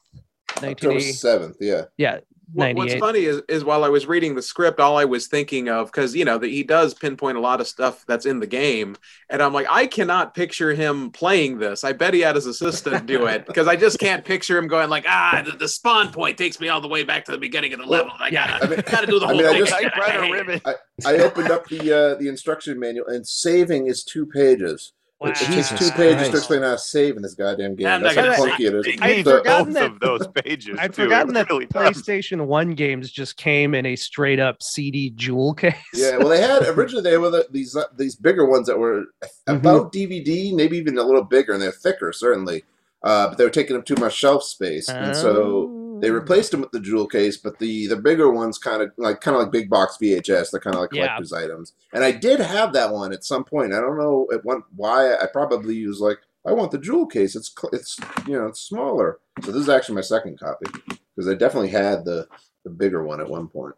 October 0.63 1.01
seventh. 1.01 1.57
Yeah, 1.61 1.85
Yeah, 1.97 2.19
What, 2.55 2.77
what's 2.77 2.95
funny 2.95 3.25
is, 3.25 3.43
is 3.49 3.63
while 3.63 3.85
I 3.85 3.89
was 3.89 4.07
reading 4.07 4.35
the 4.35 4.41
script, 4.43 4.81
all 4.81 4.97
I 4.97 5.05
was 5.05 5.27
thinking 5.27 5.69
of 5.69 5.89
because 5.89 6.17
you 6.17 6.25
know 6.25 6.39
that 6.39 6.49
he 6.49 6.63
does 6.63 6.95
pinpoint 6.95 7.37
a 7.37 7.41
lot 7.41 7.61
of 7.61 7.69
stuff 7.69 8.05
that's 8.07 8.25
in 8.25 8.41
the 8.41 8.47
game, 8.47 8.97
and 9.29 9.43
I'm 9.43 9.53
like, 9.53 9.67
I 9.69 9.87
cannot 9.87 10.35
picture 10.35 10.73
him 10.75 11.11
playing 11.11 11.59
this. 11.59 11.85
I 11.85 11.93
bet 11.93 12.15
he 12.15 12.21
had 12.21 12.37
his 12.37 12.47
assistant 12.47 13.05
do 13.07 13.27
it 13.27 13.47
because 13.47 13.69
I 13.69 13.77
just 13.77 13.99
can't 13.99 14.25
picture 14.25 14.57
him 14.57 14.67
going 14.67 14.89
like, 14.89 15.05
ah, 15.07 15.43
the, 15.45 15.53
the 15.53 15.69
spawn 15.69 16.11
point 16.11 16.39
takes 16.39 16.59
me 16.59 16.69
all 16.71 16.81
the 16.81 16.89
way 16.89 17.05
back 17.05 17.27
to 17.27 17.33
the 17.33 17.39
beginning 17.39 17.75
of 17.75 17.81
the 17.81 17.87
level. 17.87 18.13
I 18.19 18.31
gotta, 18.31 18.65
I 18.65 18.69
mean- 18.69 18.83
gotta 18.91 19.07
do 19.07 19.19
the 19.19 19.27
I 19.27 19.29
whole 19.29 19.37
mean, 19.37 19.47
I 19.47 19.51
thing. 19.51 19.67
just- 19.67 19.73
Typewriter 19.83 20.33
ribbon. 20.33 20.61
I 21.05 21.19
opened 21.19 21.51
up 21.51 21.67
the 21.69 21.81
uh, 21.93 22.15
the 22.19 22.29
instruction 22.29 22.81
manual 22.81 23.07
and 23.09 23.27
saving 23.27 23.89
is 23.89 24.03
two 24.05 24.25
pages. 24.27 24.93
Wow. 25.21 25.31
It 25.31 25.35
takes 25.37 25.47
Jesus 25.71 25.79
two 25.81 25.91
pages 25.97 26.15
Christ. 26.17 26.31
to 26.31 26.37
explain 26.37 26.63
how 26.63 26.71
to 26.73 26.79
save 26.79 27.17
in 27.17 27.23
this 27.23 27.35
goddamn 27.35 27.75
game. 27.75 27.89
And 27.89 28.05
That's 28.05 28.17
I 28.17 28.27
how 28.27 28.35
clunky 28.47 28.61
it 28.61 28.75
is. 28.87 29.01
I 29.01 29.09
had 29.15 29.25
The- 29.25 29.39
forgotten 29.39 29.65
both 29.67 29.75
that- 29.75 29.91
of 29.93 30.01
those 30.01 30.27
pages. 30.29 30.79
I'd 30.79 30.95
too. 30.95 31.03
forgotten 31.05 31.35
that 31.35 31.49
really 31.51 31.67
does. 31.67 31.97
PlayStation 32.03 32.47
One 32.47 32.75
games 32.75 33.11
just 33.11 33.37
came 33.37 33.75
in 33.75 33.85
a 33.85 33.97
straight 33.97 34.39
up 34.39 34.63
CD 34.63 35.11
jewel 35.11 35.55
case. 35.55 35.75
Yeah, 35.93 36.19
well, 36.19 36.29
they 36.29 36.41
had 36.41 36.63
originally 36.69 37.03
they 37.03 37.19
were 37.19 37.31
the, 37.31 37.49
these 37.51 37.75
uh, 37.75 37.85
these 37.97 38.15
bigger 38.15 38.45
ones 38.47 38.69
that 38.69 38.79
were 38.79 39.07
about 39.49 39.93
DVD, 39.93 40.55
maybe 40.55 40.77
even 40.79 40.97
a 40.99 41.03
little 41.03 41.25
bigger, 41.25 41.53
and 41.53 41.61
they're 41.63 41.73
thicker 41.73 42.13
certainly. 42.13 42.63
Uh, 43.03 43.29
but 43.29 43.39
they 43.39 43.45
were 43.45 43.51
taking 43.51 43.77
up 43.77 43.85
too 43.85 43.95
much 43.97 44.15
shelf 44.15 44.43
space, 44.45 44.89
and 44.89 45.17
so 45.17 45.37
Oh. 45.43 45.78
They 46.01 46.09
mm-hmm. 46.09 46.17
replaced 46.17 46.51
them 46.51 46.61
with 46.61 46.71
the 46.73 46.81
jewel 46.81 47.07
case. 47.07 47.37
But 47.37 47.59
the 47.59 47.87
the 47.87 47.97
bigger 47.97 48.31
ones 48.31 48.59
kind 48.59 48.83
of 48.83 48.91
like 48.97 49.21
kind 49.21 49.37
of 49.37 49.43
like 49.43 49.53
big 49.53 49.71
box 49.71 49.97
VHS. 50.01 50.51
They're 50.51 50.61
kind 50.61 50.77
of 50.77 50.83
like 50.83 50.93
Yeah. 50.93 51.07
collector's 51.07 51.33
items. 51.33 51.73
And 51.93 52.05
I 52.05 52.13
did 52.13 52.41
have 52.41 52.73
that 52.73 52.93
one 52.93 53.13
at 53.13 53.25
some 53.25 53.45
point. 53.45 53.73
I 53.73 53.81
don't 53.81 53.99
know 53.99 54.29
at 54.33 54.45
one 54.45 54.63
why. 54.77 55.15
I 55.15 55.27
probably 55.27 55.87
was 55.87 56.01
like, 56.01 56.19
I 56.47 56.53
want 56.53 56.71
the 56.71 56.79
jewel 56.79 57.07
case. 57.07 57.37
It's 57.37 57.55
it's 57.73 57.99
you 58.27 58.39
know 58.39 58.47
it's 58.47 58.61
smaller. 58.61 59.19
So 59.43 59.53
this 59.53 59.63
is 59.63 59.69
actually 59.69 59.97
my 59.97 60.03
second 60.03 60.39
copy 60.39 60.67
because 60.89 61.29
I 61.29 61.35
definitely 61.35 61.71
had 61.71 62.05
the 62.05 62.27
the 62.65 62.71
bigger 62.71 63.03
one 63.05 63.21
at 63.21 63.29
one 63.29 63.49
point. 63.49 63.75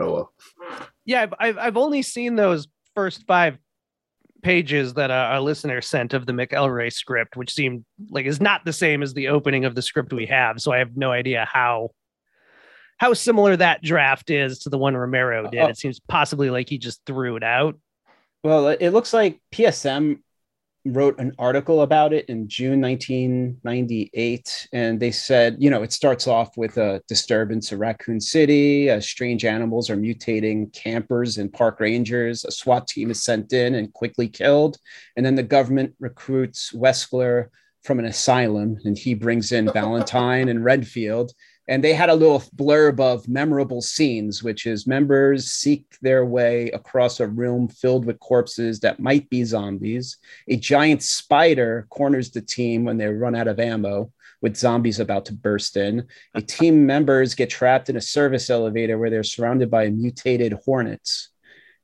Oh 0.00 0.12
well. 0.12 0.32
Yeah, 1.04 1.22
I've, 1.22 1.34
I've 1.38 1.58
I've 1.58 1.76
only 1.76 2.02
seen 2.02 2.36
those 2.36 2.68
first 2.94 3.26
five 3.26 3.58
pages 4.42 4.94
that 4.94 5.10
uh, 5.10 5.14
our 5.14 5.40
listener 5.40 5.80
sent 5.80 6.14
of 6.14 6.26
the 6.26 6.32
McElroy 6.32 6.92
script, 6.92 7.36
which 7.36 7.52
seemed 7.52 7.84
like 8.10 8.26
is 8.26 8.40
not 8.40 8.64
the 8.64 8.72
same 8.72 9.02
as 9.02 9.14
the 9.14 9.28
opening 9.28 9.64
of 9.64 9.74
the 9.74 9.82
script 9.82 10.12
we 10.12 10.26
have. 10.26 10.60
So 10.60 10.72
I 10.72 10.78
have 10.78 10.96
no 10.96 11.10
idea 11.10 11.46
how 11.50 11.90
how 12.98 13.14
similar 13.14 13.56
that 13.56 13.82
draft 13.82 14.30
is 14.30 14.60
to 14.60 14.70
the 14.70 14.78
one 14.78 14.96
Romero 14.96 15.48
did. 15.48 15.60
Oh. 15.60 15.66
It 15.66 15.78
seems 15.78 16.00
possibly 16.00 16.50
like 16.50 16.68
he 16.68 16.78
just 16.78 17.00
threw 17.06 17.36
it 17.36 17.44
out. 17.44 17.78
Well, 18.42 18.68
it 18.68 18.90
looks 18.90 19.12
like 19.12 19.40
PSM 19.52 20.20
wrote 20.92 21.18
an 21.18 21.32
article 21.38 21.82
about 21.82 22.12
it 22.12 22.24
in 22.26 22.48
June 22.48 22.80
1998. 22.80 24.68
And 24.72 24.98
they 24.98 25.10
said, 25.10 25.56
you 25.58 25.70
know, 25.70 25.82
it 25.82 25.92
starts 25.92 26.26
off 26.26 26.56
with 26.56 26.76
a 26.76 27.02
disturbance 27.08 27.72
in 27.72 27.78
Raccoon 27.78 28.20
City. 28.20 28.90
Uh, 28.90 29.00
strange 29.00 29.44
animals 29.44 29.90
are 29.90 29.96
mutating 29.96 30.72
campers 30.72 31.38
and 31.38 31.52
park 31.52 31.80
rangers. 31.80 32.44
A 32.44 32.50
SWAT 32.50 32.86
team 32.88 33.10
is 33.10 33.22
sent 33.22 33.52
in 33.52 33.74
and 33.74 33.92
quickly 33.92 34.28
killed. 34.28 34.78
And 35.16 35.24
then 35.24 35.34
the 35.34 35.42
government 35.42 35.94
recruits 36.00 36.72
Westler 36.72 37.48
from 37.84 37.98
an 37.98 38.04
asylum 38.04 38.78
and 38.84 38.98
he 38.98 39.14
brings 39.14 39.52
in 39.52 39.70
Valentine 39.72 40.48
and 40.48 40.64
Redfield. 40.64 41.32
And 41.68 41.84
they 41.84 41.92
had 41.92 42.08
a 42.08 42.14
little 42.14 42.40
blurb 42.56 42.98
of 42.98 43.28
memorable 43.28 43.82
scenes, 43.82 44.42
which 44.42 44.66
is 44.66 44.86
members 44.86 45.50
seek 45.52 45.84
their 46.00 46.24
way 46.24 46.70
across 46.70 47.20
a 47.20 47.26
room 47.28 47.68
filled 47.68 48.06
with 48.06 48.18
corpses 48.20 48.80
that 48.80 48.98
might 49.00 49.28
be 49.28 49.44
zombies. 49.44 50.16
A 50.48 50.56
giant 50.56 51.02
spider 51.02 51.86
corners 51.90 52.30
the 52.30 52.40
team 52.40 52.84
when 52.84 52.96
they 52.96 53.06
run 53.08 53.34
out 53.36 53.48
of 53.48 53.60
ammo, 53.60 54.10
with 54.40 54.56
zombies 54.56 55.00
about 55.00 55.26
to 55.26 55.32
burst 55.34 55.76
in. 55.76 56.06
A 56.34 56.40
team 56.56 56.86
members 56.86 57.34
get 57.34 57.50
trapped 57.50 57.90
in 57.90 57.96
a 57.96 58.00
service 58.00 58.48
elevator 58.50 58.96
where 58.96 59.10
they're 59.10 59.22
surrounded 59.24 59.70
by 59.70 59.88
mutated 59.90 60.54
hornets. 60.64 61.30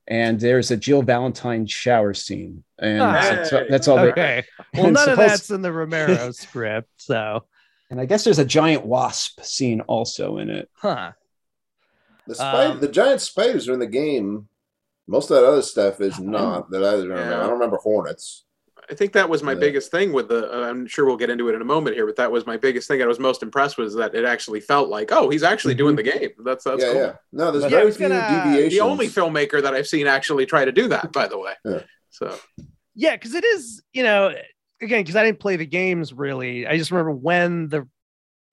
And 0.07 0.39
there's 0.39 0.69
a 0.69 0.77
Jill 0.77 1.01
Valentine 1.01 1.65
shower 1.65 2.13
scene, 2.13 2.63
and 2.77 3.01
Ah. 3.01 3.11
that's, 3.21 3.49
that's 3.69 3.87
all. 3.87 3.97
they- 3.97 4.11
Okay. 4.11 4.43
Well, 4.73 4.85
and 4.85 4.93
none 4.93 5.09
of 5.09 5.17
that's 5.17 5.49
in 5.55 5.61
the 5.63 5.71
Romero 5.71 6.29
script, 6.31 6.89
so 6.97 7.45
And 7.89 8.01
I 8.01 8.05
guess 8.05 8.23
there's 8.23 8.39
a 8.39 8.45
giant 8.45 8.85
wasp 8.85 9.41
scene 9.43 9.81
also 9.81 10.37
in 10.37 10.49
it. 10.49 10.69
huh. 10.73 11.11
The 12.27 12.33
spider, 12.35 12.73
Um, 12.73 12.79
the 12.79 12.87
giant 12.87 13.21
spiders 13.21 13.69
are 13.69 13.73
in 13.73 13.79
the 13.79 13.85
game. 13.85 14.47
Most 15.07 15.29
of 15.29 15.35
that 15.37 15.45
other 15.45 15.61
stuff 15.61 16.01
is 16.01 16.19
not 16.19 16.71
that 16.71 16.83
I 16.83 16.93
remember. 16.93 17.15
Yeah. 17.29 17.37
I 17.37 17.43
don't 17.43 17.51
remember 17.53 17.77
hornets. 17.77 18.45
I 18.89 18.95
think 18.95 19.13
that 19.13 19.29
was 19.29 19.43
my 19.43 19.53
Yeah. 19.53 19.59
biggest 19.59 19.91
thing 19.91 20.11
with 20.11 20.29
the. 20.29 20.51
Uh, 20.51 20.67
I'm 20.67 20.87
sure 20.87 21.05
we'll 21.05 21.17
get 21.17 21.29
into 21.29 21.47
it 21.49 21.53
in 21.55 21.61
a 21.61 21.65
moment 21.65 21.95
here, 21.95 22.07
but 22.07 22.15
that 22.15 22.31
was 22.31 22.47
my 22.47 22.57
biggest 22.57 22.87
thing. 22.87 23.01
I 23.03 23.05
was 23.05 23.19
most 23.19 23.43
impressed 23.43 23.77
was 23.77 23.93
that 23.95 24.15
it 24.15 24.25
actually 24.25 24.59
felt 24.59 24.89
like, 24.89 25.11
oh, 25.11 25.29
he's 25.29 25.43
actually 25.43 25.75
doing 25.75 25.95
the 25.95 26.03
game. 26.03 26.29
That's 26.43 26.63
that's 26.63 26.81
yeah, 26.83 26.91
cool. 26.91 27.01
yeah. 27.01 27.13
No, 27.31 27.51
there's 27.51 27.63
But 27.65 27.71
very 27.71 27.91
few 27.91 28.09
gonna- 28.09 28.43
deviations. 28.45 28.73
The 28.73 28.79
only 28.81 29.07
filmmaker 29.07 29.61
that 29.61 29.73
I've 29.75 29.87
seen 29.87 30.07
actually 30.07 30.47
try 30.47 30.65
to 30.65 30.71
do 30.71 30.87
that, 30.87 31.11
by 31.11 31.27
the 31.27 31.37
way. 31.37 31.53
Yeah. 31.63 31.81
So 32.09 32.35
Yeah, 32.95 33.15
because 33.15 33.35
it 33.35 33.43
is, 33.43 33.83
you 33.93 34.01
know, 34.03 34.33
again, 34.81 35.01
because 35.01 35.15
I 35.15 35.23
didn't 35.23 35.39
play 35.39 35.55
the 35.55 35.65
games 35.65 36.13
really. 36.13 36.67
I 36.67 36.77
just 36.77 36.91
remember 36.91 37.11
when 37.11 37.69
the 37.69 37.87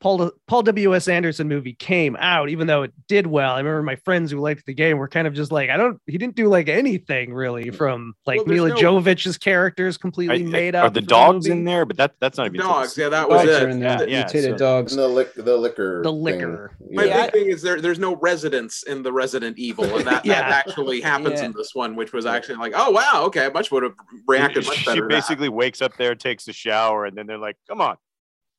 Paul 0.03 0.33
Paul 0.49 0.63
W 0.63 0.97
S 0.97 1.07
Anderson 1.07 1.47
movie 1.49 1.75
came 1.75 2.17
out, 2.17 2.49
even 2.51 2.67
though 2.67 2.83
it 2.83 2.93
did 3.07 3.27
well. 3.27 3.55
I 3.55 3.59
remember 3.59 3.83
my 3.83 3.95
friends 3.95 4.33
who 4.33 4.41
liked 4.41 4.67
the 4.67 4.75
game 4.75 4.99
were 4.99 5.07
kind 5.07 5.29
of 5.29 5.33
just 5.35 5.53
like, 5.53 5.71
I 5.71 5.77
don't. 5.77 6.01
He 6.07 6.19
didn't 6.19 6.35
do 6.35 6.49
like 6.49 6.69
anything 6.69 7.33
really 7.33 7.71
from 7.71 8.15
like 8.27 8.39
Well, 8.39 8.47
Mila 8.49 8.69
no- 8.71 8.75
Jovovich's 8.75 9.39
characters 9.39 9.97
I- 9.97 10.01
completely 10.03 10.43
I- 10.45 10.49
made 10.49 10.75
up. 10.75 10.85
Are 10.87 10.91
the 10.91 11.01
dogs 11.01 11.47
movie. 11.49 11.61
in 11.61 11.65
there? 11.65 11.85
But 11.85 11.97
that 11.99 12.15
that's 12.21 12.37
not 12.37 12.51
the 12.51 12.57
even 12.57 12.67
dogs, 12.67 12.99
yeah, 12.99 13.09
that 13.11 13.29
was 13.29 13.45
it. 13.49 13.63
in 13.71 13.79
there, 13.81 14.01
Yeah, 14.01 14.07
yeah, 14.07 14.19
mutated 14.25 14.59
so- 14.59 14.59
dogs. 14.59 14.93
And 14.93 15.01
the 15.03 15.07
lick, 15.09 15.35
the 15.35 15.57
liquor. 15.57 16.03
The 16.03 16.11
thing. 16.11 16.21
liquor. 16.23 16.77
My 16.91 17.05
Yeah. 17.05 17.23
big 17.27 17.33
thing 17.33 17.47
is 17.51 17.63
there. 17.63 17.81
There's 17.81 18.01
no 18.01 18.17
residence 18.17 18.83
in 18.83 19.05
the 19.05 19.13
Resident 19.13 19.57
Evil, 19.57 19.85
and 19.97 20.05
that, 20.07 20.25
Yeah. 20.27 20.41
that 20.51 20.67
actually 20.67 21.01
happens 21.01 21.39
Yeah. 21.39 21.47
in 21.47 21.53
this 21.57 21.77
one, 21.77 21.95
which 21.95 22.13
was 22.13 22.27
actually 22.27 22.57
like, 22.57 22.73
oh 22.75 22.91
wow, 22.91 23.23
okay, 23.27 23.47
I 23.47 23.51
much 23.51 23.71
would 23.71 23.85
have 23.85 23.95
reacted 24.27 24.67
much 24.67 24.79
she 24.79 24.85
better. 24.85 24.97
to 25.03 25.03
that. 25.03 25.09
basically 25.09 25.49
wakes 25.49 25.81
up 25.81 25.97
there, 25.97 26.17
takes 26.17 26.49
a 26.49 26.53
shower, 26.53 27.05
and 27.07 27.17
then 27.17 27.29
they're 27.29 27.39
like, 27.39 27.57
"Come 27.69 27.81
on, 27.81 27.97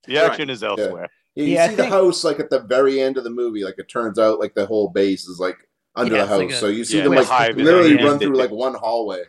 the 0.08 0.16
Right. 0.16 0.24
action 0.32 0.50
is 0.50 0.64
elsewhere." 0.64 1.10
You 1.36 1.46
Yeah, 1.46 1.68
see 1.68 1.76
think- 1.76 1.90
the 1.90 1.96
house 1.96 2.24
like 2.24 2.40
at 2.40 2.50
the 2.50 2.60
very 2.60 3.02
end 3.02 3.18
of 3.18 3.24
the 3.24 3.30
movie. 3.30 3.64
Like 3.64 3.76
it 3.78 3.90
turns 3.90 4.20
out 4.20 4.40
like 4.40 4.54
the 4.54 4.66
whole 4.66 4.90
base 4.90 5.26
is 5.28 5.40
like 5.40 5.58
under 5.96 6.16
Yeah, 6.16 6.26
the 6.26 6.32
it's 6.32 6.38
like 6.40 6.50
house. 6.50 6.58
a- 6.58 6.60
so 6.62 6.68
you 6.68 6.84
see 6.84 6.98
Yeah, 6.98 7.04
them 7.06 7.14
like 7.16 7.56
literally 7.56 7.96
run 8.04 8.20
through 8.20 8.36
like 8.36 8.52
one 8.52 8.76
hallway. 8.76 9.24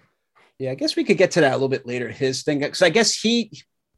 Yeah, 0.58 0.70
I 0.70 0.74
guess 0.74 0.96
we 0.96 1.04
could 1.04 1.16
get 1.16 1.30
to 1.32 1.40
that 1.40 1.52
a 1.52 1.56
little 1.56 1.68
bit 1.68 1.86
later. 1.86 2.08
His 2.10 2.42
thing, 2.42 2.60
because 2.60 2.82
I 2.82 2.88
guess 2.90 3.18
he, 3.18 3.50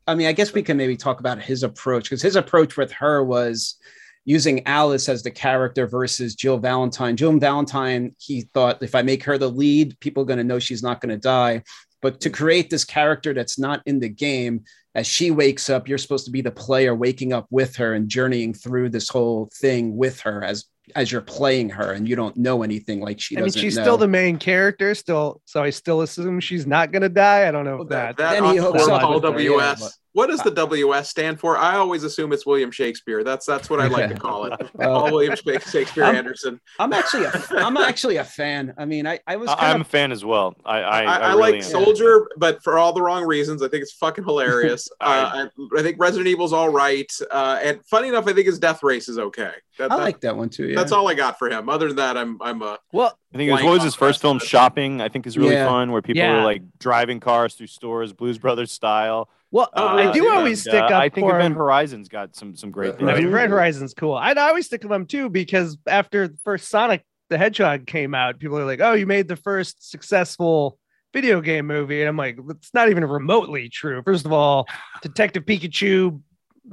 I 0.06 0.14
mean, 0.14 0.26
I 0.26 0.32
guess 0.32 0.54
we 0.54 0.62
can 0.62 0.76
maybe 0.76 0.96
talk 0.96 1.20
about 1.20 1.40
his 1.42 1.62
approach 1.62 2.04
because 2.04 2.22
his 2.22 2.36
approach 2.36 2.76
with 2.76 2.92
her 2.92 3.22
was 3.22 3.76
using 4.24 4.66
Alice 4.66 5.08
as 5.08 5.22
the 5.22 5.30
character 5.30 5.86
versus 5.86 6.34
Jill 6.34 6.58
Valentine. 6.58 7.16
Jill 7.16 7.38
Valentine, 7.38 8.14
he 8.18 8.42
thought 8.54 8.82
if 8.82 8.94
I 8.94 9.02
make 9.02 9.22
her 9.24 9.36
the 9.38 9.50
lead, 9.50 9.98
people 10.00 10.22
are 10.22 10.26
going 10.26 10.38
to 10.38 10.44
know 10.44 10.58
she's 10.58 10.82
not 10.82 11.00
going 11.00 11.10
to 11.10 11.18
die. 11.20 11.62
But 12.02 12.20
to 12.20 12.30
create 12.30 12.70
this 12.70 12.84
character 12.84 13.32
that's 13.34 13.58
not 13.58 13.82
in 13.86 14.00
the 14.00 14.08
game, 14.08 14.64
as 14.94 15.06
she 15.06 15.30
wakes 15.30 15.68
up, 15.68 15.88
you're 15.88 15.98
supposed 15.98 16.24
to 16.26 16.30
be 16.30 16.40
the 16.40 16.50
player 16.50 16.94
waking 16.94 17.32
up 17.32 17.46
with 17.50 17.76
her 17.76 17.94
and 17.94 18.08
journeying 18.08 18.54
through 18.54 18.90
this 18.90 19.08
whole 19.08 19.50
thing 19.54 19.96
with 19.96 20.20
her 20.20 20.42
as 20.42 20.64
as 20.94 21.10
you're 21.10 21.20
playing 21.20 21.68
her, 21.70 21.92
and 21.92 22.08
you 22.08 22.14
don't 22.14 22.36
know 22.36 22.62
anything 22.62 23.00
like 23.00 23.20
she 23.20 23.36
I 23.36 23.40
mean, 23.40 23.46
doesn't. 23.46 23.60
she's 23.60 23.76
know. 23.76 23.82
still 23.82 23.98
the 23.98 24.06
main 24.06 24.38
character, 24.38 24.94
still. 24.94 25.40
So 25.44 25.62
I 25.62 25.70
still 25.70 26.02
assume 26.02 26.38
she's 26.38 26.66
not 26.66 26.92
gonna 26.92 27.08
die. 27.08 27.48
I 27.48 27.50
don't 27.50 27.64
know 27.64 27.82
if 27.82 27.88
that, 27.88 28.16
that. 28.16 28.18
that 28.18 28.40
Then 28.40 28.52
he 28.52 28.60
on 28.60 28.72
hooks 28.72 28.86
up 28.86 29.00
Paul 29.00 29.14
with 29.14 29.24
her, 29.24 29.30
WS. 29.30 29.98
Yeah, 30.16 30.22
but- 30.22 30.28
what 30.28 30.30
does 30.30 30.40
the 30.42 30.50
WS 30.50 31.08
stand 31.10 31.38
for? 31.40 31.56
I 31.56 31.76
always 31.76 32.02
assume 32.04 32.32
it's 32.32 32.46
William 32.46 32.70
Shakespeare. 32.70 33.22
That's 33.22 33.46
that's 33.46 33.68
what 33.70 33.80
I 33.80 33.86
like 33.88 34.08
to 34.10 34.16
call 34.16 34.44
it. 34.46 34.52
Well, 34.74 35.00
Paul 35.02 35.12
William 35.12 35.36
Shakespeare 35.36 36.04
I'm- 36.04 36.16
Anderson. 36.16 36.60
I'm 36.78 36.92
actually 36.92 37.24
a, 37.24 37.42
I'm 37.56 37.76
actually 37.90 38.16
a 38.16 38.24
fan. 38.24 38.74
I 38.78 38.84
mean, 38.84 39.06
I, 39.06 39.20
I 39.26 39.36
was 39.36 39.48
I- 39.50 39.54
kind 39.56 39.74
I'm 39.74 39.80
a 39.80 39.84
fan 39.84 40.12
as 40.12 40.24
well. 40.24 40.54
I 40.64 40.78
I, 40.80 40.80
I, 40.80 41.02
I, 41.02 41.16
I, 41.16 41.28
really 41.30 41.40
like 41.40 41.54
am. 41.56 41.62
Soldier, 41.62 42.28
but 42.36 42.62
for 42.62 42.78
all 42.78 42.92
the 42.92 43.02
wrong 43.02 43.24
reasons. 43.24 43.62
I 43.62 43.68
think 43.68 43.82
it's 43.82 43.92
fucking 43.92 44.24
hilarious. 44.30 44.88
uh, 45.00 45.46
I, 45.48 45.78
I 45.78 45.82
think 45.82 45.96
Resident 45.98 46.28
Evil's 46.28 46.52
all 46.52 46.68
right. 46.68 47.10
Uh, 47.30 47.58
and 47.62 47.84
funny 47.86 48.08
enough, 48.08 48.26
I 48.26 48.32
think 48.32 48.46
his 48.46 48.58
Death 48.58 48.82
Race 48.82 49.08
is 49.08 49.18
okay. 49.18 49.52
That, 49.78 49.92
I 49.92 49.96
that- 49.96 50.02
like 50.02 50.20
that 50.20 50.36
one 50.36 50.48
too. 50.50 50.68
Yeah. 50.68 50.76
That's 50.76 50.92
all 50.92 51.08
I 51.08 51.14
got 51.14 51.38
for 51.38 51.48
him. 51.50 51.68
Other 51.68 51.88
than 51.88 51.96
that, 51.96 52.16
I'm 52.16 52.38
I'm 52.42 52.62
a 52.62 52.78
Well, 52.92 53.18
I 53.34 53.36
think 53.38 53.48
it 53.48 53.52
was 53.52 53.62
what 53.62 53.72
was 53.74 53.82
his 53.82 53.94
first 53.94 54.20
film. 54.20 54.38
Shopping. 54.38 55.00
I 55.00 55.08
think 55.08 55.26
is 55.26 55.36
really 55.38 55.54
Yeah. 55.54 55.66
fun, 55.68 55.92
where 55.92 56.02
people 56.02 56.22
Yeah. 56.22 56.38
are 56.40 56.44
like 56.44 56.62
driving 56.78 57.20
cars 57.20 57.54
through 57.54 57.66
stores, 57.68 58.12
Blues 58.12 58.38
Brothers 58.38 58.72
style. 58.72 59.28
Well, 59.50 59.68
Oh, 59.74 59.86
I 59.86 60.02
really? 60.02 60.12
do 60.12 60.30
always 60.30 60.66
And, 60.66 60.72
stick 60.72 60.82
uh, 60.82 60.86
up 60.86 61.02
I 61.02 61.08
think 61.08 61.26
for 61.26 61.36
Event 61.36 61.52
him. 61.52 61.58
Horizon's 61.58 62.08
got 62.08 62.34
some 62.36 62.54
some 62.56 62.70
great 62.70 62.94
Yeah, 62.94 62.96
things. 62.98 63.10
I 63.10 63.14
mean, 63.14 63.24
Right. 63.26 63.42
Red 63.42 63.50
Horizon's 63.50 63.94
cool. 63.94 64.14
I'd 64.14 64.38
always 64.38 64.66
stick 64.66 64.82
with 64.82 64.90
them 64.90 65.06
too 65.06 65.28
because 65.30 65.78
after 65.86 66.28
the 66.28 66.36
first 66.44 66.68
Sonic 66.68 67.04
the 67.28 67.38
Hedgehog 67.38 67.86
came 67.86 68.14
out, 68.14 68.38
people 68.38 68.58
are 68.58 68.64
like, 68.64 68.80
"Oh, 68.80 68.92
you 68.92 69.06
made 69.06 69.26
the 69.28 69.36
first 69.36 69.90
successful 69.90 70.78
video 71.12 71.40
game 71.40 71.66
movie," 71.66 72.00
and 72.00 72.08
I'm 72.08 72.16
like, 72.16 72.38
"It's 72.50 72.72
not 72.74 72.88
even 72.88 73.04
remotely 73.04 73.68
true." 73.68 74.02
First 74.04 74.26
of 74.26 74.32
all, 74.32 74.66
Detective 75.02 75.44
Pikachu 75.44 76.20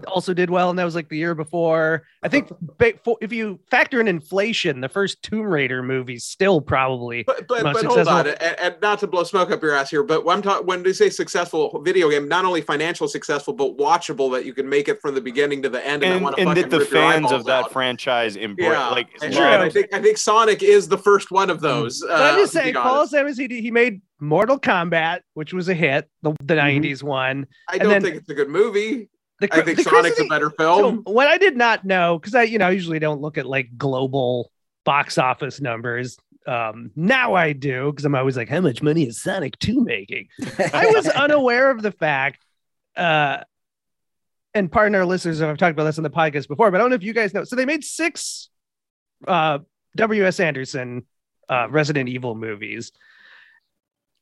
also 0.07 0.33
did 0.33 0.49
well, 0.49 0.69
and 0.69 0.79
that 0.79 0.83
was 0.85 0.95
like 0.95 1.09
the 1.09 1.17
year 1.17 1.35
before. 1.35 2.03
I 2.23 2.27
think 2.29 2.51
if 3.21 3.31
you 3.33 3.59
factor 3.69 3.99
in 4.01 4.07
inflation, 4.07 4.81
the 4.81 4.89
first 4.89 5.21
Tomb 5.21 5.45
Raider 5.45 5.83
movie 5.83 6.17
still 6.19 6.61
probably. 6.61 7.23
But 7.23 7.47
but, 7.47 7.63
Most 7.63 7.73
but 7.75 7.85
hold 7.85 8.07
on, 8.07 8.25
successful- 8.25 8.47
and, 8.47 8.59
and 8.73 8.81
not 8.81 8.99
to 8.99 9.07
blow 9.07 9.23
smoke 9.23 9.51
up 9.51 9.61
your 9.61 9.75
ass 9.75 9.89
here, 9.89 10.03
but 10.03 10.25
when 10.25 10.37
I'm 10.37 10.41
talking 10.41 10.65
when 10.65 10.83
they 10.83 10.93
say 10.93 11.09
successful 11.09 11.81
video 11.83 12.09
game, 12.09 12.27
not 12.27 12.45
only 12.45 12.61
financial 12.61 13.07
successful, 13.07 13.53
but 13.53 13.77
watchable 13.77 14.31
that 14.33 14.45
you 14.45 14.53
can 14.53 14.67
make 14.67 14.87
it 14.87 15.01
from 15.01 15.15
the 15.15 15.21
beginning 15.21 15.61
to 15.63 15.69
the 15.69 15.85
end, 15.85 16.03
and, 16.03 16.25
and, 16.25 16.39
and 16.39 16.55
to 16.55 16.61
that 16.63 16.69
the 16.69 16.85
fans 16.85 17.31
of 17.31 17.45
that 17.45 17.65
out. 17.65 17.71
franchise 17.71 18.35
embrace 18.35 18.69
yeah, 18.69 18.89
like 18.89 19.09
and, 19.21 19.33
True. 19.33 19.43
and 19.43 19.61
I 19.61 19.69
think 19.69 19.93
I 19.93 20.01
think 20.01 20.17
Sonic 20.17 20.63
is 20.63 20.87
the 20.87 20.97
first 20.97 21.31
one 21.31 21.49
of 21.49 21.61
those. 21.61 22.01
But 22.01 22.11
I'm 22.21 22.35
uh, 22.35 22.37
just 22.39 22.53
saying, 22.53 22.73
Paul 22.73 22.99
honest. 22.99 23.13
Samus, 23.13 23.37
he, 23.51 23.61
he 23.61 23.71
made 23.71 24.01
Mortal 24.19 24.59
Kombat, 24.59 25.19
which 25.33 25.53
was 25.53 25.67
a 25.69 25.73
hit, 25.73 26.09
the, 26.21 26.31
the 26.43 26.53
Mhm. 26.55 26.81
90s 26.83 27.03
one. 27.03 27.45
I 27.67 27.73
and 27.73 27.81
don't 27.81 27.89
then- 27.91 28.01
think 28.01 28.15
it's 28.15 28.29
a 28.29 28.33
good 28.33 28.49
movie. 28.49 29.09
The, 29.51 29.59
I 29.59 29.61
think 29.63 29.79
Sonic's 29.79 30.17
a 30.17 30.21
crazy- 30.21 30.29
better 30.29 30.49
So 30.59 30.77
film. 30.79 31.01
what 31.05 31.27
I 31.27 31.37
did 31.37 31.55
not 31.57 31.83
know, 31.85 32.17
because 32.19 32.35
I, 32.35 32.43
you 32.43 32.57
know, 32.57 32.67
I 32.67 32.71
usually 32.71 32.99
don't 32.99 33.21
look 33.21 33.37
at 33.37 33.45
like 33.45 33.77
global 33.77 34.51
box 34.85 35.17
office 35.17 35.59
numbers. 35.61 36.17
Um, 36.45 36.91
now 36.95 37.35
I 37.35 37.53
do 37.53 37.91
because 37.91 38.03
I'm 38.05 38.15
always 38.15 38.35
like, 38.35 38.49
how 38.49 38.59
much 38.61 38.81
money 38.81 39.07
is 39.07 39.21
Sonic 39.21 39.57
2 39.59 39.83
making? 39.83 40.27
I 40.73 40.91
was 40.93 41.07
unaware 41.07 41.71
of 41.71 41.81
the 41.81 41.91
fact, 41.91 42.43
uh, 42.97 43.37
and 44.53 44.71
pardon 44.71 44.93
our 44.95 45.05
listeners 45.05 45.39
if 45.41 45.47
I've 45.47 45.57
talked 45.57 45.71
about 45.71 45.85
this 45.85 45.97
on 45.97 46.03
the 46.03 46.09
podcast 46.09 46.47
before, 46.47 46.69
but 46.69 46.77
I 46.77 46.81
don't 46.83 46.89
know 46.89 46.95
if 46.95 47.03
you 47.03 47.13
guys 47.13 47.33
know. 47.33 47.43
So 47.43 47.55
they 47.55 47.65
made 47.65 47.83
six 47.83 48.49
uh, 49.27 49.59
W.S. 49.95 50.39
Anderson 50.39 51.05
uh, 51.49 51.67
Resident 51.69 52.09
Evil 52.09 52.35
movies. 52.35 52.91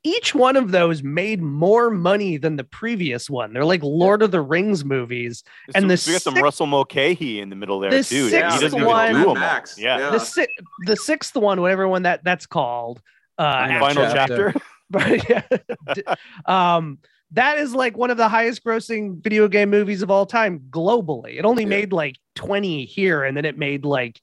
Each 0.04 0.34
one 0.34 0.56
of 0.56 0.72
those 0.72 1.04
made 1.04 1.42
more 1.44 1.92
money 1.92 2.38
than 2.38 2.56
the 2.56 2.64
previous 2.64 3.30
one. 3.30 3.54
They're 3.54 3.64
like 3.66 3.84
Lord 3.84 4.24
of 4.24 4.32
the 4.32 4.42
Rings 4.42 4.84
movies. 4.84 5.44
and 5.76 5.84
so, 5.84 5.88
the 5.88 6.04
we 6.08 6.14
got 6.16 6.22
some 6.24 6.36
Russell 6.36 6.66
Mulcahy 6.66 7.40
in 7.40 7.50
the 7.50 7.56
middle 7.56 7.80
there 7.80 7.92
the 7.92 7.98
too. 7.98 8.30
sixth 8.30 8.56
he 8.56 8.62
doesn't 8.62 8.80
even 8.80 8.88
one- 8.88 9.14
do 9.14 9.24
them. 9.26 9.34
Max, 9.36 9.78
Yeah. 9.78 10.00
yeah. 10.00 10.10
The 10.10 10.20
si- 10.20 10.48
the 10.88 10.96
sixth 10.96 11.36
one, 11.36 11.62
whatever 11.62 11.88
one 11.88 12.04
that 12.04 12.24
that's 12.24 12.48
called, 12.48 13.00
uh, 13.38 13.68
Final 13.68 13.80
Final 13.80 14.12
chapter. 14.14 14.52
chapter. 14.54 14.62
but 14.90 15.30
yeah, 15.30 16.16
um, 16.46 16.98
that 17.32 17.60
is 17.60 17.74
like 17.76 17.96
one 17.96 18.10
of 18.12 18.18
the 18.18 18.28
highest 18.28 18.64
grossing 18.64 19.24
video 19.24 19.48
game 19.48 19.70
movies 19.70 20.02
of 20.02 20.10
all 20.12 20.26
time 20.26 20.62
globally. 20.70 21.38
It 21.38 21.46
only 21.46 21.64
Yeah. 21.64 21.70
made 21.70 21.94
like 21.94 22.18
20 22.36 22.86
here 22.86 23.24
and 23.24 23.38
then 23.38 23.46
it 23.46 23.58
made 23.58 23.86
like 23.86 24.20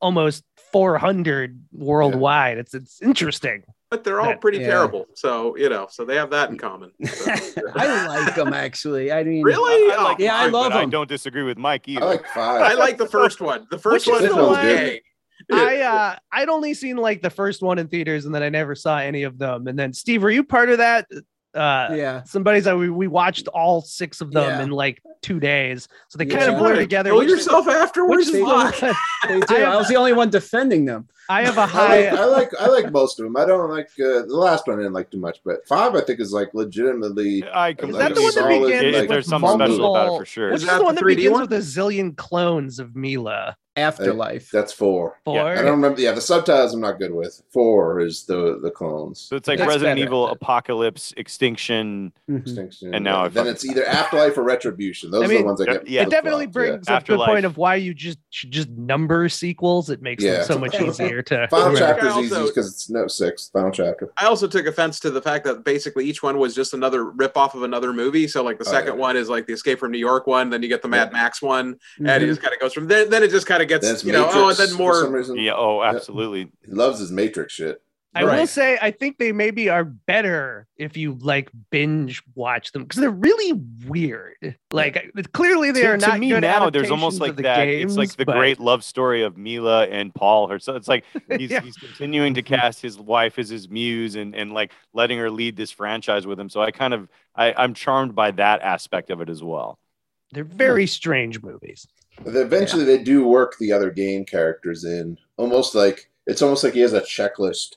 almost 0.00 0.44
400 0.70 1.60
worldwide. 1.72 2.58
It's 2.58 2.74
it's 2.74 3.00
interesting. 3.02 3.64
But 3.94 4.02
they're 4.04 4.20
all 4.20 4.26
that- 4.30 4.40
pretty 4.40 4.58
yeah. 4.58 4.66
terrible. 4.68 5.06
So 5.14 5.56
you 5.56 5.68
know, 5.68 5.86
so 5.88 6.04
they 6.04 6.16
have 6.16 6.30
that 6.30 6.50
in 6.50 6.58
common. 6.58 6.90
So, 7.06 7.30
I 7.76 8.06
like 8.06 8.34
them 8.34 8.52
actually. 8.52 9.12
I 9.12 9.22
mean, 9.22 9.42
Really? 9.44 9.92
I 9.92 10.02
like 10.02 10.16
Oh, 10.20 10.22
yeah, 10.22 10.36
I 10.36 10.46
love 10.48 10.70
but 10.72 10.78
I 10.78 10.80
them. 10.80 10.90
don't 10.90 11.08
disagree 11.08 11.42
with 11.44 11.58
Mike 11.58 11.86
either. 11.88 12.02
I 12.02 12.06
like 12.06 12.26
five. 12.26 12.62
I 12.62 12.74
like 12.74 12.98
the 12.98 13.06
first 13.06 13.40
one. 13.40 13.66
The 13.70 13.78
first 13.78 14.06
Which 14.06 14.16
is 14.16 14.22
one 14.22 14.28
the 14.30 14.36
was 14.36 14.56
one- 14.58 14.66
okay. 14.66 15.02
I 15.52 15.80
uh 15.82 16.16
I'd 16.32 16.48
only 16.48 16.74
seen 16.74 16.96
like 16.96 17.20
the 17.22 17.30
first 17.30 17.62
one 17.62 17.78
in 17.78 17.88
theaters 17.88 18.24
and 18.24 18.34
then 18.34 18.42
I 18.42 18.48
never 18.48 18.74
saw 18.74 18.98
any 18.98 19.22
of 19.24 19.38
them. 19.38 19.66
And 19.68 19.78
then 19.78 19.92
Steve, 19.92 20.22
were 20.22 20.30
you 20.30 20.42
part 20.42 20.70
of 20.70 20.78
that? 20.78 21.06
Uh 21.54 21.88
yeah. 21.94 22.22
somebody's 22.24 22.64
that 22.64 22.76
we, 22.76 22.88
we 22.90 23.06
watched 23.06 23.46
all 23.48 23.80
six 23.82 24.20
of 24.20 24.32
them 24.32 24.48
Yeah. 24.48 24.62
in 24.62 24.70
like 24.70 25.00
two 25.22 25.38
days. 25.40 25.86
So 26.08 26.18
they 26.18 26.24
Yeah. 26.26 26.38
kind 26.38 26.52
of 26.52 26.58
blur 26.58 26.74
together. 26.76 27.10
Kill 27.10 27.22
yourself 27.28 27.68
afterwards. 27.68 28.26
which 28.26 28.26
is 28.26 28.32
the 28.32 28.40
Fuck. 28.44 28.82
one- 28.82 28.94
They 29.28 29.40
do. 29.46 29.56
I 29.64 29.72
I, 29.72 29.76
was 29.76 29.88
the 29.88 29.96
only 29.96 30.12
one 30.12 30.30
defending 30.30 30.84
them. 30.84 31.08
I 31.28 31.44
have 31.44 31.56
a 31.58 31.62
I 31.62 31.66
high 31.66 32.10
like, 32.10 32.18
I 32.20 32.24
like 32.26 32.50
I 32.60 32.66
like 32.68 32.92
most 32.92 33.18
of 33.18 33.24
them. 33.24 33.36
I 33.36 33.44
don't 33.46 33.70
like 33.70 33.88
uh, 33.98 34.22
the 34.26 34.36
last 34.36 34.66
one. 34.66 34.76
I 34.78 34.82
didn't 34.82 34.92
like 34.92 35.10
too 35.10 35.18
much, 35.18 35.40
but 35.44 35.66
five 35.66 35.94
I 35.94 36.00
think 36.02 36.20
is 36.20 36.32
like 36.32 36.52
legitimately. 36.54 37.44
I 37.48 37.70
Is 37.70 37.76
completely 37.76 37.98
that 38.08 38.14
the 38.14 38.22
one 38.22 38.34
that 38.34 38.48
begins 38.48 38.84
like, 38.94 39.00
with 39.02 39.08
there's 39.10 39.26
something 39.26 39.50
special 39.54 39.96
about 39.96 40.14
it 40.14 40.18
for 40.18 40.24
sure. 40.26 40.48
Which 40.50 40.56
Is 40.56 40.62
is 40.64 40.68
that 40.68 40.78
the 40.78 40.84
one 40.84 40.94
that 40.96 41.04
begins 41.04 41.32
one? 41.32 41.40
with 41.42 41.52
a 41.52 41.58
zillion 41.58 42.16
clones 42.16 42.78
of 42.78 42.94
Mila? 42.94 43.56
Afterlife. 43.76 44.52
That's 44.52 44.72
four. 44.72 45.18
Four. 45.24 45.40
I 45.50 45.56
don't 45.56 45.72
remember. 45.72 46.00
Yeah, 46.00 46.12
the 46.12 46.20
subtitles 46.20 46.72
I'm 46.74 46.80
not 46.80 47.00
good 47.00 47.12
with. 47.12 47.42
Four 47.52 47.98
is 47.98 48.24
the 48.24 48.60
the 48.62 48.70
clones. 48.70 49.18
So 49.20 49.34
it's 49.34 49.48
like 49.48 49.58
That's 49.58 49.66
Resident 49.68 49.96
better. 49.98 50.06
Evil, 50.06 50.28
Apocalypse, 50.28 51.12
Extinction. 51.16 52.12
Mhm. 52.30 52.42
Extinction. 52.42 52.94
And 52.94 53.02
now 53.02 53.24
I 53.24 53.28
then 53.28 53.48
it's 53.48 53.64
either 53.64 53.84
Afterlife 53.84 54.38
or 54.38 54.44
Retribution. 54.44 55.10
Those 55.10 55.28
I 55.28 55.34
are 55.34 55.38
the 55.38 55.44
ones 55.44 55.60
I 55.60 55.64
get. 55.64 55.88
yeah. 55.88 56.02
it 56.02 56.10
definitely 56.10 56.44
flip-flops, 56.46 56.54
yeah. 56.70 56.70
brings 56.76 56.88
up 56.88 57.06
the 57.06 57.16
point 57.16 57.44
of 57.46 57.56
why 57.56 57.74
you 57.74 57.94
just 57.94 58.18
should 58.30 58.52
just 58.52 58.68
number 58.70 59.28
sequels. 59.28 59.90
It 59.90 60.00
makes 60.02 60.22
Yeah. 60.22 60.36
them 60.38 60.44
so 60.46 60.58
much 60.58 60.80
easier 60.80 61.13
to. 61.22 61.48
Final 61.48 61.72
remember. 61.72 61.78
chapter 61.78 62.06
is 62.08 62.16
easy 62.32 62.42
because 62.46 62.72
it's 62.72 62.90
no 62.90 63.06
six. 63.06 63.48
Final 63.52 63.70
chapter. 63.70 64.10
I 64.16 64.26
also 64.26 64.46
took 64.46 64.66
offense 64.66 64.98
to 65.00 65.10
the 65.10 65.22
fact 65.22 65.44
that 65.44 65.64
basically 65.64 66.04
each 66.06 66.22
one 66.22 66.38
was 66.38 66.54
just 66.54 66.74
another 66.74 67.04
rip 67.04 67.36
off 67.36 67.54
of 67.54 67.62
another 67.62 67.92
movie. 67.92 68.26
So 68.28 68.42
like 68.42 68.58
the 68.58 68.64
Oh, 68.68 68.70
second 68.72 68.94
yeah. 68.94 69.00
one 69.00 69.16
is 69.16 69.28
like 69.28 69.46
the 69.46 69.52
Escape 69.52 69.78
from 69.78 69.92
New 69.92 69.98
York 69.98 70.26
one, 70.26 70.50
then 70.50 70.62
you 70.62 70.68
get 70.68 70.82
the 70.82 70.88
Mad 70.88 71.08
Yeah. 71.12 71.18
Max 71.18 71.40
one, 71.42 71.74
Mhm. 72.00 72.08
and 72.08 72.22
it 72.22 72.26
just 72.26 72.40
kind 72.42 72.52
of 72.54 72.60
goes 72.60 72.72
from 72.72 72.88
then. 72.88 73.10
Then 73.10 73.22
it 73.22 73.30
just 73.30 73.46
kind 73.46 73.62
of 73.62 73.68
gets 73.68 73.86
Then 73.86 73.96
you 74.06 74.12
know 74.12 74.26
Matrix 74.26 74.36
oh, 74.44 74.48
and 74.48 74.56
then 74.58 74.68
for 74.68 74.76
more. 74.76 74.94
some 75.02 75.12
reason. 75.12 75.36
Yeah. 75.38 75.52
Oh, 75.56 75.82
absolutely. 75.82 76.50
He 76.66 76.72
loves 76.72 76.98
his 76.98 77.10
Matrix 77.12 77.52
shit. 77.54 77.80
I 78.14 78.24
will 78.24 78.46
say, 78.46 78.78
I 78.80 78.90
think 78.90 79.18
they 79.18 79.32
maybe 79.32 79.68
are 79.68 79.84
better 79.84 80.66
if 80.76 80.96
you 80.96 81.18
like 81.20 81.50
binge 81.70 82.22
watch 82.34 82.72
them 82.72 82.82
because 82.82 83.00
they're 83.00 83.10
really 83.10 83.52
weird. 83.86 84.56
Like 84.72 85.10
clearly 85.32 85.70
they 85.70 85.82
to, 85.82 85.88
are 85.88 85.96
to 85.96 86.06
not 86.06 86.20
me 86.20 86.30
good 86.30 86.40
now 86.40 86.70
there's 86.70 86.90
almost 86.90 87.20
like 87.20 87.36
that 87.36 87.64
games, 87.64 87.92
it's 87.92 87.98
like 87.98 88.16
the 88.16 88.24
but- 88.24 88.36
great 88.36 88.58
love 88.60 88.84
story 88.84 89.22
of 89.22 89.36
mila 89.36 89.86
and 89.86 90.14
paul 90.14 90.48
her 90.48 90.58
so 90.58 90.74
it's 90.74 90.88
like 90.88 91.04
he's, 91.38 91.50
Yeah. 91.50 91.60
he's 91.60 91.76
continuing 91.76 92.34
to 92.34 92.42
mm-hmm. 92.44 92.54
cast 92.54 92.82
his 92.82 92.98
wife 92.98 93.38
as 93.38 93.48
his 93.48 93.68
muse 93.68 94.16
and, 94.16 94.34
and 94.34 94.52
like 94.52 94.72
letting 94.92 95.18
her 95.18 95.30
lead 95.30 95.56
this 95.56 95.70
franchise 95.70 96.26
with 96.26 96.38
him 96.38 96.48
so 96.48 96.60
i 96.60 96.70
kind 96.70 96.92
of 96.94 97.08
I, 97.36 97.52
i'm 97.54 97.74
charmed 97.74 98.14
by 98.14 98.30
that 98.32 98.62
aspect 98.62 99.10
of 99.10 99.20
it 99.20 99.28
as 99.28 99.42
well 99.42 99.78
They're 100.32 100.44
very 100.44 100.86
strange 100.86 101.42
movies. 101.42 101.86
But 102.24 102.36
eventually, 102.36 102.84
they 102.84 103.02
do 103.02 103.26
work 103.26 103.56
the 103.58 103.72
other 103.72 103.90
game 103.90 104.24
characters 104.24 104.84
in. 104.84 105.18
Almost 105.36 105.74
like 105.74 106.10
it's 106.26 106.42
almost 106.42 106.64
like 106.64 106.74
he 106.74 106.80
has 106.80 106.92
a 106.92 107.00
checklist, 107.00 107.76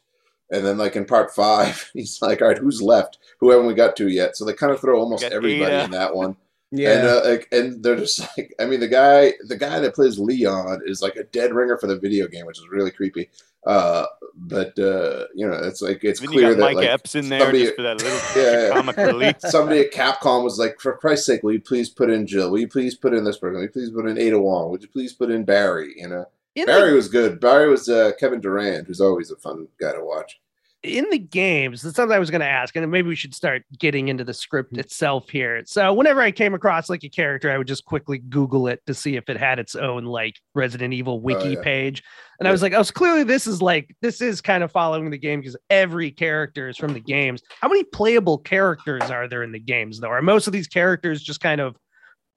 and 0.51 0.65
then 0.65 0.77
like 0.77 0.95
in 0.95 1.05
part 1.05 1.33
five, 1.33 1.89
he's 1.93 2.21
like, 2.21 2.41
"All 2.41 2.47
right, 2.47 2.57
who's 2.57 2.81
left? 2.81 3.17
Who 3.39 3.51
haven't 3.51 3.67
we 3.67 3.73
got 3.73 3.95
to 3.97 4.07
yet?" 4.07 4.37
So 4.37 4.45
they 4.45 4.53
kind 4.53 4.71
of 4.71 4.79
throw 4.81 4.99
almost 4.99 5.23
everybody 5.23 5.73
Ada. 5.73 5.83
in 5.85 5.91
that 5.91 6.15
one. 6.15 6.35
Yeah. 6.71 6.91
And 6.99 7.07
uh, 7.07 7.21
like, 7.29 7.47
and 7.53 7.81
they're 7.83 7.95
just 7.95 8.19
like, 8.37 8.53
I 8.59 8.65
mean, 8.65 8.79
the 8.81 8.87
guy, 8.89 9.33
the 9.47 9.55
guy 9.57 9.79
that 9.79 9.95
plays 9.95 10.19
Leon 10.19 10.81
is 10.85 11.01
like 11.01 11.15
a 11.15 11.23
dead 11.23 11.53
ringer 11.53 11.77
for 11.77 11.87
the 11.87 11.97
video 11.99 12.27
game, 12.27 12.45
which 12.45 12.59
is 12.59 12.67
really 12.69 12.91
creepy. 12.91 13.29
Uh, 13.65 14.05
but 14.35 14.77
uh, 14.79 15.25
you 15.33 15.45
know, 15.47 15.57
it's 15.63 15.81
like 15.81 16.03
it's 16.03 16.19
then 16.21 16.29
clear 16.29 16.49
you 16.51 16.55
got 16.55 16.59
that 16.59 16.65
mike 16.65 16.75
like 16.77 16.87
epps 16.87 17.15
in 17.15 17.27
there 17.27 17.39
somebody- 17.39 17.63
just 17.63 17.75
for 17.75 17.81
that 17.81 17.97
little 18.01 18.19
Yeah, 18.41 18.67
yeah. 18.67 18.73
comic 18.73 18.97
relief 18.97 19.35
somebody 19.39 19.79
at 19.81 19.91
Capcom 19.91 20.43
was 20.43 20.57
like, 20.59 20.79
for 20.79 20.95
Christ's 20.95 21.25
sake, 21.25 21.43
will 21.43 21.53
you 21.53 21.59
please 21.61 21.89
put 21.89 22.09
in 22.09 22.25
Jill? 22.27 22.51
Will 22.51 22.59
you 22.59 22.67
please 22.67 22.95
put 22.95 23.13
in 23.13 23.23
this 23.23 23.37
person? 23.37 23.55
Will 23.55 23.63
you 23.63 23.69
please 23.69 23.89
put 23.89 24.07
in 24.07 24.17
Ada 24.17 24.39
Wong? 24.39 24.69
Would 24.71 24.83
you 24.83 24.87
please 24.87 25.11
put 25.13 25.31
in 25.31 25.43
Barry? 25.43 25.93
You 25.97 26.07
know, 26.07 26.25
In 26.57 26.65
Barry 26.65 26.89
the, 26.89 26.95
was 26.95 27.07
good. 27.07 27.39
Barry 27.39 27.69
was 27.69 27.87
uh, 27.87 28.13
Kevin 28.19 28.41
Durand, 28.41 28.87
who's 28.87 28.99
always 28.99 29.29
a 29.29 29.35
fun 29.35 29.67
guy 29.79 29.93
to 29.93 30.03
watch. 30.03 30.39
in 30.81 31.07
the 31.11 31.19
games, 31.19 31.83
that's 31.83 31.95
something 31.95 32.15
I 32.15 32.19
was 32.19 32.31
going 32.31 32.41
to 32.41 32.47
ask, 32.47 32.75
and 32.75 32.89
maybe 32.89 33.07
we 33.07 33.15
should 33.15 33.35
start 33.35 33.61
getting 33.77 34.07
into 34.07 34.23
the 34.23 34.33
script 34.33 34.75
itself 34.75 35.29
here. 35.29 35.61
So, 35.67 35.93
whenever 35.93 36.19
I 36.19 36.31
came 36.31 36.55
across 36.55 36.89
like 36.89 37.03
a 37.03 37.09
character, 37.09 37.51
I 37.51 37.59
would 37.59 37.67
just 37.67 37.85
quickly 37.85 38.17
Google 38.17 38.67
it 38.67 38.81
to 38.87 38.95
see 38.95 39.17
if 39.17 39.29
it 39.29 39.37
had 39.37 39.59
its 39.59 39.75
own 39.75 40.05
like 40.05 40.33
Resident 40.55 40.95
Evil 40.95 41.21
wiki 41.21 41.49
yeah. 41.49 41.61
page. 41.61 42.01
And 42.39 42.47
I 42.47 42.51
was 42.51 42.63
like, 42.63 42.73
oh, 42.73 42.81
so 42.81 42.91
clearly 42.91 43.23
this 43.23 43.45
is 43.45 43.61
like 43.61 43.95
this 44.01 44.19
is 44.19 44.41
kind 44.41 44.63
of 44.63 44.71
following 44.71 45.11
the 45.11 45.17
game 45.19 45.41
because 45.41 45.57
every 45.69 46.09
character 46.09 46.69
is 46.69 46.77
from 46.77 46.93
the 46.93 46.99
games. 46.99 47.43
How 47.61 47.67
many 47.67 47.83
playable 47.83 48.39
characters 48.39 49.11
are 49.11 49.27
there 49.27 49.43
in 49.43 49.51
the 49.51 49.59
games 49.59 49.99
though? 49.99 50.09
Are 50.09 50.23
most 50.23 50.47
of 50.47 50.53
these 50.53 50.67
characters 50.67 51.21
just 51.21 51.39
kind 51.39 51.61
of 51.61 51.75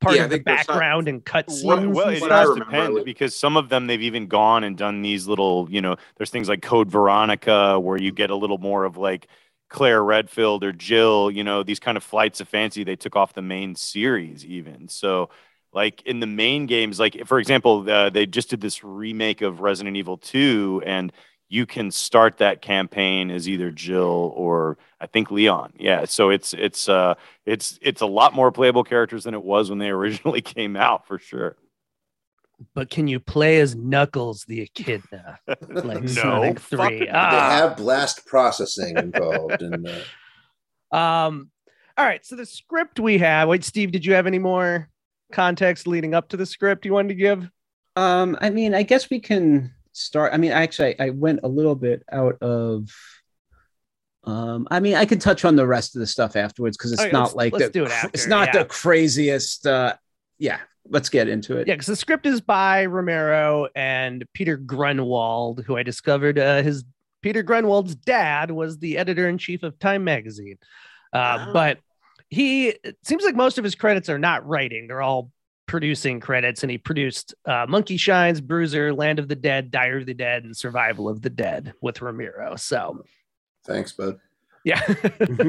part 0.01 0.16
Yeah, 0.16 0.24
of 0.24 0.30
the 0.30 0.36
think 0.36 0.46
there's 0.46 0.64
some- 0.66 0.74
background 0.74 1.09
and 1.09 1.24
cutscenes? 1.24 1.64
Well, 1.64 1.88
well, 1.90 2.09
it 2.09 2.20
does 2.20 2.48
remember, 2.48 2.64
depend 2.64 2.94
like- 2.94 3.05
because 3.05 3.36
some 3.36 3.57
of 3.57 3.68
them 3.68 3.86
they've 3.86 4.03
even 4.03 4.26
gone 4.26 4.64
and 4.64 4.76
done 4.76 5.03
these 5.03 5.26
little, 5.28 5.68
you 5.70 5.80
know, 5.80 5.96
there's 6.16 6.30
things 6.30 6.48
like 6.48 6.62
Code 6.62 6.90
Veronica 6.90 7.78
where 7.78 7.98
you 7.98 8.12
get 8.12 8.30
a 8.30 8.36
little 8.36 8.59
more 8.59 8.84
of 8.84 8.96
like 8.96 9.28
Claire 9.68 10.03
Redfield 10.03 10.64
or 10.64 10.72
Jill, 10.72 11.30
you 11.30 11.44
know, 11.44 11.62
these 11.62 11.78
kind 11.78 11.96
of 11.96 12.03
flights 12.03 12.40
of 12.40 12.48
fancy 12.48 12.82
they 12.82 12.96
took 12.96 13.14
off 13.14 13.34
the 13.34 13.42
main 13.42 13.74
series 13.76 14.44
even. 14.44 14.88
So 14.88 15.30
like 15.72 16.03
in 16.03 16.18
the 16.18 16.26
main 16.26 16.66
games, 16.66 16.98
like 16.98 17.24
for 17.26 17.38
example, 17.38 17.88
uh, 17.88 18.11
they 18.11 18.26
just 18.26 18.51
did 18.51 18.61
this 18.61 18.82
remake 18.82 19.42
of 19.42 19.61
Resident 19.61 19.96
Evil 19.96 20.16
2 20.16 20.82
and 20.84 21.12
you 21.53 21.66
can 21.66 21.90
start 21.90 22.38
that 22.38 22.62
campaign 22.62 23.30
as 23.30 23.48
either 23.48 23.70
Jill 23.72 24.32
or 24.36 24.78
I 25.01 25.07
think 25.07 25.30
Leon. 25.30 25.72
Yeah, 25.78 26.05
so 26.07 26.30
it's 26.30 26.55
it's 26.55 26.88
uh 26.88 27.14
it's 27.44 27.78
it's 27.82 28.01
a 28.01 28.07
lot 28.07 28.34
more 28.34 28.51
playable 28.53 28.84
characters 28.84 29.24
than 29.24 29.34
it 29.34 29.42
was 29.42 29.68
when 29.68 29.78
they 29.80 29.88
originally 30.01 30.40
came 30.40 30.76
out 30.76 31.07
for 31.07 31.18
sure. 31.18 31.57
but 32.74 32.88
can 32.90 33.09
you 33.09 33.18
play 33.18 33.59
as 33.61 33.74
Knuckles 33.74 34.44
the 34.46 34.61
Echidna? 34.62 35.38
Like 35.68 36.03
no, 36.03 36.07
Sonic 36.07 36.61
3. 36.61 36.78
no. 36.78 36.88
they 37.01 37.09
Ah. 37.12 37.51
have 37.51 37.76
blast 37.76 38.24
processing 38.26 38.96
involved, 38.96 39.61
and 39.62 39.88
uh, 40.92 40.96
Um, 40.96 41.51
all 41.98 42.05
right. 42.07 42.24
So 42.24 42.36
the 42.36 42.46
script 42.46 43.01
we 43.01 43.18
have. 43.18 43.48
Wait, 43.48 43.64
Steve, 43.64 43.90
did 43.92 44.07
you 44.07 44.14
have 44.14 44.26
any 44.26 44.38
more 44.38 44.88
context 45.32 45.86
leading 45.86 46.14
up 46.14 46.28
to 46.30 46.36
the 46.36 46.46
script 46.46 46.84
you 46.86 46.92
wanted 46.92 47.09
to 47.09 47.14
give? 47.14 47.51
Um, 47.96 48.36
I 48.40 48.51
mean, 48.51 48.74
I 48.74 48.82
guess 48.84 49.11
we 49.11 49.20
can 49.20 49.72
start. 49.93 50.32
I 50.32 50.36
mean, 50.36 50.53
actually, 50.53 50.99
I, 51.01 51.07
I 51.07 51.11
went 51.11 51.41
a 51.43 51.49
little 51.49 51.74
bit 51.74 52.03
out 52.11 52.41
of. 52.43 52.88
Um, 54.24 54.68
I 54.70 54.80
mean, 54.80 54.97
I 54.97 55.07
can 55.07 55.18
touch 55.18 55.45
on 55.45 55.57
the 55.57 55.66
rest 55.66 55.97
of 55.97 56.01
the 56.01 56.07
stuff 56.07 56.36
afterwards 56.36 56.76
because 56.76 56.93
it's 56.93 57.01
Okay, 57.03 57.11
not 57.11 57.34
like 57.34 57.55
the, 57.55 57.66
it 57.66 57.76
after, 57.76 58.11
It's 58.12 58.26
not 58.26 58.49
yeah. 58.49 58.59
the 58.61 58.64
craziest. 58.66 59.66
Uh, 59.66 59.95
yeah, 60.38 60.59
let's 60.88 61.09
get 61.09 61.26
into 61.28 61.57
it. 61.57 61.66
Yeah, 61.66 61.74
because 61.74 61.86
the 61.86 61.97
script 61.97 62.26
is 62.26 62.41
by 62.41 62.84
Romero 62.84 63.68
and 63.74 64.24
Peter 64.34 64.57
Grunwald, 64.59 65.64
who 65.66 65.76
I 65.76 65.82
discovered 65.82 66.38
uh, 66.38 66.62
his 66.62 66.84
Peter 67.22 67.43
Grunwald's 67.43 67.95
dad 67.95 68.51
was 68.51 68.78
the 68.78 68.99
editor 68.99 69.28
in 69.28 69.38
chief 69.38 69.62
of 69.62 69.78
Time 69.78 70.05
magazine. 70.05 70.59
Uh, 71.12 71.47
Wow. 71.47 71.53
But 71.53 71.78
he 72.28 72.68
it 72.68 72.97
seems 73.03 73.24
like 73.24 73.34
most 73.34 73.59
of 73.59 73.64
his 73.64 73.74
credits 73.74 74.09
are 74.09 74.18
not 74.18 74.47
writing; 74.47 74.86
they're 74.86 75.03
all 75.03 75.32
producing 75.71 76.18
credits. 76.18 76.64
And 76.64 76.71
he 76.71 76.79
produced 76.79 77.33
uh, 77.47 77.64
Monkey 77.68 77.97
Shines, 77.97 78.41
Bruiser, 78.41 78.93
Land 78.93 79.21
of 79.21 79.29
the 79.29 79.37
Dead, 79.37 79.71
Diary 79.71 80.01
of 80.01 80.07
the 80.07 80.14
Dead, 80.14 80.43
and 80.43 80.57
Survival 80.57 81.09
of 81.09 81.23
the 81.23 81.31
Dead 81.31 81.73
with 81.81 82.03
Romero. 82.03 82.57
So 82.57 83.05
thanks, 83.64 83.93
bud. 83.93 84.18
yeah. 84.64 84.81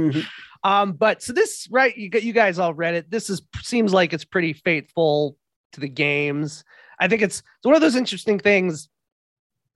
um, 0.64 0.94
but 0.94 1.24
so 1.24 1.34
this 1.34 1.68
right, 1.72 1.98
you 1.98 2.08
got 2.08 2.22
you 2.22 2.34
guys 2.34 2.60
all 2.60 2.72
read 2.72 2.94
it. 2.94 3.10
This 3.10 3.32
is 3.32 3.42
seems 3.64 3.94
like 3.94 4.14
it's 4.14 4.24
pretty 4.24 4.54
faithful 4.54 5.38
to 5.74 5.80
the 5.80 5.90
games. 5.90 6.64
I 7.00 7.08
think 7.08 7.24
it's 7.24 7.40
it's 7.40 7.66
one 7.66 7.74
of 7.76 7.82
those 7.82 7.96
interesting 7.96 8.38
things 8.38 8.90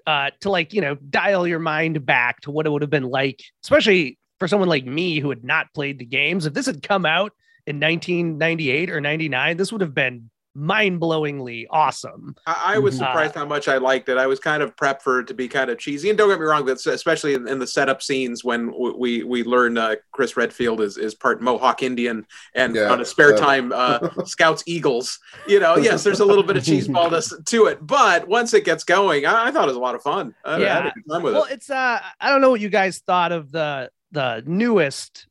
uh 0.05 0.29
to 0.41 0.51
like, 0.51 0.73
you 0.73 0.81
know, 0.81 0.93
dial 0.93 1.47
your 1.47 1.57
mind 1.57 2.05
back 2.05 2.41
to 2.41 2.51
what 2.51 2.67
it 2.67 2.69
would 2.69 2.83
have 2.83 2.91
been 2.91 3.09
like, 3.09 3.41
especially 3.63 4.19
for 4.37 4.47
someone 4.47 4.69
like 4.69 4.85
me 4.85 5.19
who 5.19 5.29
had 5.29 5.43
not 5.43 5.73
played 5.73 5.97
the 5.97 6.05
games. 6.05 6.45
If 6.45 6.53
this 6.53 6.67
had 6.67 6.83
come 6.83 7.07
out 7.07 7.31
in 7.65 7.79
1998 7.79 8.91
or 8.91 9.01
99, 9.01 9.57
this 9.57 9.71
would 9.71 9.81
have 9.81 9.95
been 9.95 10.29
mind-blowingly 10.55 11.65
awesome. 11.69 12.35
I, 12.47 12.75
I 12.75 12.79
was 12.79 12.95
Mhm. 12.95 12.99
surprised 12.99 13.35
how 13.35 13.45
much 13.45 13.67
I 13.67 13.77
liked 13.77 14.09
it. 14.09 14.17
I 14.17 14.27
was 14.27 14.39
kind 14.39 14.63
of 14.63 14.75
prepped 14.75 15.01
for 15.01 15.19
it 15.19 15.27
to 15.27 15.33
be 15.33 15.47
kind 15.47 15.69
of 15.69 15.77
cheesy, 15.77 16.09
and 16.09 16.17
don't 16.17 16.29
get 16.29 16.39
me 16.39 16.45
wrong, 16.45 16.65
that's 16.65 16.85
especially 16.85 17.33
in, 17.33 17.47
in 17.47 17.59
the 17.59 17.67
setup 17.67 18.01
scenes 18.01 18.43
when 18.43 18.67
w- 18.67 18.95
we 18.97 19.23
we 19.23 19.43
learn 19.43 19.77
uh, 19.77 19.95
Chris 20.11 20.37
Redfield 20.37 20.81
is 20.81 20.97
is 20.97 21.15
part 21.15 21.41
Mohawk 21.41 21.83
Indian, 21.83 22.25
and 22.53 22.75
Yeah, 22.75 22.91
on 22.91 22.99
his 22.99 23.09
spare 23.09 23.33
uh, 23.33 23.37
time 23.37 23.71
uh, 23.73 23.99
scouts 24.25 24.63
eagles. 24.65 25.19
You 25.47 25.59
know, 25.59 25.75
yes, 25.77 26.03
there's 26.03 26.19
a 26.21 26.25
little 26.25 26.43
bit 26.43 26.57
of 26.57 26.63
cheeseballness 26.63 27.45
to 27.51 27.65
it, 27.65 27.79
but 27.85 28.27
once 28.27 28.53
it 28.53 28.65
gets 28.65 28.83
going, 28.83 29.25
I, 29.25 29.47
I 29.47 29.51
thought 29.51 29.65
it 29.65 29.67
was 29.67 29.77
a 29.77 29.79
lot 29.79 29.95
of 29.95 30.01
fun. 30.01 30.33
I, 30.43 30.55
I 30.55 30.59
had 30.59 30.61
Yeah. 30.61 30.77
a 30.87 30.91
good 30.91 31.03
time 31.11 31.23
with 31.23 31.33
Well, 31.33 31.43
it. 31.45 31.53
it's 31.53 31.69
uh 31.69 31.99
I 32.19 32.29
don't 32.29 32.41
know 32.41 32.49
what 32.49 32.61
you 32.61 32.69
guys 32.69 32.99
thought 33.05 33.31
of 33.31 33.51
the 33.51 33.89
the 34.11 34.43
newest 34.45 35.27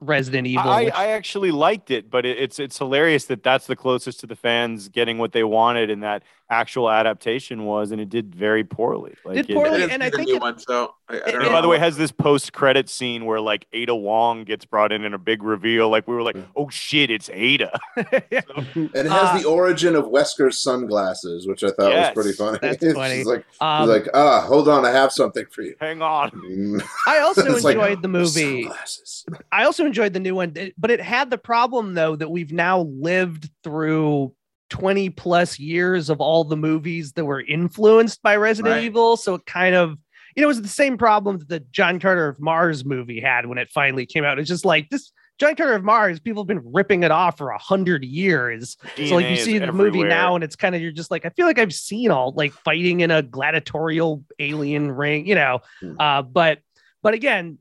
Resident 0.00 0.46
Evil. 0.46 0.68
I, 0.70 0.84
which- 0.84 0.94
I 0.94 1.06
actually 1.08 1.50
liked 1.50 1.90
it, 1.90 2.10
but 2.10 2.24
it, 2.24 2.38
it's 2.38 2.58
it's 2.58 2.78
hilarious 2.78 3.24
that 3.26 3.42
that's 3.42 3.66
the 3.66 3.76
closest 3.76 4.20
to 4.20 4.26
the 4.26 4.36
fans 4.36 4.88
getting 4.88 5.18
what 5.18 5.32
they 5.32 5.44
wanted, 5.44 5.90
and 5.90 6.02
that 6.02 6.22
actual 6.50 6.90
adaptation 6.90 7.64
was, 7.64 7.90
and 7.90 8.00
it 8.00 8.08
did 8.08 8.34
very 8.34 8.64
poorly. 8.64 9.14
Like 9.24 9.46
Did 9.46 9.54
poorly, 9.54 9.70
I 9.70 9.76
didn't 9.86 9.90
and 9.92 10.02
see 10.02 10.06
I 10.06 10.10
think 10.10 10.28
it- 10.30 10.40
one, 10.40 10.58
so 10.58 10.94
I, 11.10 11.14
I 11.16 11.18
don't 11.18 11.34
and 11.34 11.42
know. 11.44 11.50
By 11.52 11.60
the 11.60 11.68
way, 11.68 11.78
has 11.78 11.96
this 11.96 12.10
post-credit 12.12 12.88
scene 12.88 13.24
where 13.26 13.40
like 13.40 13.66
Ada 13.72 13.94
Wong 13.94 14.44
gets 14.44 14.64
brought 14.64 14.92
in 14.92 15.04
in 15.04 15.14
a 15.14 15.18
big 15.18 15.42
reveal. 15.42 15.88
Like 15.90 16.06
we 16.08 16.14
were 16.14 16.22
like, 16.22 16.36
oh 16.56 16.68
shit, 16.68 17.10
it's 17.10 17.28
Ada. 17.32 17.78
Yeah. 18.30 18.40
And 18.74 18.90
it 18.94 19.06
has 19.06 19.28
Uh, 19.30 19.38
the 19.40 19.44
origin 19.46 19.94
of 19.96 20.06
Wesker's 20.06 20.58
sunglasses, 20.62 21.46
which 21.46 21.62
I 21.64 21.70
thought 21.70 21.92
Yes, 21.92 22.14
was 22.14 22.24
pretty 22.24 22.36
funny. 22.36 22.58
that's 22.60 22.82
It's 22.82 22.94
funny. 22.94 23.16
just 23.16 23.28
like, 23.28 23.44
he's 23.50 23.60
Um, 23.60 23.88
like, 23.88 24.08
ah, 24.14 24.40
hold 24.42 24.68
on, 24.68 24.84
I 24.84 24.90
have 24.90 25.12
something 25.12 25.46
for 25.50 25.62
you. 25.62 25.74
Hang 25.80 26.02
on. 26.02 26.82
I 27.06 27.18
also 27.24 27.44
It's 27.54 27.64
like, 27.64 27.76
enjoyed 27.76 28.02
the 28.02 28.08
movie. 28.08 28.62
Sunglasses. 28.64 29.24
I 29.52 29.64
also 29.64 29.84
enjoyed 29.86 30.12
the 30.12 30.20
new 30.20 30.34
one, 30.34 30.54
but 30.78 30.90
it 30.90 31.00
had 31.00 31.30
the 31.30 31.38
problem 31.38 31.94
though 31.94 32.16
that 32.16 32.30
we've 32.30 32.52
now 32.52 32.80
lived 32.80 33.50
through 33.62 34.32
20 34.70 35.10
plus 35.10 35.58
years 35.58 36.10
of 36.10 36.20
all 36.20 36.44
the 36.44 36.56
movies 36.56 37.12
that 37.12 37.24
were 37.24 37.40
influenced 37.40 38.22
by 38.22 38.36
Resident 38.36 38.74
Right. 38.74 38.84
Evil. 38.84 39.16
So 39.16 39.34
it 39.34 39.46
kind 39.46 39.74
of, 39.74 39.96
you 40.36 40.42
know, 40.42 40.44
it 40.44 40.48
was 40.48 40.62
the 40.62 40.68
same 40.68 40.96
problem 40.98 41.38
that 41.38 41.48
the 41.48 41.60
John 41.60 41.98
Carter 41.98 42.28
of 42.28 42.40
Mars 42.40 42.84
movie 42.84 43.20
had 43.20 43.46
when 43.46 43.58
it 43.58 43.70
finally 43.70 44.06
came 44.06 44.24
out. 44.24 44.38
It's 44.38 44.48
just 44.48 44.64
like 44.64 44.88
this 44.90 45.12
John 45.38 45.54
Carter 45.54 45.74
of 45.74 45.84
Mars, 45.84 46.18
people 46.18 46.42
have 46.42 46.48
been 46.48 46.62
ripping 46.64 47.04
it 47.04 47.12
off 47.12 47.38
for 47.38 47.50
a 47.50 47.58
hundred 47.58 48.04
years. 48.04 48.76
so 48.96 49.14
like 49.16 49.30
you 49.30 49.36
see 49.36 49.58
the 49.58 49.72
movie 49.72 50.02
now, 50.02 50.34
and 50.34 50.42
it's 50.42 50.56
kind 50.56 50.74
of 50.74 50.82
you're 50.82 50.90
just 50.90 51.10
like, 51.10 51.24
I 51.24 51.30
feel 51.30 51.46
like 51.46 51.60
I've 51.60 51.72
seen 51.72 52.10
all 52.10 52.32
like 52.32 52.52
fighting 52.52 53.00
in 53.00 53.10
a 53.12 53.22
gladiatorial 53.22 54.24
alien 54.40 54.90
ring, 54.90 55.26
you 55.26 55.36
know. 55.36 55.60
Hmm. 55.80 55.94
Uh, 55.98 56.22
but 56.22 56.58
but 57.02 57.14
again, 57.14 57.58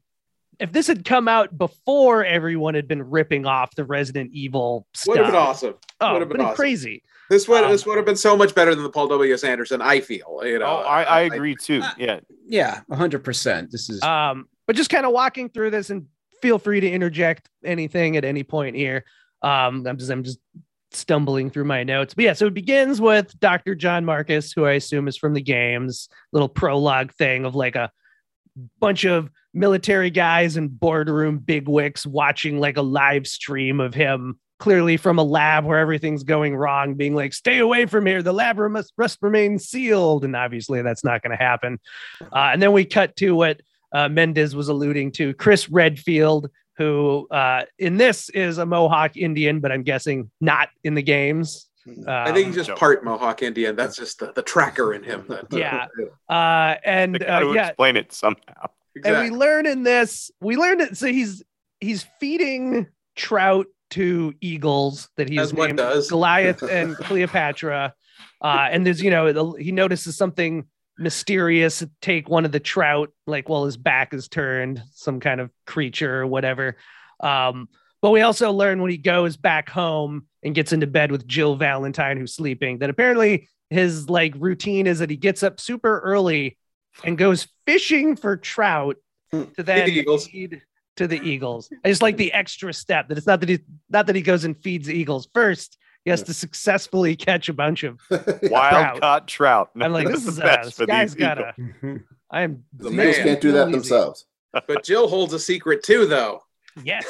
if 0.59 0.71
this 0.71 0.87
had 0.87 1.05
come 1.05 1.27
out 1.27 1.57
before 1.57 2.25
everyone 2.25 2.73
had 2.73 2.87
been 2.87 3.03
ripping 3.03 3.45
off 3.45 3.75
the 3.75 3.85
Resident 3.85 4.31
Evil 4.33 4.87
stuff, 4.93 5.07
Would 5.15 5.17
have 5.19 5.27
been 5.27 5.35
awesome. 5.35 5.75
oh, 6.01 6.07
Would 6.07 6.13
would 6.13 6.19
have 6.21 6.29
been 6.29 6.37
been 6.37 6.45
awesome. 6.47 6.55
crazy. 6.55 7.03
This 7.29 7.47
would 7.47 7.63
Um, 7.63 7.71
this 7.71 7.85
would 7.85 7.97
have 7.97 8.05
been 8.05 8.15
so 8.15 8.37
much 8.37 8.55
better 8.55 8.73
than 8.73 8.83
the 8.83 8.89
Paul 8.89 9.07
W. 9.09 9.33
S. 9.33 9.43
Anderson. 9.43 9.81
I 9.81 9.99
feel. 9.99 10.41
You 10.43 10.59
know. 10.59 10.65
Oh, 10.65 10.77
I, 10.87 11.03
I 11.03 11.21
agree 11.21 11.55
too. 11.55 11.81
Yeah. 11.97 12.19
Yeah, 12.47 12.81
hundred 12.91 13.23
percent. 13.23 13.71
This 13.71 13.89
is 13.89 14.01
Um, 14.01 14.47
but 14.65 14.75
just 14.75 14.89
kind 14.89 15.05
of 15.05 15.11
walking 15.11 15.49
through 15.49 15.71
this 15.71 15.89
and 15.89 16.05
feel 16.41 16.57
free 16.59 16.79
to 16.79 16.89
interject 16.89 17.49
anything 17.65 18.15
at 18.15 18.23
any 18.25 18.43
point 18.43 18.75
here. 18.75 19.03
Um, 19.41 19.85
I'm 19.85 19.97
just 19.97 20.09
I'm 20.09 20.23
just 20.23 20.39
stumbling 20.91 21.49
through 21.49 21.65
my 21.65 21.83
notes. 21.83 22.13
But 22.13 22.23
yeah, 22.23 22.33
so 22.33 22.47
it 22.47 22.53
begins 22.53 23.01
with 23.01 23.37
Dr. 23.39 23.75
John 23.75 24.05
Marcus, 24.05 24.53
who 24.53 24.65
I 24.65 24.71
assume 24.73 25.07
is 25.09 25.17
from 25.17 25.33
the 25.33 25.41
games, 25.41 26.07
little 26.31 26.47
prologue 26.49 27.11
thing 27.13 27.43
of 27.45 27.53
like 27.55 27.75
a 27.75 27.91
bunch 28.79 29.05
of 29.05 29.29
military 29.53 30.09
guys 30.09 30.57
and 30.57 30.79
boardroom 30.79 31.39
bigwigs 31.39 32.05
watching 32.05 32.59
like 32.59 32.77
a 32.77 32.81
live 32.81 33.27
stream 33.27 33.79
of 33.79 33.93
him 33.93 34.37
clearly 34.59 34.97
from 34.97 35.19
a 35.19 35.23
lab 35.23 35.65
where 35.65 35.79
everything's 35.79 36.23
going 36.23 36.55
wrong 36.55 36.95
being 36.95 37.13
like 37.13 37.33
stay 37.33 37.59
away 37.59 37.85
from 37.85 38.05
here. 38.05 38.23
The 38.23 38.33
lab 38.33 38.57
must, 38.57 38.93
must 38.97 39.19
remain 39.21 39.59
sealed. 39.59 40.25
And 40.25 40.35
obviously 40.35 40.81
that's 40.81 41.03
not 41.03 41.21
going 41.21 41.37
to 41.37 41.43
happen. 41.43 41.79
Uh, 42.21 42.49
and 42.53 42.61
then 42.61 42.71
we 42.71 42.85
cut 42.85 43.15
to 43.17 43.35
what 43.35 43.61
uh, 43.91 44.09
Mendez 44.09 44.55
was 44.55 44.69
alluding 44.69 45.11
to 45.13 45.33
Chris 45.35 45.69
Redfield, 45.69 46.49
who 46.77 47.27
uh, 47.29 47.63
in 47.79 47.97
this 47.97 48.29
is 48.29 48.57
a 48.57 48.65
Mohawk 48.65 49.15
Indian, 49.17 49.59
but 49.59 49.71
I'm 49.71 49.83
guessing 49.83 50.29
not 50.41 50.69
in 50.83 50.95
the 50.95 51.03
games. 51.03 51.67
I 52.07 52.31
think 52.31 52.37
he's 52.37 52.47
Um, 52.47 52.53
just 52.53 52.69
no. 52.69 52.75
part 52.75 53.03
Mohawk 53.03 53.43
Indian. 53.43 53.75
That's 53.75 53.95
just 53.95 54.19
the, 54.19 54.31
the 54.33 54.41
tracker 54.43 54.93
in 54.93 55.03
him. 55.03 55.25
That, 55.27 55.45
yeah, 55.51 55.87
uh, 56.29 56.75
and 56.83 57.21
uh, 57.23 57.39
to 57.41 57.53
yeah, 57.53 57.67
explain 57.67 57.95
it 57.97 58.11
somehow. 58.13 58.67
and 59.03 59.19
we 59.19 59.29
learn 59.35 59.65
in 59.65 59.83
this, 59.83 60.31
we 60.41 60.57
learned 60.57 60.81
it. 60.81 60.97
So 60.97 61.07
he's 61.07 61.43
he's 61.79 62.05
feeding 62.19 62.87
trout 63.15 63.67
to 63.91 64.33
eagles 64.41 65.09
that 65.15 65.29
he's 65.29 65.39
As 65.39 65.53
named 65.53 65.77
does. 65.77 66.09
Goliath 66.09 66.61
and 66.69 66.95
Cleopatra. 66.95 67.93
Uh, 68.41 68.67
and 68.71 68.85
there's 68.85 69.01
you 69.01 69.09
know 69.11 69.53
he 69.53 69.71
notices 69.71 70.17
something 70.17 70.65
mysterious 70.99 71.83
take 72.01 72.27
one 72.27 72.43
of 72.43 72.51
the 72.51 72.59
trout 72.59 73.11
like 73.27 73.47
while 73.49 73.65
his 73.65 73.77
back 73.77 74.15
is 74.15 74.27
turned 74.27 74.81
some 74.93 75.19
kind 75.19 75.39
of 75.39 75.51
creature 75.67 76.21
or 76.21 76.25
whatever 76.25 76.75
um 77.19 77.69
but 78.01 78.11
we 78.11 78.21
also 78.21 78.51
learn 78.51 78.81
when 78.81 78.91
he 78.91 78.97
goes 78.97 79.37
back 79.37 79.69
home 79.69 80.27
and 80.43 80.53
gets 80.55 80.71
into 80.73 80.87
bed 80.87 81.11
with 81.11 81.27
jill 81.27 81.55
valentine 81.55 82.17
who's 82.17 82.33
sleeping 82.33 82.77
that 82.79 82.89
apparently 82.89 83.47
his 83.69 84.09
like 84.09 84.33
routine 84.37 84.87
is 84.87 84.99
that 84.99 85.09
he 85.09 85.15
gets 85.17 85.43
up 85.43 85.59
super 85.59 85.99
early 85.99 86.57
and 87.03 87.17
goes 87.17 87.47
fishing 87.65 88.15
for 88.15 88.37
trout 88.37 88.95
to 89.31 89.45
then 89.57 89.85
the 89.85 89.91
eagles. 89.99 90.27
feed 90.27 90.61
to 90.95 91.07
the 91.07 91.19
eagles 91.21 91.69
i 91.83 91.89
just 91.89 92.01
like 92.01 92.17
the 92.17 92.31
extra 92.33 92.73
step 92.73 93.07
that 93.07 93.17
it's 93.17 93.27
not 93.27 93.39
that 93.39 93.49
he 93.49 93.59
not 93.89 94.07
that 94.07 94.15
he 94.15 94.21
goes 94.21 94.43
and 94.45 94.57
feeds 94.63 94.87
the 94.87 94.93
eagles 94.95 95.27
first 95.33 95.77
he 96.05 96.09
has 96.09 96.23
to 96.23 96.33
successfully 96.33 97.15
catch 97.17 97.49
a 97.49 97.53
bunch 97.53 97.83
of 97.83 97.99
Wild 98.09 98.31
Trout. 98.41 99.01
caught 99.01 99.27
trout. 99.27 99.69
i'm 99.79 99.91
like 99.91 100.07
That's 100.07 100.23
this 100.23 100.25
the 100.25 100.31
is 100.31 100.39
uh, 100.39 100.43
best 100.43 100.63
this 100.65 100.73
for 100.77 100.85
guy's 100.85 101.13
these 101.13 101.19
gotta 101.19 101.53
eagles. 101.59 101.99
i 102.31 102.41
am 102.41 102.63
the 102.73 102.89
Man. 102.89 103.09
Eagles 103.09 103.17
can't 103.25 103.41
do 103.41 103.51
that 103.51 103.67
Easy. 103.67 103.71
themselves. 103.73 104.25
but 104.67 104.83
Jill 104.83 105.07
holds 105.07 105.33
a 105.33 105.39
secret 105.39 105.83
too, 105.83 106.05
though. 106.07 106.41
Yes 106.83 107.05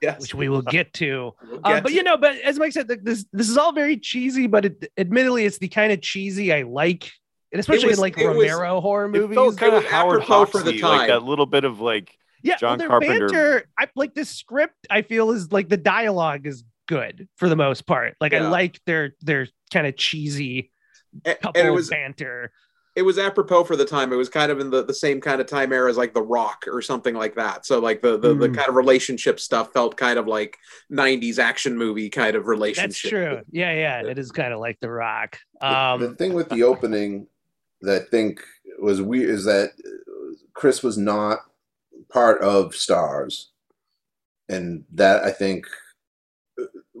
Yes. 0.00 0.20
which 0.20 0.34
we 0.34 0.48
will 0.48 0.62
get 0.62 0.92
to 0.94 1.32
We'll 1.42 1.60
Uh, 1.64 1.74
get 1.74 1.82
but 1.82 1.88
to 1.90 1.94
you 1.94 2.02
know, 2.02 2.16
but 2.16 2.36
as 2.40 2.58
Mike 2.58 2.72
said, 2.72 2.88
this 2.88 3.24
this 3.32 3.48
is 3.48 3.56
all 3.56 3.72
very 3.72 3.96
cheesy, 3.96 4.46
but 4.46 4.64
it, 4.66 4.92
admittedly, 4.98 5.44
it's 5.44 5.58
the 5.58 5.68
kind 5.68 5.92
of 5.92 6.00
cheesy 6.00 6.52
I 6.52 6.62
like, 6.62 7.10
and 7.52 7.60
especially 7.60 7.88
was- 7.88 7.98
in 7.98 8.02
like 8.02 8.18
it 8.18 8.26
was- 8.28 8.36
Romero 8.36 8.80
horror 8.80 9.06
It 9.06 9.08
movies. 9.12 9.34
felt 9.34 9.56
kind 9.58 9.74
of 9.74 9.84
Howard 9.84 10.22
apropos 10.22 10.46
for 10.46 10.62
the 10.62 10.72
Hawksy, 10.72 10.82
like 10.82 10.98
time. 11.00 11.08
that 11.08 11.22
little 11.24 11.46
bit 11.46 11.64
of 11.64 11.80
like 11.80 12.16
yeah, 12.42 12.56
John 12.56 12.70
well, 12.70 12.76
their 12.78 12.88
Carpenter. 12.88 13.26
banter. 13.28 13.64
I 13.78 13.88
like 13.94 14.14
this 14.14 14.28
script. 14.30 14.86
I 14.90 15.02
feel 15.02 15.30
is 15.30 15.52
like 15.52 15.68
the 15.68 15.76
dialogue 15.76 16.46
is 16.46 16.64
good 16.88 17.28
for 17.36 17.48
the 17.48 17.56
most 17.56 17.86
part. 17.86 18.16
Like 18.20 18.34
I 18.34 18.48
like 18.48 18.80
their 18.86 19.14
their 19.20 19.46
kind 19.72 19.86
of 19.86 19.96
cheesy 19.96 20.72
and, 21.24 21.38
couple 21.40 21.60
and 21.60 21.68
it 21.68 21.72
was 21.72 21.88
banter. 21.88 22.50
It 22.94 23.02
was 23.02 23.18
apropos 23.18 23.64
for 23.64 23.74
the 23.74 23.84
time. 23.86 24.12
It 24.12 24.16
was 24.16 24.28
kind 24.28 24.52
of 24.52 24.60
in 24.60 24.68
the, 24.70 24.84
the 24.84 24.92
same 24.92 25.20
kind 25.20 25.40
of 25.40 25.46
time 25.46 25.72
era 25.72 25.88
as 25.88 25.96
like 25.96 26.12
The 26.12 26.22
Rock 26.22 26.64
or 26.66 26.82
something 26.82 27.14
like 27.14 27.34
that. 27.36 27.64
So 27.64 27.78
like 27.78 28.02
the 28.02 28.18
the, 28.18 28.34
the 28.34 28.48
Mm. 28.48 28.54
kind 28.56 28.68
of 28.68 28.74
relationship 28.74 29.40
stuff 29.40 29.72
felt 29.72 29.96
kind 29.96 30.18
of 30.18 30.26
like 30.26 30.58
'90s 30.92 31.38
action 31.38 31.76
movie 31.78 32.10
kind 32.10 32.36
of 32.36 32.46
relationship. 32.46 32.90
That's 32.90 32.98
true. 33.00 33.40
Yeah, 33.50 33.72
yeah, 33.72 34.02
it 34.06 34.18
is 34.18 34.30
kind 34.30 34.52
of 34.52 34.60
like 34.60 34.78
The 34.80 34.90
Rock. 34.90 35.38
The- 35.60 35.96
the 35.98 36.06
Um, 36.08 36.16
thing 36.16 36.34
with 36.34 36.48
the 36.50 36.64
opening 36.64 37.28
that 37.80 38.02
I 38.02 38.04
think 38.10 38.40
was 38.80 39.00
weird 39.00 39.30
is 39.30 39.44
that 39.44 39.70
uh, 39.70 40.34
Chris 40.52 40.82
was 40.82 40.98
not 40.98 41.38
part 42.10 42.42
of 42.42 42.74
Stars, 42.74 43.50
and 44.48 44.84
that 44.92 45.24
I 45.24 45.30
think 45.30 45.66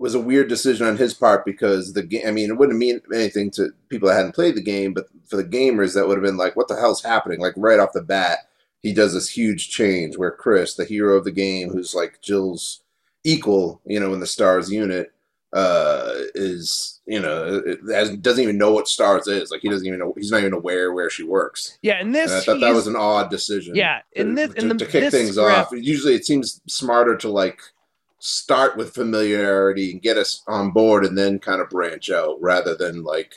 was 0.02 0.16
a 0.16 0.20
weird 0.20 0.48
decision 0.48 0.84
on 0.84 0.96
his 0.96 1.14
part 1.14 1.44
because 1.44 1.92
the 1.92 2.02
game. 2.02 2.26
I 2.26 2.32
mean, 2.32 2.50
it 2.50 2.58
wouldn't 2.58 2.78
mean 2.78 3.00
anything 3.14 3.52
to 3.52 3.70
people 3.88 4.08
that 4.08 4.16
hadn't 4.16 4.34
played 4.34 4.56
the 4.56 4.62
game, 4.62 4.92
but 4.92 5.06
for 5.26 5.36
the 5.36 5.44
gamers, 5.44 5.94
that 5.94 6.08
would 6.08 6.18
have 6.18 6.24
been 6.24 6.36
like, 6.36 6.56
"What 6.56 6.66
the 6.66 6.74
hell's 6.74 7.02
happening?" 7.02 7.40
Like 7.40 7.54
right 7.56 7.78
off 7.78 7.92
the 7.92 8.02
bat, 8.02 8.40
he 8.80 8.92
does 8.92 9.14
this 9.14 9.28
huge 9.28 9.70
change 9.70 10.18
where 10.18 10.32
Chris, 10.32 10.74
the 10.74 10.84
hero 10.84 11.16
of 11.16 11.24
the 11.24 11.30
game, 11.30 11.70
who's 11.70 11.94
like 11.94 12.20
Jill's 12.20 12.80
equal, 13.22 13.80
you 13.86 14.00
know, 14.00 14.12
in 14.12 14.18
the 14.18 14.26
Stars 14.26 14.72
unit, 14.72 15.12
uh, 15.52 16.14
is 16.34 17.00
you 17.06 17.20
know 17.20 17.62
has, 17.92 18.10
doesn't 18.16 18.42
even 18.42 18.58
know 18.58 18.72
what 18.72 18.88
Stars 18.88 19.28
is. 19.28 19.52
Like 19.52 19.60
he 19.60 19.68
doesn't 19.68 19.86
even 19.86 20.00
know. 20.00 20.14
He's 20.16 20.32
not 20.32 20.40
even 20.40 20.52
aware 20.52 20.92
where 20.92 21.10
she 21.10 21.22
works. 21.22 21.78
yeah, 21.80 22.00
and 22.00 22.12
this, 22.12 22.32
And 22.32 22.40
I 22.40 22.44
thought 22.44 22.60
that 22.60 22.74
was 22.74 22.88
an 22.88 22.96
odd 22.96 23.30
decision. 23.30 23.76
yeah, 23.76 24.00
in 24.12 24.30
to, 24.30 24.34
this, 24.34 24.54
in 24.54 24.68
to, 24.68 24.74
the 24.74 24.84
to 24.84 24.90
kick 24.90 25.04
this 25.04 25.14
things 25.14 25.36
script, 25.36 25.56
off. 25.56 25.68
Usually, 25.70 26.14
it 26.14 26.26
seems 26.26 26.60
smarter 26.66 27.16
to 27.18 27.28
like 27.28 27.62
start 28.24 28.76
with 28.76 28.94
familiarity 28.94 29.90
and 29.90 30.00
get 30.00 30.16
us 30.16 30.42
on 30.46 30.70
board, 30.70 31.04
and 31.04 31.18
then 31.18 31.40
kind 31.40 31.60
of 31.60 31.68
branch 31.68 32.08
out, 32.08 32.40
rather 32.40 32.76
than 32.76 33.02
like 33.02 33.34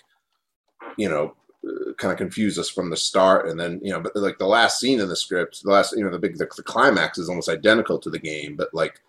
you 0.95 1.09
know 1.09 1.35
uh, 1.67 1.93
kind 1.93 2.11
of 2.11 2.17
confuse 2.19 2.59
us 2.59 2.69
from 2.69 2.91
the 2.91 2.97
start, 2.97 3.49
and 3.49 3.59
then 3.59 3.79
you 3.83 3.91
know, 3.91 3.99
but 3.99 4.15
like 4.15 4.37
the 4.37 4.45
last 4.45 4.79
scene 4.79 4.99
in 4.99 5.09
the 5.09 5.15
script, 5.15 5.63
the 5.63 5.71
last 5.71 5.97
you 5.97 6.03
know 6.03 6.11
the 6.11 6.19
big 6.19 6.37
the, 6.37 6.47
the 6.55 6.63
climax 6.63 7.17
is 7.17 7.29
almost 7.29 7.49
identical 7.49 7.97
to 7.97 8.09
the 8.11 8.19
game, 8.19 8.55
but 8.55 8.71
like 8.73 9.01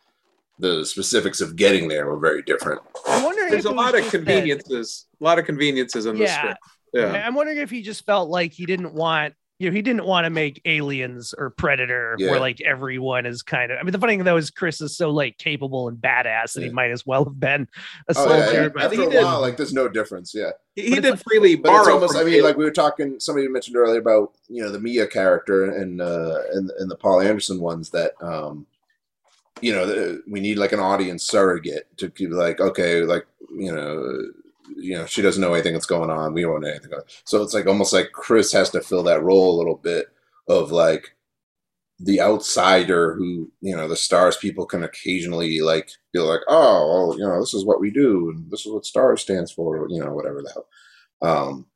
the 0.59 0.87
specifics 0.87 1.43
of 1.43 1.55
getting 1.57 1.87
there 1.87 2.07
were 2.07 2.19
very 2.19 2.41
different. 2.43 2.81
I'm 3.07 3.23
wondering 3.23 3.51
There's 3.51 3.67
if 3.67 3.71
a 3.71 3.75
lot 3.75 3.95
of 3.95 4.01
just 4.01 4.13
that- 4.13 4.19
conveniences. 4.19 5.07
A 5.21 5.25
lot 5.25 5.39
of 5.39 5.45
conveniences 5.45 6.07
in 6.07 6.17
the 6.17 6.27
script. 6.27 6.59
Yeah. 6.95 7.13
I'm 7.27 7.35
wondering 7.35 7.59
if 7.59 7.69
he 7.69 7.83
just 7.83 8.07
felt 8.07 8.31
like 8.31 8.55
he 8.55 8.65
didn't 8.65 8.95
want, 8.95 9.35
you 9.59 9.71
know, 9.71 9.75
he 9.75 9.81
didn't 9.81 10.05
want 10.05 10.25
to 10.27 10.31
make 10.31 10.61
aliens 10.67 11.35
or 11.37 11.49
Predator 11.51 12.15
Yeah. 12.19 12.31
where 12.31 12.41
like 12.41 12.61
everyone 12.61 13.25
is 13.25 13.43
kind 13.43 13.73
of. 13.73 13.79
I 13.79 13.83
mean, 13.83 13.93
the 13.93 13.99
funny 13.99 14.15
thing 14.17 14.25
though 14.25 14.37
is 14.37 14.51
Chris 14.51 14.81
is 14.83 14.97
so 14.97 15.11
like 15.11 15.39
capable 15.39 15.89
and 15.89 15.97
badass 15.97 16.53
that 16.55 16.63
he 16.63 16.69
might 16.69 16.91
as 16.91 17.07
well 17.07 17.25
have 17.25 17.41
been 17.41 17.67
a 18.09 18.15
Oh, 18.17 18.27
soldier. 18.27 18.63
yeah, 18.63 18.69
but- 18.69 18.83
after 18.85 18.97
he 18.97 19.05
a 19.05 19.11
did- 19.11 19.25
while, 19.25 19.41
like 19.41 19.57
there's 19.57 19.73
no 19.73 19.89
difference. 19.89 20.35
Yeah. 20.35 20.51
He, 20.75 20.83
he 20.91 20.95
did 21.01 21.11
like- 21.13 21.23
freely 21.23 21.57
But 21.57 21.71
it's 21.71 21.79
borrow. 21.87 21.95
almost. 21.95 22.17
I 22.17 22.23
mean, 22.25 22.35
Caleb. 22.35 22.45
like 22.45 22.57
we 22.59 22.65
were 22.65 22.71
talking. 22.71 23.19
Somebody 23.19 23.49
mentioned 23.49 23.77
earlier 23.77 23.99
about 24.01 24.33
you 24.49 24.63
know 24.63 24.71
the 24.71 24.79
Mia 24.81 25.07
character 25.07 25.65
and 25.71 26.01
uh 26.03 26.39
and 26.53 26.71
and 26.79 26.91
the 26.91 26.97
Paul 26.97 27.21
Anderson 27.23 27.61
ones 27.61 27.91
that 27.91 28.13
um 28.23 28.67
you 29.63 29.73
know 29.73 29.87
the, 29.87 30.23
we 30.29 30.41
need 30.41 30.59
like 30.59 30.73
an 30.73 30.81
audience 30.81 31.25
surrogate 31.25 31.89
to 31.97 32.11
be 32.11 32.27
like 32.27 32.61
okay 32.61 33.01
like 33.05 33.27
you 33.57 33.75
know 33.75 34.23
you 34.77 34.97
know 34.97 35.07
she 35.07 35.23
doesn't 35.23 35.41
know 35.41 35.55
anything 35.55 35.73
that's 35.73 35.87
going 35.87 36.11
on 36.11 36.35
we 36.35 36.43
don't 36.43 36.61
know 36.61 36.69
anything 36.69 36.91
so 37.25 37.43
it's 37.43 37.55
like 37.55 37.67
almost 37.67 37.93
like 37.93 38.13
Chris 38.13 38.53
has 38.53 38.71
to 38.71 38.81
fill 38.81 39.03
that 39.03 39.23
role 39.23 39.55
a 39.55 39.59
little 39.59 39.77
bit 39.77 40.07
of 40.49 40.71
like 40.71 41.17
the 41.99 42.21
outsider 42.21 43.15
who 43.15 43.51
you 43.61 43.75
know 43.75 43.89
the 43.89 43.97
stars 43.97 44.37
people 44.37 44.67
can 44.67 44.83
occasionally 44.85 45.61
like 45.61 45.91
be 46.13 46.19
like 46.19 46.41
oh 46.49 46.87
well 47.09 47.19
you 47.19 47.25
know 47.25 47.41
this 47.41 47.55
is 47.55 47.65
what 47.65 47.81
we 47.81 47.91
do 47.91 48.31
and 48.31 48.51
this 48.51 48.67
is 48.67 48.73
what 48.73 48.85
stars 48.85 49.23
stands 49.23 49.51
for 49.51 49.87
you 49.89 50.03
know 50.03 50.13
whatever 50.13 50.43
the 50.43 50.53
hell 50.53 50.67
um 51.23 51.67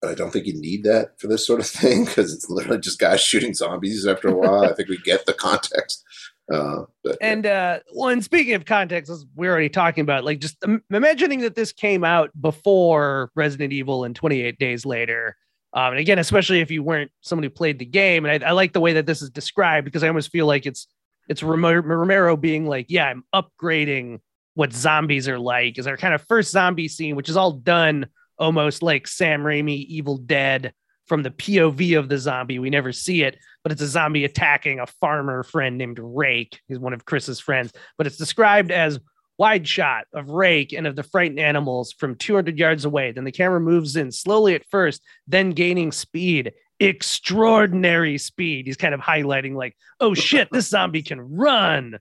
but 0.00 0.10
I 0.10 0.14
don't 0.14 0.30
think 0.32 0.46
you 0.46 0.58
need 0.58 0.84
that 0.84 1.18
for 1.20 1.26
this 1.26 1.46
sort 1.46 1.60
of 1.60 1.66
thing 1.68 2.04
because 2.04 2.32
it's 2.32 2.48
literally 2.48 2.80
just 2.80 2.98
guys 2.98 3.20
shooting 3.20 3.54
zombies 3.54 4.06
after 4.06 4.28
a 4.28 4.34
while. 4.34 4.64
I 4.64 4.72
think 4.74 4.88
we 4.88 4.98
get 4.98 5.26
the 5.26 5.32
context. 5.32 6.04
Uh, 6.52 6.84
but 7.04 7.18
And 7.20 7.44
uh, 7.46 7.80
well, 7.94 8.08
and 8.08 8.24
speaking 8.24 8.54
of 8.54 8.64
context, 8.64 9.12
we're 9.34 9.50
already 9.50 9.68
talking 9.68 10.02
about, 10.02 10.24
like 10.24 10.40
just 10.40 10.56
im- 10.64 10.82
imagining 10.90 11.40
that 11.40 11.54
this 11.54 11.72
came 11.72 12.04
out 12.04 12.30
before 12.40 13.30
Resident 13.34 13.72
Evil 13.72 14.04
and 14.04 14.16
28 14.16 14.58
Days 14.58 14.86
Later. 14.86 15.36
Um, 15.74 15.92
and 15.92 15.98
again, 15.98 16.18
especially 16.18 16.60
if 16.60 16.70
you 16.70 16.82
weren't 16.82 17.10
someone 17.20 17.42
who 17.42 17.50
played 17.50 17.78
the 17.78 17.84
game, 17.84 18.24
and 18.24 18.42
I, 18.42 18.48
I 18.48 18.52
like 18.52 18.72
the 18.72 18.80
way 18.80 18.94
that 18.94 19.06
this 19.06 19.20
is 19.20 19.30
described 19.30 19.84
because 19.84 20.02
I 20.02 20.08
almost 20.08 20.30
feel 20.30 20.46
like 20.46 20.64
it's 20.64 20.86
it's 21.28 21.42
Romero 21.42 22.36
being 22.36 22.66
like, 22.66 22.86
yeah, 22.88 23.06
I'm 23.06 23.24
upgrading 23.34 24.20
what 24.54 24.72
zombies 24.72 25.28
are 25.28 25.38
like. 25.38 25.78
Is 25.78 25.86
our 25.86 25.98
kind 25.98 26.14
of 26.14 26.22
first 26.22 26.50
zombie 26.50 26.88
scene, 26.88 27.16
which 27.16 27.28
is 27.28 27.36
all 27.36 27.52
done 27.52 28.06
almost 28.38 28.82
like 28.82 29.06
Sam 29.06 29.42
Raimi 29.42 29.84
Evil 29.86 30.16
Dead 30.16 30.72
from 31.08 31.22
the 31.22 31.30
POV 31.30 31.98
of 31.98 32.08
the 32.08 32.18
zombie. 32.18 32.58
We 32.58 32.70
never 32.70 32.92
see 32.92 33.22
it, 33.22 33.38
but 33.62 33.72
it's 33.72 33.82
a 33.82 33.86
zombie 33.86 34.24
attacking 34.24 34.78
a 34.78 34.86
farmer 34.86 35.42
friend 35.42 35.78
named 35.78 35.98
Rake. 36.00 36.60
He's 36.68 36.78
one 36.78 36.92
of 36.92 37.04
Chris's 37.04 37.40
friends, 37.40 37.72
but 37.96 38.06
it's 38.06 38.16
described 38.16 38.70
as 38.70 39.00
wide 39.38 39.66
shot 39.66 40.04
of 40.12 40.30
Rake 40.30 40.72
and 40.72 40.86
of 40.86 40.96
the 40.96 41.02
frightened 41.02 41.38
animals 41.38 41.92
from 41.92 42.16
200 42.16 42.58
yards 42.58 42.84
away. 42.84 43.12
Then 43.12 43.24
the 43.24 43.32
camera 43.32 43.60
moves 43.60 43.96
in 43.96 44.12
slowly 44.12 44.54
at 44.54 44.66
first, 44.66 45.02
then 45.26 45.50
gaining 45.50 45.92
speed, 45.92 46.52
extraordinary 46.80 48.18
speed. 48.18 48.66
He's 48.66 48.76
kind 48.76 48.94
of 48.94 49.00
highlighting, 49.00 49.54
like, 49.54 49.76
oh 50.00 50.14
shit, 50.14 50.48
this 50.52 50.68
zombie 50.68 51.02
can 51.02 51.20
run. 51.20 51.98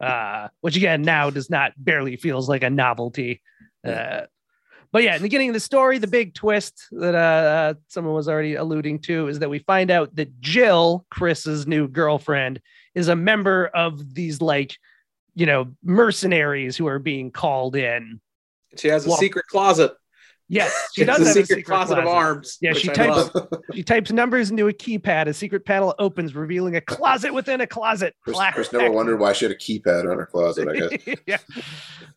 Uh, 0.00 0.48
which 0.60 0.76
again 0.76 1.02
now 1.02 1.30
does 1.30 1.50
not 1.50 1.72
barely 1.76 2.16
feels 2.16 2.48
like 2.48 2.62
a 2.62 2.70
novelty. 2.70 3.40
Uh, 3.84 4.22
but 4.94 5.02
yeah, 5.02 5.16
in 5.16 5.22
the 5.22 5.24
beginning 5.26 5.48
of 5.50 5.54
the 5.54 5.60
story, 5.60 5.98
the 5.98 6.06
big 6.06 6.34
twist 6.34 6.86
that 6.92 7.16
uh, 7.16 7.18
uh, 7.18 7.74
someone 7.88 8.14
was 8.14 8.28
already 8.28 8.54
alluding 8.54 9.00
to 9.00 9.26
is 9.26 9.40
that 9.40 9.50
we 9.50 9.58
find 9.58 9.90
out 9.90 10.14
that 10.14 10.40
Jill, 10.40 11.04
Chris's 11.10 11.66
new 11.66 11.88
girlfriend, 11.88 12.60
is 12.94 13.08
a 13.08 13.16
member 13.16 13.66
of 13.74 14.14
these 14.14 14.40
like, 14.40 14.76
you 15.34 15.46
know, 15.46 15.66
mercenaries 15.82 16.76
who 16.76 16.86
are 16.86 17.00
being 17.00 17.32
called 17.32 17.74
in. 17.74 18.20
She 18.76 18.86
has 18.86 19.04
a 19.04 19.08
Well- 19.08 19.18
secret 19.18 19.46
closet. 19.48 19.92
Yes, 20.46 20.90
she 20.94 21.00
She 21.02 21.06
does 21.06 21.18
has 21.18 21.28
have 21.28 21.36
a 21.38 21.40
a 21.40 21.46
secret, 21.46 21.64
closet, 21.64 21.98
of 21.98 22.06
arms. 22.06 22.58
Yeah, 22.60 22.74
she 22.74 22.90
I 22.90 22.92
types 22.92 23.34
love. 23.34 23.48
she 23.74 23.82
types 23.82 24.12
numbers 24.12 24.50
into 24.50 24.68
a 24.68 24.72
keypad. 24.74 25.26
A 25.26 25.32
secret 25.34 25.64
panel 25.64 25.94
opens, 25.98 26.34
revealing 26.36 26.76
a 26.76 26.82
closet 26.82 27.32
within 27.34 27.62
a 27.62 27.66
closet. 27.66 28.14
Chris, 28.22 28.36
Clack, 28.36 28.54
Chris 28.54 28.70
never 28.70 28.84
clack. 28.84 28.94
wondered 28.94 29.18
why 29.18 29.32
she 29.32 29.46
had 29.46 29.52
a 29.52 29.56
keypad 29.56 30.08
on 30.08 30.18
her 30.18 30.26
closet. 30.26 30.68
I 30.68 30.74
guess. 30.96 31.16
yeah, 31.26 31.38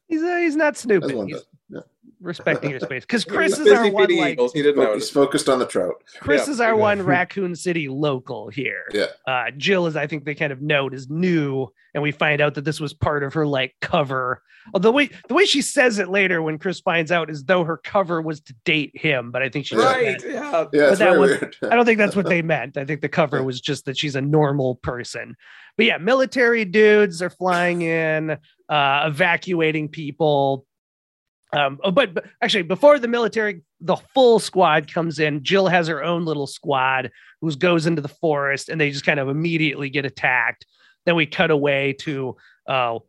he's 0.10 0.22
uh, 0.22 0.38
he's 0.38 0.58
not 0.58 0.76
snooping. 0.78 1.16
one 1.18 1.28
He's 1.28 1.38
that- 1.38 1.46
yeah. 1.70 1.80
Respecting 2.22 2.72
your 2.72 2.80
space 2.80 3.04
because 3.04 3.24
Chris 3.26 3.58
is 3.60 3.72
our 3.72 3.90
one 3.92 4.16
like 4.16 4.32
eagles. 4.34 4.54
He 4.54 4.62
didn't 4.62 4.84
know. 4.84 4.94
He's 4.94 5.10
focused 5.10 5.48
on 5.50 5.60
the 5.60 5.66
trout. 5.68 5.96
Chris 6.20 6.48
Yeah. 6.48 6.54
is 6.54 6.60
our 6.62 6.76
one 6.76 7.02
Raccoon 7.04 7.56
City 7.56 7.88
local 7.90 8.50
here. 8.50 8.84
Yeah. 8.94 9.06
Uh, 9.26 9.52
Jill 9.58 9.88
is, 9.88 9.96
I 9.96 10.08
think 10.08 10.26
they 10.26 10.36
kind 10.36 10.52
of 10.52 10.62
note 10.62 10.94
is 10.94 11.10
new, 11.10 11.68
and 11.94 12.02
we 12.04 12.12
find 12.12 12.42
out 12.42 12.56
that 12.56 12.66
this 12.66 12.80
was 12.80 12.94
part 12.94 13.24
of 13.24 13.34
her 13.34 13.46
like 13.46 13.76
cover. 13.82 14.42
Although 14.74 14.90
the 14.90 14.94
way 14.94 15.10
the 15.30 15.34
way 15.34 15.46
she 15.46 15.62
says 15.62 15.98
it 15.98 16.10
later 16.10 16.42
when 16.42 16.58
Chris 16.60 16.82
finds 16.82 17.10
out 17.10 17.30
is 17.30 17.46
though 17.46 17.64
her 17.64 17.78
cover 17.78 18.22
was 18.22 18.42
to 18.42 18.56
date 18.66 18.92
him, 18.94 19.32
but 19.32 19.42
I 19.42 19.48
think 19.48 19.66
she 19.66 19.78
Right. 19.78 20.04
meant- 20.22 20.24
Yeah. 20.28 20.66
Yeah, 20.74 20.90
it's 20.90 21.00
that 21.00 21.06
very 21.10 21.20
was- 21.20 21.30
weird. 21.30 21.56
I 21.64 21.76
don't 21.76 21.86
think 21.86 21.98
that's 21.98 22.18
what 22.18 22.26
they 22.28 22.42
meant. 22.54 22.76
I 22.78 22.84
think 22.84 23.00
the 23.00 23.08
cover 23.08 23.42
was 23.44 23.62
just 23.62 23.86
that 23.86 23.98
she's 23.98 24.16
a 24.18 24.22
normal 24.22 24.76
person. 24.76 25.36
But 25.78 25.86
yeah, 25.86 25.98
military 26.00 26.66
dudes 26.66 27.22
are 27.22 27.30
flying 27.30 27.84
in, 27.84 28.32
uh, 28.68 29.04
evacuating 29.06 29.88
people. 29.88 30.66
Um, 31.54 31.80
oh, 31.84 31.92
but, 31.92 32.14
but 32.14 32.26
actually, 32.42 32.64
before 32.64 33.00
the 33.00 33.08
military, 33.08 33.62
the 33.80 33.96
full 34.14 34.40
squad 34.40 34.92
comes 34.92 35.20
in. 35.20 35.44
Jill 35.44 35.68
has 35.68 35.88
her 35.88 36.04
own 36.04 36.26
little 36.26 36.48
squad 36.48 37.10
who 37.42 37.56
goes 37.56 37.86
into 37.86 38.02
the 38.02 38.08
forest, 38.08 38.70
and 38.70 38.80
they 38.80 38.92
just 38.92 39.06
kind 39.06 39.20
of 39.20 39.30
immediately 39.30 39.90
get 39.90 40.06
attacked. 40.06 40.66
Then 41.06 41.16
we 41.16 41.26
cut 41.26 41.52
away 41.52 41.94
to 42.02 42.36
uh, 42.68 43.00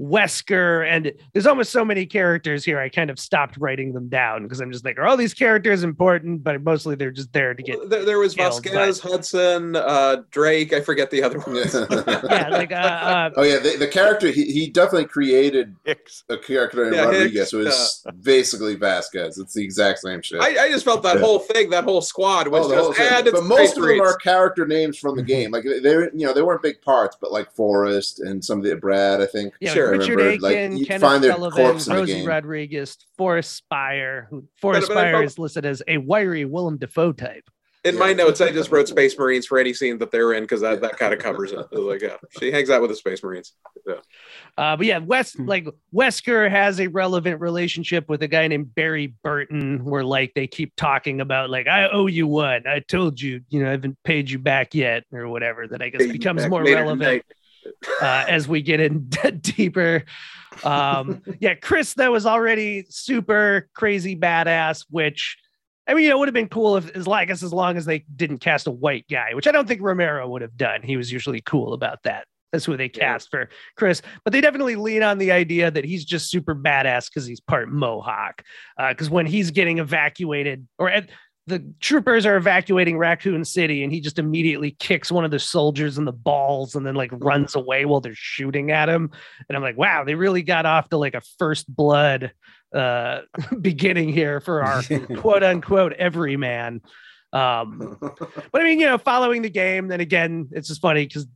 Wesker, 0.00 0.86
and 0.88 1.12
there's 1.32 1.46
almost 1.46 1.70
so 1.72 1.84
many 1.84 2.06
characters 2.06 2.64
here. 2.64 2.78
I 2.78 2.88
kind 2.88 3.10
of 3.10 3.18
stopped 3.18 3.56
writing 3.58 3.92
them 3.92 4.08
down 4.08 4.44
because 4.44 4.60
I'm 4.60 4.70
just 4.70 4.84
like, 4.84 4.98
are 4.98 5.06
all 5.06 5.16
these 5.16 5.34
characters 5.34 5.82
important? 5.82 6.44
But 6.44 6.62
mostly 6.62 6.94
they're 6.94 7.10
just 7.10 7.32
there 7.32 7.52
to 7.54 7.62
get 7.62 7.90
There, 7.90 8.04
there 8.04 8.18
was 8.18 8.34
killed, 8.34 8.62
Vasquez, 8.62 9.00
Hudson, 9.00 9.74
uh, 9.76 10.22
Drake. 10.30 10.72
I 10.72 10.80
forget 10.80 11.10
the 11.10 11.22
other 11.22 11.38
ones. 11.40 11.74
yeah, 12.30 12.48
like 12.50 12.72
uh, 12.72 12.74
uh 12.76 13.30
oh 13.36 13.42
yeah, 13.42 13.58
the, 13.58 13.76
the 13.78 13.88
character 13.88 14.28
he, 14.30 14.44
he 14.52 14.68
definitely 14.68 15.06
created 15.06 15.74
Hicks. 15.84 16.24
a 16.28 16.36
character 16.38 16.86
in 16.86 16.94
Yeah, 16.94 17.04
Rodriguez 17.06 17.32
Hicks, 17.34 17.50
who 17.50 17.60
is 17.66 18.06
basically 18.22 18.76
Vasquez. 18.76 19.38
It's 19.38 19.54
the 19.54 19.64
exact 19.64 19.98
same 20.00 20.22
shit. 20.22 20.40
I, 20.40 20.66
I 20.66 20.70
just 20.70 20.84
felt 20.84 21.02
that 21.02 21.16
Yeah. 21.16 21.22
whole 21.22 21.38
thing, 21.40 21.70
that 21.70 21.84
whole 21.84 22.02
squad 22.02 22.48
was 22.48 22.66
Oh, 22.66 22.68
the 22.68 22.76
whole 22.76 22.92
just, 22.92 23.24
thing. 23.24 23.32
but 23.32 23.44
most 23.44 23.76
of 23.76 23.82
them 23.84 24.00
are 24.00 24.16
character 24.16 24.66
names 24.66 24.96
from 24.98 25.16
the 25.16 25.22
game. 25.22 25.50
Like 25.50 25.64
they, 25.64 25.96
were- 25.96 26.10
you 26.14 26.26
know, 26.26 26.32
they 26.32 26.42
weren't 26.42 26.62
big 26.62 26.80
parts, 26.82 27.16
but 27.20 27.32
like 27.32 27.50
Forrest 27.52 28.20
and 28.20 28.44
some 28.44 28.58
of 28.58 28.64
the 28.64 28.76
Brad, 28.76 29.20
I 29.20 29.26
think. 29.26 29.54
yeah, 29.60 29.72
Sure, 29.74 29.87
I 29.87 29.87
Richard 29.90 30.16
remember, 30.16 30.40
like, 30.46 30.56
Aiken, 30.56 30.84
Kenneth 30.84 31.00
find 31.02 31.24
their 31.24 31.32
Sullivan, 31.32 31.64
corpse 31.64 31.84
the 31.86 31.94
Rosie. 31.94 32.26
Rodriguez, 32.26 32.96
Forrest 33.16 33.54
Speyer. 33.56 34.26
Who 34.30 34.44
Forrest 34.56 34.88
But- 34.88 34.94
but 34.94 34.98
I 34.98 35.02
Speyer 35.02 35.12
felt- 35.14 35.24
is 35.24 35.38
listed 35.38 35.66
as 35.66 35.82
a 35.88 35.98
wiry 35.98 36.44
Willem 36.44 36.76
Dafoe 36.78 37.12
type. 37.12 37.44
In 37.84 37.96
my 37.96 38.12
notes, 38.12 38.40
I 38.40 38.50
just 38.50 38.72
wrote 38.72 38.88
Space 38.88 39.16
Marines 39.16 39.46
for 39.46 39.56
any 39.56 39.72
scene 39.72 39.98
that 39.98 40.10
they're 40.10 40.32
in 40.34 40.42
because 40.42 40.60
that, 40.62 40.80
that 40.80 40.98
kind 40.98 41.14
of 41.14 41.20
covers 41.20 41.52
it. 41.52 41.60
It 41.70 41.78
like, 41.78 42.02
yeah, 42.02 42.16
she 42.38 42.50
hangs 42.50 42.70
out 42.70 42.82
with 42.82 42.90
the 42.90 42.96
Space 42.96 43.22
Marines. 43.22 43.52
Uh, 44.58 44.76
but 44.76 44.84
yeah, 44.84 44.98
West 44.98 45.36
Hmm. 45.36 45.46
like 45.46 45.68
Wesker 45.94 46.50
has 46.50 46.80
a 46.80 46.88
relevant 46.88 47.40
relationship 47.40 48.08
with 48.08 48.22
a 48.24 48.28
guy 48.28 48.48
named 48.48 48.74
Barry 48.74 49.14
Burton, 49.22 49.84
where 49.84 50.02
like 50.04 50.34
they 50.34 50.48
keep 50.48 50.74
talking 50.76 51.20
about 51.20 51.50
like 51.50 51.68
I 51.68 51.88
owe 51.88 52.06
you 52.08 52.26
one. 52.26 52.66
I 52.66 52.80
told 52.80 53.20
you, 53.20 53.42
you 53.48 53.60
know, 53.62 53.68
I 53.68 53.70
haven't 53.70 53.96
paid 54.02 54.28
you 54.28 54.40
back 54.40 54.74
yet, 54.74 55.04
or 55.12 55.28
whatever. 55.28 55.68
That 55.68 55.80
I 55.80 55.88
guess 55.90 56.06
becomes 56.10 56.46
more 56.48 56.64
later 56.64 56.82
relevant. 56.82 57.22
Uh, 58.02 58.24
as 58.28 58.48
we 58.48 58.62
get 58.62 58.80
in 58.80 59.08
deeper. 59.40 60.04
Um, 60.64 61.22
yeah, 61.40 61.54
Chris, 61.54 61.94
that 61.94 62.10
was 62.10 62.26
already 62.26 62.86
super 62.88 63.68
crazy 63.74 64.16
badass, 64.16 64.84
which 64.90 65.36
I 65.88 65.94
mean, 65.94 66.04
you 66.04 66.10
know, 66.10 66.16
it 66.16 66.18
would 66.18 66.28
have 66.28 66.34
been 66.34 66.48
cool 66.48 66.76
if, 66.76 66.94
as 66.94 67.06
like, 67.06 67.30
as 67.30 67.42
long 67.42 67.78
as 67.78 67.86
they 67.86 68.04
didn't 68.14 68.38
cast 68.38 68.66
a 68.66 68.70
white 68.70 69.06
guy, 69.10 69.32
which 69.32 69.46
I 69.46 69.52
don't 69.52 69.66
think 69.66 69.80
Romero 69.80 70.28
would 70.28 70.42
have 70.42 70.56
done. 70.56 70.82
He 70.82 70.98
was 70.98 71.10
usually 71.10 71.40
cool 71.40 71.72
about 71.72 72.02
that. 72.02 72.26
That's 72.52 72.64
who 72.64 72.76
they 72.76 72.88
cast 72.88 73.30
for 73.30 73.50
Chris, 73.76 74.00
but 74.24 74.32
they 74.32 74.40
definitely 74.40 74.76
lean 74.76 75.02
on 75.02 75.18
the 75.18 75.32
idea 75.32 75.70
that 75.70 75.84
he's 75.84 76.04
just 76.04 76.30
super 76.30 76.54
badass 76.54 77.08
because 77.08 77.26
he's 77.26 77.40
part 77.40 77.70
Mohawk. 77.70 78.42
Because 78.78 79.10
when 79.10 79.26
he's 79.26 79.50
getting 79.50 79.78
evacuated, 79.78 80.66
or 80.78 80.88
at, 80.88 81.10
the 81.48 81.64
troopers 81.80 82.26
are 82.26 82.36
evacuating 82.36 82.98
Raccoon 82.98 83.44
City, 83.44 83.82
and 83.82 83.92
he 83.92 84.00
just 84.00 84.18
immediately 84.18 84.72
kicks 84.72 85.10
one 85.10 85.24
of 85.24 85.30
the 85.30 85.38
soldiers 85.38 85.98
in 85.98 86.04
the 86.04 86.12
balls 86.12 86.74
and 86.74 86.86
then 86.86 86.94
like 86.94 87.10
runs 87.12 87.54
away 87.54 87.84
while 87.84 88.00
they're 88.00 88.14
shooting 88.14 88.70
at 88.70 88.88
him. 88.88 89.10
And 89.48 89.56
I'm 89.56 89.62
like, 89.62 89.76
wow, 89.76 90.04
they 90.04 90.14
really 90.14 90.42
got 90.42 90.66
off 90.66 90.88
to 90.90 90.96
like 90.96 91.14
a 91.14 91.22
first 91.38 91.74
blood 91.74 92.32
uh 92.74 93.20
beginning 93.62 94.10
here 94.10 94.40
for 94.40 94.62
our 94.62 94.82
quote 95.16 95.42
unquote 95.42 95.94
everyman. 95.94 96.82
Um, 97.32 97.98
but 98.00 98.60
I 98.60 98.64
mean, 98.64 98.80
you 98.80 98.86
know, 98.86 98.98
following 98.98 99.42
the 99.42 99.50
game, 99.50 99.88
then 99.88 100.00
again, 100.00 100.48
it's 100.52 100.68
just 100.68 100.80
funny 100.80 101.06
because 101.06 101.26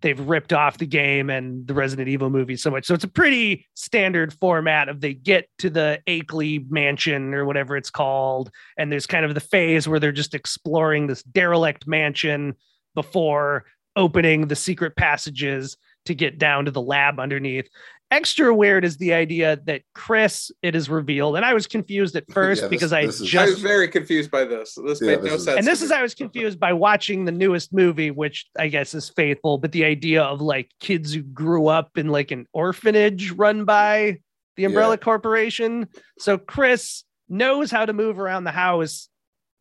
they've 0.00 0.20
ripped 0.20 0.52
off 0.52 0.78
the 0.78 0.86
game 0.86 1.30
and 1.30 1.66
the 1.66 1.74
Resident 1.74 2.08
Evil 2.08 2.30
movie 2.30 2.56
so 2.56 2.70
much. 2.70 2.86
So 2.86 2.94
it's 2.94 3.04
a 3.04 3.08
pretty 3.08 3.66
standard 3.74 4.32
format 4.32 4.88
of 4.88 5.00
they 5.00 5.14
get 5.14 5.48
to 5.58 5.70
the 5.70 6.00
Akeley 6.06 6.68
mansion 6.70 7.34
or 7.34 7.44
whatever 7.44 7.76
it's 7.76 7.90
called. 7.90 8.50
And 8.78 8.90
there's 8.90 9.06
kind 9.06 9.24
of 9.24 9.34
the 9.34 9.40
phase 9.40 9.86
where 9.86 10.00
they're 10.00 10.12
just 10.12 10.34
exploring 10.34 11.06
this 11.06 11.22
derelict 11.22 11.86
mansion 11.86 12.54
before 12.94 13.64
opening 13.96 14.48
the 14.48 14.56
secret 14.56 14.96
passages 14.96 15.76
to 16.06 16.14
get 16.14 16.38
down 16.38 16.64
to 16.64 16.70
the 16.70 16.80
lab 16.80 17.20
underneath. 17.20 17.68
Extra 18.10 18.52
weird 18.52 18.84
is 18.84 18.96
the 18.96 19.12
idea 19.12 19.60
that 19.66 19.82
Chris, 19.94 20.50
it 20.62 20.74
is 20.74 20.88
revealed, 20.90 21.36
and 21.36 21.44
I 21.44 21.54
was 21.54 21.68
confused 21.68 22.16
at 22.16 22.24
first 22.32 22.62
Yeah, 22.62 22.68
this- 22.68 22.70
because 22.78 22.92
I 22.92 23.06
this 23.06 23.20
is- 23.20 23.28
I 23.28 23.30
just 23.44 23.52
was 23.54 23.62
very 23.62 23.86
confused 23.86 24.30
by 24.32 24.44
this. 24.44 24.76
This 24.84 25.00
Yeah, 25.00 25.06
made 25.12 25.22
this 25.22 25.28
no 25.30 25.34
is- 25.36 25.44
sense. 25.44 25.58
and 25.58 25.66
this 25.66 25.80
is. 25.82 25.92
I 25.92 26.02
was 26.02 26.14
confused 26.14 26.58
by 26.58 26.72
watching 26.72 27.24
the 27.24 27.32
newest 27.32 27.72
movie, 27.72 28.10
which 28.10 28.46
I 28.58 28.66
guess 28.68 28.94
is 28.94 29.10
faithful, 29.10 29.58
but 29.58 29.72
the 29.72 29.84
idea 29.84 30.22
of 30.22 30.40
like 30.40 30.70
kids 30.80 31.14
who 31.14 31.22
grew 31.22 31.68
up 31.68 31.96
in 31.98 32.08
like 32.08 32.30
an 32.32 32.46
orphanage 32.52 33.30
run 33.32 33.64
by 33.64 34.18
the 34.56 34.64
Umbrella 34.64 34.98
Corporation. 34.98 35.86
So 36.18 36.36
Chris 36.36 37.04
knows 37.28 37.70
how 37.70 37.86
to 37.86 37.92
move 37.92 38.18
around 38.18 38.42
the 38.42 38.50
house. 38.50 39.08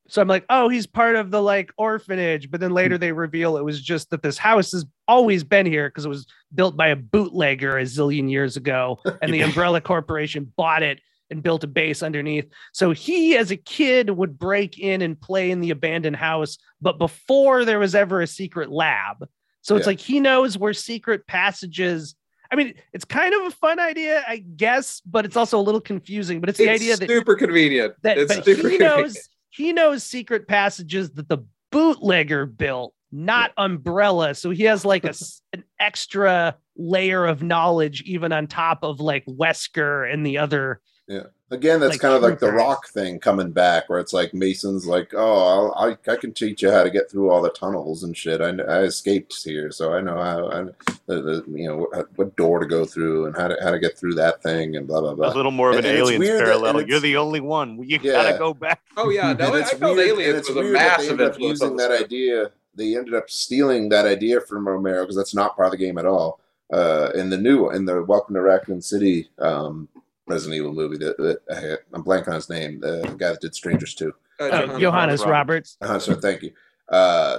So 0.10 0.22
I'm 0.22 0.28
like, 0.28 0.45
oh, 0.49 0.70
he's 0.70 0.88
part 0.88 1.16
of 1.16 1.30
the 1.32 1.41
like 1.41 1.72
orphanage. 1.78 2.49
But 2.49 2.60
then 2.60 2.72
later 2.72 2.97
they 2.97 3.12
reveal 3.12 3.57
it 3.57 3.64
was 3.64 3.82
just 3.82 4.10
that 4.10 4.24
this 4.24 4.38
house 4.38 4.72
has 4.72 4.86
always 5.07 5.43
been 5.43 5.66
here 5.66 5.88
because 5.89 6.05
it 6.05 6.10
was 6.10 6.26
built 6.53 6.76
by 6.76 6.88
a 6.88 6.95
bootlegger 6.95 7.78
a 7.78 7.84
zillion 7.84 8.30
years 8.30 8.57
ago, 8.57 8.99
and 9.22 9.34
the 9.34 9.41
Umbrella 9.41 9.82
Corporation 9.82 10.51
bought 10.57 10.84
it 10.84 10.99
and 11.32 11.43
built 11.43 11.64
a 11.64 11.68
base 11.68 12.01
underneath. 12.01 12.45
So 12.74 12.89
he, 12.91 13.38
as 13.38 13.51
a 13.51 13.55
kid, 13.57 14.10
would 14.10 14.39
break 14.39 14.80
in 14.80 15.03
and 15.03 15.20
play 15.20 15.51
in 15.51 15.60
the 15.62 15.70
abandoned 15.70 16.16
house, 16.16 16.57
but 16.82 16.97
before 16.97 17.66
there 17.66 17.78
was 17.78 17.93
ever 17.93 18.22
a 18.22 18.28
secret 18.28 18.72
lab. 18.72 19.28
So 19.62 19.76
it's 19.76 19.86
Yeah. 19.86 19.89
like 19.91 19.99
he 19.99 20.20
knows 20.20 20.57
where 20.57 20.74
secret 20.74 21.28
passages. 21.28 22.16
I 22.51 22.55
mean, 22.55 22.74
it's 22.93 23.05
kind 23.05 23.36
of 23.36 23.43
a 23.43 23.51
fun 23.51 23.80
idea, 23.80 24.24
I 24.28 24.38
guess, 24.38 25.01
but 25.05 25.24
it's 25.24 25.38
also 25.38 25.60
a 25.60 25.62
little 25.62 25.82
confusing. 25.82 26.39
But 26.39 26.49
it's 26.49 26.57
the 26.57 26.64
It's 26.68 26.82
idea 26.82 26.97
that 26.97 27.07
super 27.07 27.36
convenient. 27.36 27.93
that 28.01 28.18
it's 28.18 28.34
but 28.36 28.43
super 28.43 28.68
he 28.70 28.78
convenient. 28.80 28.97
knows 29.14 29.30
he 29.49 29.73
knows 29.73 30.03
secret 30.03 30.47
passages 30.47 31.11
that 31.11 31.27
the 31.27 31.39
bootlegger 31.71 32.45
built, 32.45 32.93
not 33.11 33.51
Umbrella. 33.57 34.35
So 34.35 34.49
he 34.49 34.63
has 34.63 34.85
like 34.85 35.03
a 35.03 35.13
an 35.53 35.63
extra 35.79 36.57
layer 36.77 37.25
of 37.25 37.43
knowledge, 37.43 38.01
even 38.03 38.31
on 38.31 38.47
top 38.47 38.83
of 38.83 38.99
like 38.99 39.25
Wesker 39.25 40.11
and 40.11 40.25
the 40.25 40.37
other 40.37 40.81
Yeah. 41.07 41.23
Again, 41.51 41.79
that's 41.79 41.93
Like 41.93 42.01
kind 42.01 42.13
of 42.13 42.21
like 42.21 42.37
the 42.37 42.51
rock 42.51 42.89
thing 42.89 43.17
coming 43.19 43.49
back, 43.51 43.89
where 43.89 43.99
it's 43.99 44.13
like 44.13 44.35
Mason's 44.35 44.85
like, 44.85 45.13
"Oh, 45.15 45.73
I'll, 45.75 45.89
I 46.07 46.11
I 46.11 46.15
can 46.15 46.31
teach 46.31 46.61
you 46.61 46.69
how 46.69 46.83
to 46.83 46.91
get 46.91 47.09
through 47.09 47.31
all 47.31 47.41
the 47.41 47.49
tunnels 47.49 48.03
and 48.03 48.15
shit. 48.15 48.39
I, 48.39 48.49
I 48.49 48.81
escaped 48.83 49.35
here, 49.43 49.71
so 49.71 49.91
I 49.93 50.01
know 50.01 50.15
how 50.15 50.47
I, 50.51 50.61
the, 51.07 51.21
the 51.21 51.43
you 51.47 51.67
know 51.67 51.77
what, 51.91 52.07
what 52.17 52.35
door 52.35 52.59
to 52.59 52.67
go 52.67 52.85
through 52.85 53.25
and 53.25 53.35
how 53.35 53.47
to 53.47 53.57
how 53.63 53.71
to 53.71 53.79
get 53.79 53.97
through 53.97 54.13
that 54.13 54.43
thing 54.43 54.75
and 54.75 54.85
blah 54.87 55.01
blah 55.01 55.15
blah. 55.15 55.33
A 55.33 55.35
little 55.35 55.49
more 55.51 55.71
of 55.71 55.77
an 55.77 55.85
And- 55.85 55.87
and 55.87 55.97
it's 55.97 56.07
aliens 56.09 56.19
weird 56.19 56.39
that- 56.41 56.45
parallel. 56.45 56.81
You're 56.83 56.99
the 56.99 57.17
only 57.17 57.39
one. 57.39 57.81
You 57.83 57.99
Yeah. 57.99 58.11
gotta 58.11 58.37
go 58.37 58.53
back. 58.53 58.81
Oh 58.95 59.09
yeah, 59.09 59.33
no, 59.39 59.47
and 59.47 59.55
I 59.55 59.59
it's 59.61 59.71
felt 59.73 59.95
weird, 59.97 60.09
and 60.11 60.19
Aliens 60.19 60.37
it's 60.39 60.49
was 60.49 60.57
a 60.57 60.59
weird 60.61 60.75
that 60.75 60.79
they 60.79 60.85
massive 61.05 61.11
ended 61.13 61.27
up 61.27 61.33
influence 61.33 61.61
using 61.61 61.77
that 61.77 61.85
script. 61.85 62.03
idea. 62.03 62.51
They 62.75 62.95
ended 62.95 63.15
up 63.15 63.27
stealing 63.31 63.89
that 63.89 64.05
idea 64.05 64.39
from 64.39 64.67
Romero 64.67 65.01
because 65.01 65.15
that's 65.15 65.33
not 65.33 65.55
part 65.55 65.65
of 65.65 65.71
the 65.71 65.83
game 65.83 65.97
at 65.97 66.05
all. 66.05 66.39
Uh, 66.71 67.09
in 67.15 67.31
the 67.31 67.37
new, 67.37 67.71
in 67.71 67.85
the 67.85 68.03
Welcome 68.03 68.35
to 68.35 68.41
Raccoon 68.41 68.79
City 68.81 69.27
um, 69.39 69.87
Resident 70.30 70.57
Evil 70.57 70.73
movie, 70.73 70.97
that, 70.97 71.17
that 71.17 71.39
I, 71.51 71.95
I'm 71.95 72.03
blanking 72.03 72.30
on 72.30 72.36
his 72.36 72.49
name, 72.49 72.80
the 72.80 73.01
guy 73.17 73.30
that 73.30 73.41
did 73.41 73.55
Strangers 73.55 73.93
too. 73.95 74.13
Uh, 74.39 74.45
Oh, 74.45 74.49
Johannes 74.49 74.80
Johannes 74.80 75.25
Roberts. 75.25 75.77
Uh, 75.82 75.99
so 75.99 76.15
thank 76.15 76.43
you. 76.43 76.51
Uh, 76.88 77.38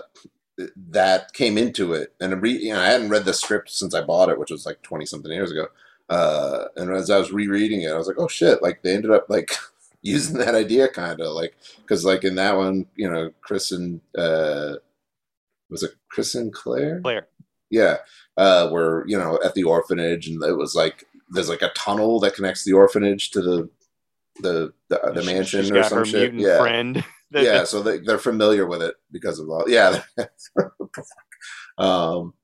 that 0.91 1.33
came 1.33 1.57
into 1.57 1.95
it, 1.95 2.13
and 2.21 2.43
re- 2.43 2.59
you 2.59 2.75
know, 2.75 2.81
I 2.81 2.87
hadn't 2.87 3.09
read 3.09 3.25
the 3.25 3.33
script 3.33 3.71
since 3.71 3.95
I 3.95 4.03
bought 4.03 4.29
it, 4.29 4.39
which 4.39 4.51
was 4.51 4.67
like 4.67 4.83
twenty 4.83 5.07
something 5.07 5.33
years 5.33 5.51
ago. 5.51 5.69
Uh, 6.11 6.65
and 6.77 6.91
as 6.91 7.09
I 7.09 7.19
was 7.19 7.33
rereading 7.33 7.83
it, 7.83 7.93
I 7.93 7.97
was 7.97 8.07
like, 8.07 8.19
oh 8.19 8.29
shit! 8.29 8.63
Like 8.63 8.83
they 8.83 8.95
ended 8.95 9.11
up 9.13 9.27
like 9.31 9.53
using 10.03 10.37
that 10.39 10.55
idea, 10.55 10.89
kind 10.89 11.21
of 11.21 11.33
like 11.33 11.57
because 11.81 12.05
like 12.05 12.25
in 12.25 12.35
that 12.35 12.57
one, 12.57 12.87
you 12.97 13.11
know, 13.11 13.31
Chris 13.41 13.73
and 13.73 14.01
uh, 14.19 14.75
was 15.71 15.83
it 15.83 15.93
Chris 16.11 16.35
and 16.35 16.53
Claire? 16.53 17.01
Claire. 17.01 17.29
Yeah, 17.71 17.99
uh, 18.37 18.69
were 18.71 19.05
you 19.07 19.17
know 19.17 19.39
at 19.45 19.55
the 19.55 19.63
orphanage, 19.63 20.29
and 20.29 20.43
it 20.43 20.57
was 20.59 20.75
like 20.75 21.07
there's 21.31 21.49
like 21.49 21.63
a 21.63 21.71
tunnel 21.77 22.21
that 22.21 22.35
connects 22.35 22.65
the 22.65 22.73
orphanage 22.73 23.31
to 23.31 23.41
the 23.41 23.71
the 24.43 24.73
the, 24.89 25.13
the 25.15 25.23
mansion 25.25 25.63
she's 25.63 25.71
or 25.71 25.75
got 25.75 25.89
some 25.91 25.99
her 25.99 26.05
shit. 26.05 26.33
mutant 26.35 26.43
Yeah, 26.43 26.59
friend. 26.61 27.05
that- 27.31 27.43
yeah, 27.45 27.65
so 27.65 27.83
they, 27.83 27.99
they're 27.99 28.19
familiar 28.19 28.67
with 28.67 28.83
it 28.83 28.95
because 29.13 29.39
of 29.39 29.49
all. 29.49 29.65
Yeah. 29.69 30.03
um. 31.79 32.35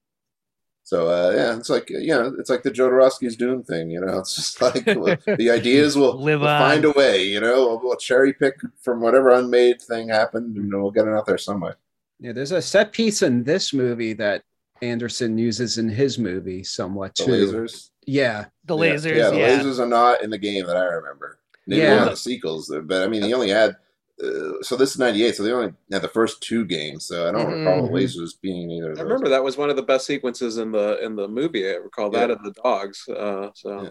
So 0.85 1.09
uh, 1.09 1.33
yeah, 1.35 1.57
it's 1.57 1.69
like 1.69 1.91
you 1.91 2.09
know, 2.15 2.33
it's 2.39 2.49
like 2.49 2.63
the 2.63 2.71
Jodorowsky's 2.71 3.35
Dune 3.35 3.65
thing. 3.65 3.91
You 3.91 4.01
know, 4.03 4.19
it's 4.21 4.37
just 4.37 4.63
like 4.63 4.85
the 4.85 5.51
ideas 5.53 5.97
will 5.97 6.15
Live 6.23 6.41
we'll 6.41 6.49
find 6.59 6.85
a 6.85 6.93
way. 6.93 7.25
You 7.25 7.41
know, 7.41 7.67
we'll, 7.67 7.81
we'll 7.83 7.97
cherry 7.97 8.33
pick 8.33 8.55
from 8.83 9.01
whatever 9.01 9.31
unmade 9.31 9.83
thing 9.83 10.09
happened, 10.11 10.57
and 10.57 10.73
we'll 10.73 10.93
get 10.93 11.09
it 11.09 11.13
out 11.13 11.27
there 11.27 11.39
somewhere. 11.39 11.77
Yeah, 12.21 12.33
there's 12.33 12.53
a 12.53 12.63
set 12.63 12.93
piece 12.93 13.23
in 13.23 13.43
this 13.43 13.75
movie 13.75 14.13
that 14.15 14.43
Anderson 14.81 15.37
uses 15.37 15.77
in 15.79 15.89
his 15.89 16.19
movie 16.21 16.63
somewhat 16.63 17.17
The 17.17 17.25
too. 17.25 17.31
lasers. 17.33 17.91
Yeah, 18.07 18.45
The 18.67 18.77
lasers. 18.77 19.17
Yeah, 19.17 19.31
Yeah. 19.33 19.57
the 19.57 19.65
lasers 19.65 19.79
are 19.79 19.87
not 19.87 20.23
in 20.23 20.31
the 20.31 20.39
game 20.39 20.67
that 20.67 20.77
I 20.77 20.85
remember. 20.85 21.39
Maybe 21.67 21.83
Yeah. 21.83 21.95
one 21.99 22.03
of 22.05 22.11
the 22.11 22.17
sequels, 22.17 22.73
but 22.85 23.03
I 23.03 23.09
mean, 23.09 23.23
he 23.23 23.33
only 23.35 23.51
had. 23.51 23.77
Uh, 24.23 24.63
so 24.63 24.77
this 24.77 24.93
is 24.93 24.99
'98, 24.99 25.35
so 25.37 25.43
they 25.43 25.53
only 25.53 25.75
had 25.93 26.01
the 26.01 26.09
first 26.09 26.41
two 26.43 26.65
games. 26.65 27.05
So 27.05 27.29
I 27.29 27.33
don't 27.33 27.53
recall 27.53 27.83
the 27.83 27.89
Mhm. 27.91 28.03
lasers 28.03 28.31
being 28.41 28.71
either. 28.71 28.93
Of 28.93 28.99
I 28.99 29.03
remember 29.03 29.29
that 29.29 29.45
was 29.45 29.59
one 29.59 29.69
of 29.69 29.77
the 29.77 29.83
best 29.83 30.07
sequences 30.07 30.57
in 30.57 30.73
the 30.73 30.99
in 31.05 31.17
the 31.17 31.29
movie. 31.29 31.69
I 31.69 31.75
recall 31.75 32.09
that 32.11 32.31
Yeah. 32.31 32.37
and 32.37 32.45
the 32.47 32.53
dogs. 32.63 33.07
Uh, 33.09 33.51
so 33.55 33.83
Yeah. 33.83 33.89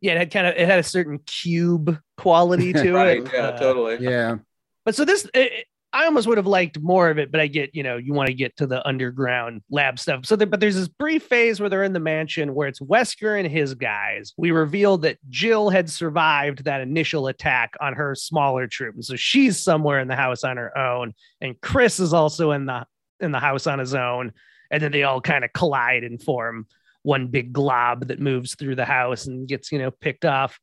Yeah, 0.00 0.12
it 0.12 0.18
had 0.18 0.30
kind 0.30 0.46
of 0.46 0.54
it 0.56 0.66
had 0.66 0.78
a 0.78 0.82
certain 0.82 1.18
cube 1.26 1.98
quality 2.16 2.72
to 2.72 2.92
right, 2.94 3.18
it. 3.22 3.30
yeah, 3.34 3.48
Uh, 3.48 3.58
totally. 3.58 3.98
yeah. 4.00 4.36
But 4.84 4.94
so 4.94 5.04
this, 5.04 5.28
it, 5.34 5.66
I 5.94 6.06
almost 6.06 6.26
would 6.26 6.38
have 6.38 6.46
liked 6.46 6.80
more 6.80 7.08
of 7.08 7.18
it, 7.18 7.30
but 7.30 7.40
I 7.40 7.46
get, 7.46 7.72
you 7.72 7.84
know, 7.84 7.96
you 7.96 8.12
want 8.12 8.26
to 8.26 8.34
get 8.34 8.56
to 8.56 8.66
the 8.66 8.86
underground 8.86 9.62
lab 9.70 10.00
stuff. 10.00 10.26
So, 10.26 10.34
there, 10.34 10.46
but 10.46 10.58
there's 10.58 10.74
this 10.74 10.88
brief 10.88 11.22
phase 11.22 11.60
where 11.60 11.70
they're 11.70 11.84
in 11.84 11.92
the 11.92 12.00
mansion 12.00 12.52
where 12.52 12.66
it's 12.66 12.80
Wesker 12.80 13.38
and 13.38 13.48
his 13.48 13.74
guys. 13.74 14.34
We 14.36 14.50
revealed 14.50 15.02
that 15.02 15.18
Jill 15.30 15.70
had 15.70 15.88
survived 15.88 16.64
that 16.64 16.80
initial 16.80 17.28
attack 17.28 17.74
on 17.80 17.92
her 17.92 18.16
smaller 18.16 18.66
troop, 18.66 18.96
and 18.96 19.04
so 19.04 19.14
she's 19.14 19.62
somewhere 19.62 20.00
in 20.00 20.08
the 20.08 20.16
house 20.16 20.42
on 20.42 20.56
her 20.56 20.76
own, 20.76 21.14
and 21.40 21.60
Chris 21.60 22.00
is 22.00 22.12
also 22.12 22.50
in 22.50 22.66
the 22.66 22.84
in 23.20 23.30
the 23.30 23.38
house 23.38 23.68
on 23.68 23.78
his 23.78 23.94
own, 23.94 24.32
and 24.72 24.82
then 24.82 24.90
they 24.90 25.04
all 25.04 25.20
kind 25.20 25.44
of 25.44 25.52
collide 25.52 26.02
and 26.02 26.20
form 26.20 26.66
one 27.02 27.28
big 27.28 27.52
glob 27.52 28.08
that 28.08 28.18
moves 28.18 28.56
through 28.56 28.74
the 28.74 28.84
house 28.84 29.26
and 29.26 29.46
gets, 29.46 29.70
you 29.70 29.78
know, 29.78 29.92
picked 29.92 30.24
off 30.24 30.58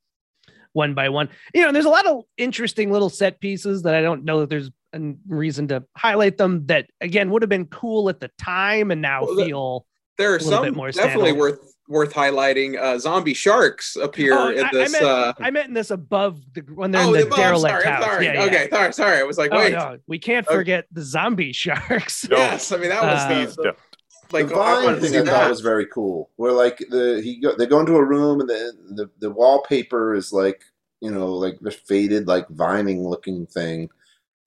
one 0.73 0.93
by 0.93 1.07
one. 1.09 1.29
You 1.53 1.61
know, 1.61 1.71
there's 1.71 1.85
a 1.85 1.89
lot 1.89 2.07
of 2.07 2.23
interesting 2.37 2.91
little 2.91 3.09
set 3.09 3.39
pieces 3.39 3.83
that 3.83 3.95
I 3.95 4.01
don't 4.01 4.25
know 4.25 4.41
that 4.41 4.49
there's 4.49 4.71
a 4.93 5.13
reason 5.27 5.67
to 5.69 5.83
highlight 5.97 6.37
them 6.37 6.65
that 6.67 6.87
again 7.01 7.29
would 7.31 7.41
have 7.41 7.49
been 7.49 7.65
cool 7.67 8.09
at 8.09 8.19
the 8.19 8.29
time 8.37 8.91
and 8.91 9.01
now 9.01 9.25
Well, 9.25 9.35
feel 9.45 9.85
There 10.17 10.29
are 10.29 10.33
little 10.39 10.49
some 10.51 10.63
bit 10.63 10.75
more 10.75 10.91
definitely 10.91 11.31
standalone. 11.31 11.37
worth 11.37 11.73
worth 11.87 12.13
highlighting. 12.13 12.79
Uh, 12.81 12.97
zombie 12.99 13.33
sharks 13.33 13.95
appear 13.97 14.33
Oh, 14.37 14.49
in 14.49 14.63
I, 14.63 14.67
I 14.67 14.71
this. 14.71 14.91
meant, 14.93 15.03
uh, 15.05 15.33
I 15.39 15.51
meant 15.51 15.67
in 15.67 15.73
this 15.73 15.91
above 15.91 16.41
the 16.53 16.61
when 16.73 16.91
they're 16.91 17.01
oh, 17.03 17.13
in 17.13 17.19
the 17.21 17.25
the- 17.25 17.33
oh, 17.33 17.37
derelict 17.37 17.69
sorry. 17.71 17.85
I'm 17.85 17.93
house. 17.93 18.03
sorry. 18.05 18.25
Yeah, 18.25 18.33
yeah. 18.33 18.43
Okay, 18.45 18.69
sorry, 18.69 18.93
sorry. 18.93 19.17
I 19.19 19.23
was 19.23 19.37
like, 19.37 19.51
Oh, 19.53 19.57
wait. 19.57 19.73
no, 19.73 19.97
we 20.07 20.17
can't 20.19 20.47
Okay. 20.47 20.55
forget 20.55 20.85
the 20.91 21.01
zombie 21.01 21.51
sharks. 21.63 22.27
No. 22.29 22.37
Yes, 22.37 22.71
I 22.71 22.77
mean 22.77 22.89
that 22.89 23.03
was 23.03 23.19
Uh, 23.19 23.61
the- 23.61 23.61
the, 23.63 23.75
like 24.31 24.47
the 24.47 24.55
oh, 24.55 24.61
I 24.61 24.85
vine 24.85 24.99
thing 25.01 25.09
see 25.11 25.17
I 25.17 25.19
thought 25.19 25.25
that. 25.25 25.49
was 25.49 25.59
very 25.59 25.85
cool. 25.87 26.29
Where 26.37 26.53
like 26.53 26.77
the 26.89 27.19
he 27.21 27.41
go, 27.41 27.53
they 27.55 27.65
go 27.65 27.81
into 27.81 27.95
a 27.97 28.03
room 28.03 28.39
and 28.39 28.49
the, 28.49 28.71
the 28.95 29.09
the 29.19 29.29
wallpaper 29.29 30.13
is 30.15 30.31
like 30.31 30.61
you 31.01 31.11
know 31.11 31.33
like 31.33 31.59
the 31.59 31.71
faded 31.71 32.27
like 32.27 32.47
vining 32.47 33.05
looking 33.05 33.45
thing, 33.47 33.89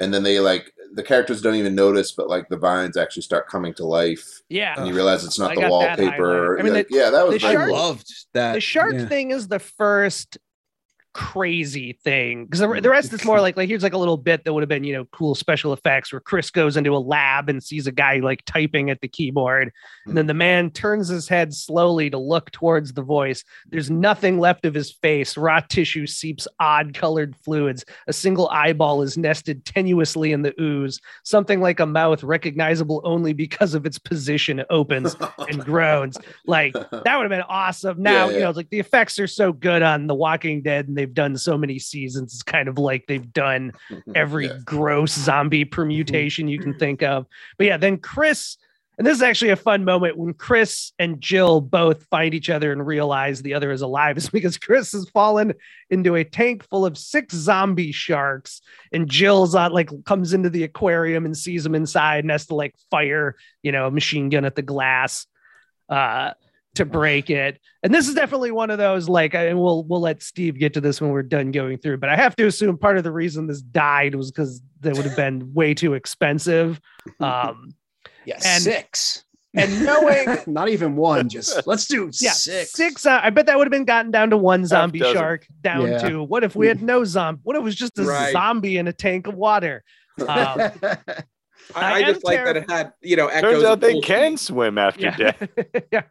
and 0.01 0.13
then 0.13 0.23
they 0.23 0.41
like 0.41 0.73
the 0.95 1.03
characters 1.03 1.43
don't 1.43 1.57
even 1.57 1.75
notice, 1.75 2.13
but 2.13 2.29
like 2.29 2.49
the 2.49 2.57
vines 2.57 2.97
actually 2.97 3.23
start 3.23 3.49
coming 3.49 3.75
to 3.75 3.85
life, 3.85 4.41
Yeah. 4.49 4.75
and 4.79 4.87
you 4.87 4.95
realize 4.95 5.25
it's 5.25 5.39
not 5.41 5.51
I 5.59 5.63
the 5.63 5.69
wallpaper. 5.69 6.59
I 6.59 6.63
mean, 6.63 6.73
Like, 6.73 6.89
the- 6.89 6.97
yeah, 6.97 7.11
that 7.11 7.27
was 7.27 7.35
the 7.35 7.39
shark- 7.41 7.69
cool. 7.69 7.77
Loved 7.77 8.07
that. 8.33 8.53
the 8.53 8.61
shark 8.61 8.95
yeah. 8.95 9.07
thing 9.07 9.31
is 9.33 9.49
the 9.49 9.59
first 9.59 10.39
crazy 11.15 11.93
thing 12.05 12.45
because 12.45 12.61
Mm. 12.61 12.75
the, 12.75 12.81
the 12.83 12.91
rest 12.91 13.13
is 13.13 13.25
more 13.25 13.41
like 13.41 13.57
like 13.57 13.69
here's 13.69 13.83
like 13.85 13.93
a 13.95 13.99
little 13.99 14.17
bit 14.17 14.45
that 14.45 14.53
would 14.53 14.63
have 14.63 14.69
been 14.69 14.85
you 14.85 14.93
know 14.93 15.05
cool 15.07 15.35
special 15.35 15.73
effects 15.73 16.13
where 16.13 16.21
chris 16.21 16.51
goes 16.51 16.77
into 16.77 16.95
a 16.95 16.99
lab 16.99 17.49
and 17.49 17.63
sees 17.63 17.87
a 17.87 17.93
guy 17.93 18.17
like 18.19 18.45
typing 18.45 18.91
at 18.91 19.01
the 19.01 19.09
keyboard 19.09 19.63
and 20.05 20.13
Mm. 20.13 20.17
then 20.17 20.27
the 20.27 20.35
man 20.35 20.71
turns 20.71 21.09
his 21.09 21.29
head 21.29 21.55
slowly 21.55 22.11
to 22.11 22.19
look 22.19 22.51
towards 22.51 22.93
the 22.93 23.03
voice 23.03 23.43
there's 23.71 23.91
nothing 23.91 24.39
left 24.39 24.65
of 24.67 24.75
his 24.75 24.91
face 24.93 25.37
raw 25.37 25.61
tissue 25.61 26.07
seeps 26.07 26.47
odd 26.61 26.93
colored 26.95 27.35
fluids 27.37 27.85
a 28.09 28.13
single 28.13 28.49
eyeball 28.49 29.01
is 29.01 29.17
nested 29.17 29.65
tenuously 29.65 30.33
in 30.35 30.43
the 30.43 30.53
ooze 30.61 31.01
something 31.23 31.61
like 31.61 31.79
a 31.81 31.87
mouth 31.87 32.23
recognizable 32.23 33.01
only 33.05 33.33
because 33.33 33.75
of 33.75 33.87
its 33.87 33.99
position 33.99 34.63
opens 34.69 35.15
and 35.49 35.65
groans 35.65 36.19
like 36.47 36.73
that 36.73 37.17
would 37.17 37.23
have 37.23 37.29
been 37.31 37.41
awesome. 37.49 38.03
Now, 38.03 38.29
Yeah, 38.29 38.35
you 38.35 38.41
know, 38.41 38.49
it's 38.51 38.57
like 38.57 38.71
the 38.71 38.81
effects 38.81 39.19
are 39.19 39.27
so 39.27 39.53
good 39.53 39.83
on 39.83 40.07
The 40.07 40.15
Walking 40.15 40.61
Dead 40.63 40.89
and 40.89 40.97
they've 41.05 41.15
done 41.15 41.37
so 41.37 41.59
many 41.59 41.79
seasons. 41.79 42.33
It's 42.33 42.43
kind 42.43 42.67
of 42.69 42.79
like 42.79 43.05
they've 43.07 43.33
done 43.33 43.73
every 44.15 44.47
Yeah. 44.47 44.59
gross 44.65 45.13
zombie 45.13 45.65
permutation 45.67 46.49
you 46.49 46.59
can 46.59 46.75
think 46.79 47.03
of. 47.03 47.27
But 47.59 47.67
yeah, 47.67 47.77
then 47.77 47.99
Chris, 47.99 48.57
and 48.97 49.07
this 49.07 49.17
is 49.17 49.23
actually 49.23 49.51
a 49.51 49.57
fun 49.57 49.85
moment 49.85 50.17
when 50.17 50.33
Chris 50.35 50.93
and 50.99 51.21
Jill 51.21 51.61
both 51.61 52.05
find 52.07 52.33
each 52.33 52.49
other 52.49 52.73
and 52.73 52.87
realize 52.87 53.43
the 53.43 53.53
other 53.55 53.71
is 53.71 53.83
alive, 53.83 54.17
is 54.19 54.31
because 54.31 54.57
Chris 54.57 54.93
has 54.93 55.09
fallen 55.11 55.53
into 55.91 56.15
a 56.15 56.25
tank 56.25 56.65
full 56.71 56.87
of 56.87 56.97
six 56.97 57.35
zombie 57.35 57.93
sharks, 57.93 58.63
and 58.93 59.09
Jill's 59.09 59.55
on 59.55 59.73
like 59.73 59.91
comes 60.05 60.33
into 60.33 60.49
the 60.49 60.63
aquarium 60.65 61.27
and 61.27 61.37
sees 61.37 61.65
them 61.65 61.75
inside 61.75 62.25
and 62.25 62.31
has 62.31 62.47
to 62.47 62.55
like 62.55 62.75
fire, 62.91 63.37
you 63.63 63.73
know, 63.73 63.87
a 63.89 63.91
machine 63.91 64.31
gun 64.31 64.45
at 64.47 64.55
the 64.55 64.63
glass. 64.63 65.27
Uh 65.89 66.31
to 66.75 66.85
break 66.85 67.31
it. 67.31 67.61
And 67.83 67.95
this 67.95 68.09
is 68.09 68.15
definitely 68.15 68.51
one 68.51 68.71
of 68.71 68.79
those 68.79 69.09
like 69.09 69.35
and 69.35 69.59
we'll 69.61 69.85
we'll 69.85 70.01
let 70.01 70.23
Steve 70.23 70.59
get 70.59 70.75
to 70.75 70.81
this 70.81 71.01
when 71.01 71.11
we're 71.11 71.23
done 71.23 71.51
going 71.53 71.79
through, 71.79 71.99
but 71.99 72.09
I 72.09 72.17
have 72.17 72.35
to 72.37 72.47
assume 72.47 72.79
part 72.79 72.97
of 72.99 73.05
the 73.05 73.13
reason 73.13 73.47
this 73.47 73.61
died 73.63 74.15
was 74.15 74.31
cuz 74.31 74.61
that 74.81 74.97
would 74.97 75.07
have 75.07 75.17
been 75.17 75.53
way 75.55 75.75
too 75.75 75.95
expensive. 75.95 76.81
Um 77.21 77.75
Yeah, 78.27 78.37
And- 78.45 78.63
six. 78.63 79.25
and 79.55 79.85
knowing 79.85 80.39
Not 80.47 80.69
even 80.69 80.97
one. 80.97 81.29
Just 81.29 81.67
let's 81.67 81.87
do 81.87 82.11
yeah, 82.21 82.33
six. 82.33 82.73
six. 82.73 83.07
uh, 83.07 83.21
I 83.23 83.31
bet 83.31 83.47
that 83.47 83.57
would 83.59 83.67
have 83.67 83.71
been 83.73 83.85
gotten 83.85 84.11
down 84.11 84.31
to 84.31 84.37
one 84.37 84.65
zombie 84.67 84.99
shark, 85.01 85.47
down 85.61 85.87
Yeah. 85.89 85.99
to 86.09 86.23
what 86.23 86.43
if 86.43 86.57
we 86.57 86.67
had 86.67 86.83
no 86.83 87.05
zombie? 87.05 87.41
What 87.45 87.55
if 87.57 87.61
it 87.61 87.65
was 87.65 87.77
just 87.77 87.99
a 87.99 88.03
Right. 88.05 88.33
zombie 88.33 88.79
in 88.79 88.89
a 88.89 88.93
tank 88.93 89.27
of 89.27 89.35
water? 89.35 89.85
Um, 90.21 90.27
I, 91.75 91.93
I 91.93 91.93
I, 91.95 92.03
just 92.05 92.25
like 92.25 92.45
that 92.45 92.57
it 92.57 92.71
had 92.71 92.93
you 93.01 93.17
know 93.17 93.29
echoes. 93.29 93.53
Turns 93.53 93.65
out 93.65 93.81
they 93.81 94.01
can 94.01 94.37
swim 94.37 94.77
after 94.79 95.03
yeah. 95.03 95.17
death. 95.17 95.49
yeah. 95.93 96.03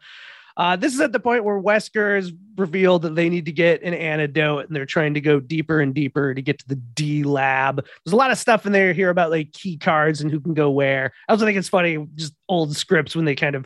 Uh, 0.55 0.75
this 0.75 0.93
is 0.93 1.01
at 1.01 1.11
the 1.11 1.19
point 1.19 1.43
where 1.43 1.59
Wesker 1.59 2.15
has 2.15 2.31
revealed 2.57 3.01
that 3.01 3.15
they 3.15 3.29
need 3.29 3.45
to 3.45 3.51
get 3.51 3.81
an 3.81 3.93
antidote 3.93 4.67
and 4.67 4.75
they're 4.75 4.85
trying 4.85 5.15
to 5.15 5.21
go 5.21 5.39
deeper 5.39 5.79
and 5.79 5.93
deeper 5.93 6.33
to 6.33 6.41
get 6.41 6.59
to 6.59 6.67
the 6.67 6.75
D 6.75 7.23
lab. 7.23 7.83
There's 8.05 8.13
a 8.13 8.17
lot 8.17 8.31
of 8.31 8.37
stuff 8.37 8.65
in 8.65 8.71
there 8.71 8.93
here 8.93 9.09
about 9.09 9.31
like 9.31 9.51
key 9.53 9.77
cards 9.77 10.21
and 10.21 10.29
who 10.29 10.39
can 10.39 10.53
go 10.53 10.69
where. 10.69 11.11
I 11.27 11.31
also 11.31 11.45
think 11.45 11.57
it's 11.57 11.69
funny, 11.69 12.05
just 12.15 12.33
old 12.47 12.75
scripts 12.75 13.15
when 13.15 13.25
they 13.25 13.35
kind 13.35 13.55
of 13.55 13.65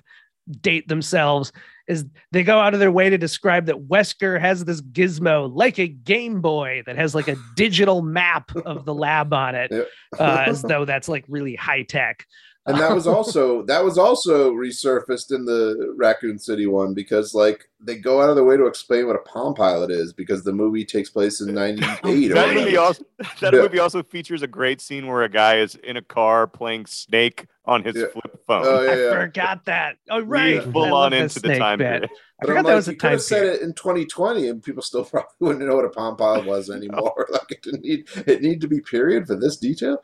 date 0.61 0.87
themselves 0.87 1.51
is 1.87 2.05
they 2.31 2.43
go 2.43 2.59
out 2.59 2.73
of 2.73 2.79
their 2.79 2.91
way 2.91 3.09
to 3.09 3.17
describe 3.17 3.65
that 3.65 3.87
Wesker 3.87 4.39
has 4.39 4.65
this 4.65 4.81
gizmo 4.81 5.49
like 5.53 5.79
a 5.79 5.87
Game 5.87 6.41
Boy 6.41 6.83
that 6.85 6.97
has 6.97 7.15
like 7.15 7.27
a 7.27 7.37
digital 7.55 8.01
map 8.01 8.51
of 8.65 8.85
the 8.85 8.93
lab 8.93 9.33
on 9.33 9.55
it, 9.55 9.71
uh, 10.19 10.43
as 10.47 10.61
though 10.61 10.85
that's 10.85 11.07
like 11.07 11.23
really 11.27 11.55
high 11.55 11.83
tech. 11.83 12.25
And 12.67 12.77
that 12.79 12.93
was 12.93 13.07
also 13.07 13.61
that 13.67 13.83
was 13.83 13.97
also 13.97 14.51
resurfaced 14.51 15.33
in 15.33 15.45
the 15.45 15.93
Raccoon 15.97 16.37
City 16.37 16.67
one 16.67 16.93
because 16.93 17.33
like 17.33 17.65
they 17.79 17.95
go 17.97 18.21
out 18.21 18.29
of 18.29 18.35
their 18.35 18.45
way 18.45 18.57
to 18.57 18.65
explain 18.65 19.07
what 19.07 19.15
a 19.15 19.19
Palm 19.19 19.53
Pilot 19.53 19.91
is 19.91 20.13
because 20.13 20.43
the 20.43 20.53
movie 20.53 20.85
takes 20.85 21.09
place 21.09 21.41
in 21.41 21.53
'98. 21.53 22.29
That 22.33 22.53
movie 22.53 22.77
also 22.77 23.03
that 23.41 23.53
Yeah. 23.53 23.61
movie 23.61 23.79
also 23.79 24.03
features 24.03 24.41
a 24.41 24.47
great 24.47 24.81
scene 24.81 25.07
where 25.07 25.23
a 25.23 25.29
guy 25.29 25.57
is 25.59 25.75
in 25.75 25.97
a 25.97 26.01
car 26.01 26.47
playing 26.47 26.85
Snake 26.87 27.45
on 27.65 27.83
his 27.83 27.95
Yeah. 27.95 28.07
flip 28.07 28.43
phone. 28.47 28.63
Oh 28.65 28.81
yeah, 28.81 28.91
I 28.91 28.95
yeah. 28.95 29.09
forgot 29.11 29.65
that. 29.65 29.97
Oh 30.09 30.21
right, 30.21 30.55
Yeah. 30.55 30.71
Full 30.71 30.93
on 30.93 31.13
into 31.13 31.39
the 31.39 31.57
time 31.57 31.79
bit. 31.79 31.85
period. 31.85 32.09
I 32.39 32.45
But 32.45 32.47
forgot 32.47 32.59
I'm 32.59 32.63
that 32.65 32.69
like, 32.69 32.75
was 32.75 32.87
a 32.87 32.91
you 32.91 32.97
could 32.97 33.01
time 33.01 33.11
have 33.13 33.21
said 33.21 33.45
it 33.45 33.61
in 33.61 33.73
2020, 33.73 34.47
and 34.49 34.61
people 34.63 34.81
still 34.83 35.03
probably 35.05 35.29
wouldn't 35.39 35.65
know 35.67 35.75
what 35.75 35.85
a 35.85 35.89
Palm 35.89 36.15
Pilot 36.17 36.45
was 36.45 36.69
anymore. 36.77 37.27
like 37.31 37.49
it 37.51 37.61
didn't 37.63 37.83
need 37.83 38.07
it 38.27 38.41
need 38.41 38.61
to 38.61 38.67
be 38.67 38.79
period 38.81 39.27
for 39.27 39.35
this 39.35 39.57
detail. 39.57 40.01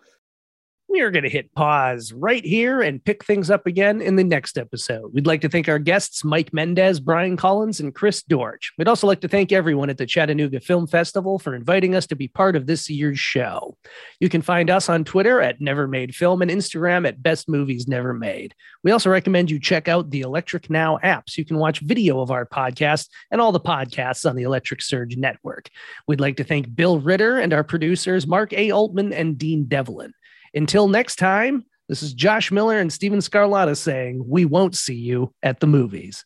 We 0.94 1.02
are 1.02 1.10
going 1.10 1.24
to 1.24 1.30
hit 1.30 1.52
pause 1.56 2.14
right 2.14 2.46
here 2.46 2.84
and 2.84 3.04
pick 3.04 3.26
things 3.26 3.50
up 3.50 3.66
again 3.66 4.00
in 4.00 4.16
the 4.16 4.24
next 4.24 4.60
episode. 4.60 5.12
We'd 5.12 5.26
like 5.26 5.42
to 5.42 5.50
thank 5.50 5.68
our 5.68 5.80
guests, 5.80 6.24
Mike 6.24 6.54
Mendez, 6.54 7.00
Brian 7.00 7.36
Collins, 7.36 7.80
and 7.80 7.96
Chris 7.96 8.22
Dorch. 8.22 8.72
We'd 8.78 8.88
also 8.88 9.08
like 9.08 9.20
to 9.22 9.28
thank 9.28 9.52
everyone 9.52 9.90
at 9.90 9.98
the 9.98 10.06
Chattanooga 10.06 10.60
Film 10.60 10.86
Festival 10.86 11.40
for 11.40 11.56
inviting 11.56 11.96
us 11.96 12.06
to 12.08 12.16
be 12.16 12.28
part 12.28 12.56
of 12.56 12.68
this 12.68 12.92
year's 12.92 13.18
show. 13.18 13.76
You 14.20 14.30
can 14.30 14.44
find 14.44 14.70
us 14.70 14.88
on 14.88 15.04
Twitter 15.04 15.42
at 15.42 15.60
Never 15.60 15.88
Made 15.88 16.14
Film 16.14 16.44
and 16.44 16.52
Instagram 16.52 17.08
at 17.08 17.24
Best 17.24 17.50
Movies 17.50 17.88
Never 17.88 18.14
Made. 18.14 18.54
We 18.84 18.92
also 18.92 19.10
recommend 19.10 19.50
you 19.50 19.60
check 19.60 19.88
out 19.88 20.12
the 20.12 20.22
Electric 20.22 20.70
Now 20.70 21.00
app 21.02 21.28
so 21.28 21.40
you 21.40 21.46
can 21.46 21.58
watch 21.58 21.80
video 21.80 22.22
of 22.22 22.30
our 22.30 22.46
podcast 22.46 23.10
and 23.32 23.42
all 23.42 23.52
the 23.52 23.60
podcasts 23.60 24.30
on 24.30 24.36
the 24.36 24.44
Electric 24.44 24.84
Surge 24.84 25.18
Network. 25.18 25.70
We'd 26.08 26.22
like 26.22 26.38
to 26.38 26.44
thank 26.44 26.76
Bill 26.76 27.00
Ritter 27.00 27.40
and 27.40 27.52
our 27.52 27.64
producers, 27.64 28.28
Mark 28.28 28.54
A. 28.54 28.70
Altman 28.70 29.12
and 29.12 29.40
Dean 29.40 29.66
Devlin. 29.66 30.14
Until 30.54 30.88
next 30.88 31.16
time, 31.16 31.66
this 31.90 32.04
is 32.04 32.14
Josh 32.14 32.52
Miller 32.52 32.78
and 32.78 32.94
Steven 32.94 33.20
Scarlatta 33.20 33.76
saying, 33.76 34.24
We 34.28 34.46
won't 34.46 34.76
see 34.76 34.96
you 34.96 35.34
at 35.42 35.60
the 35.60 35.68
movies. 35.68 36.26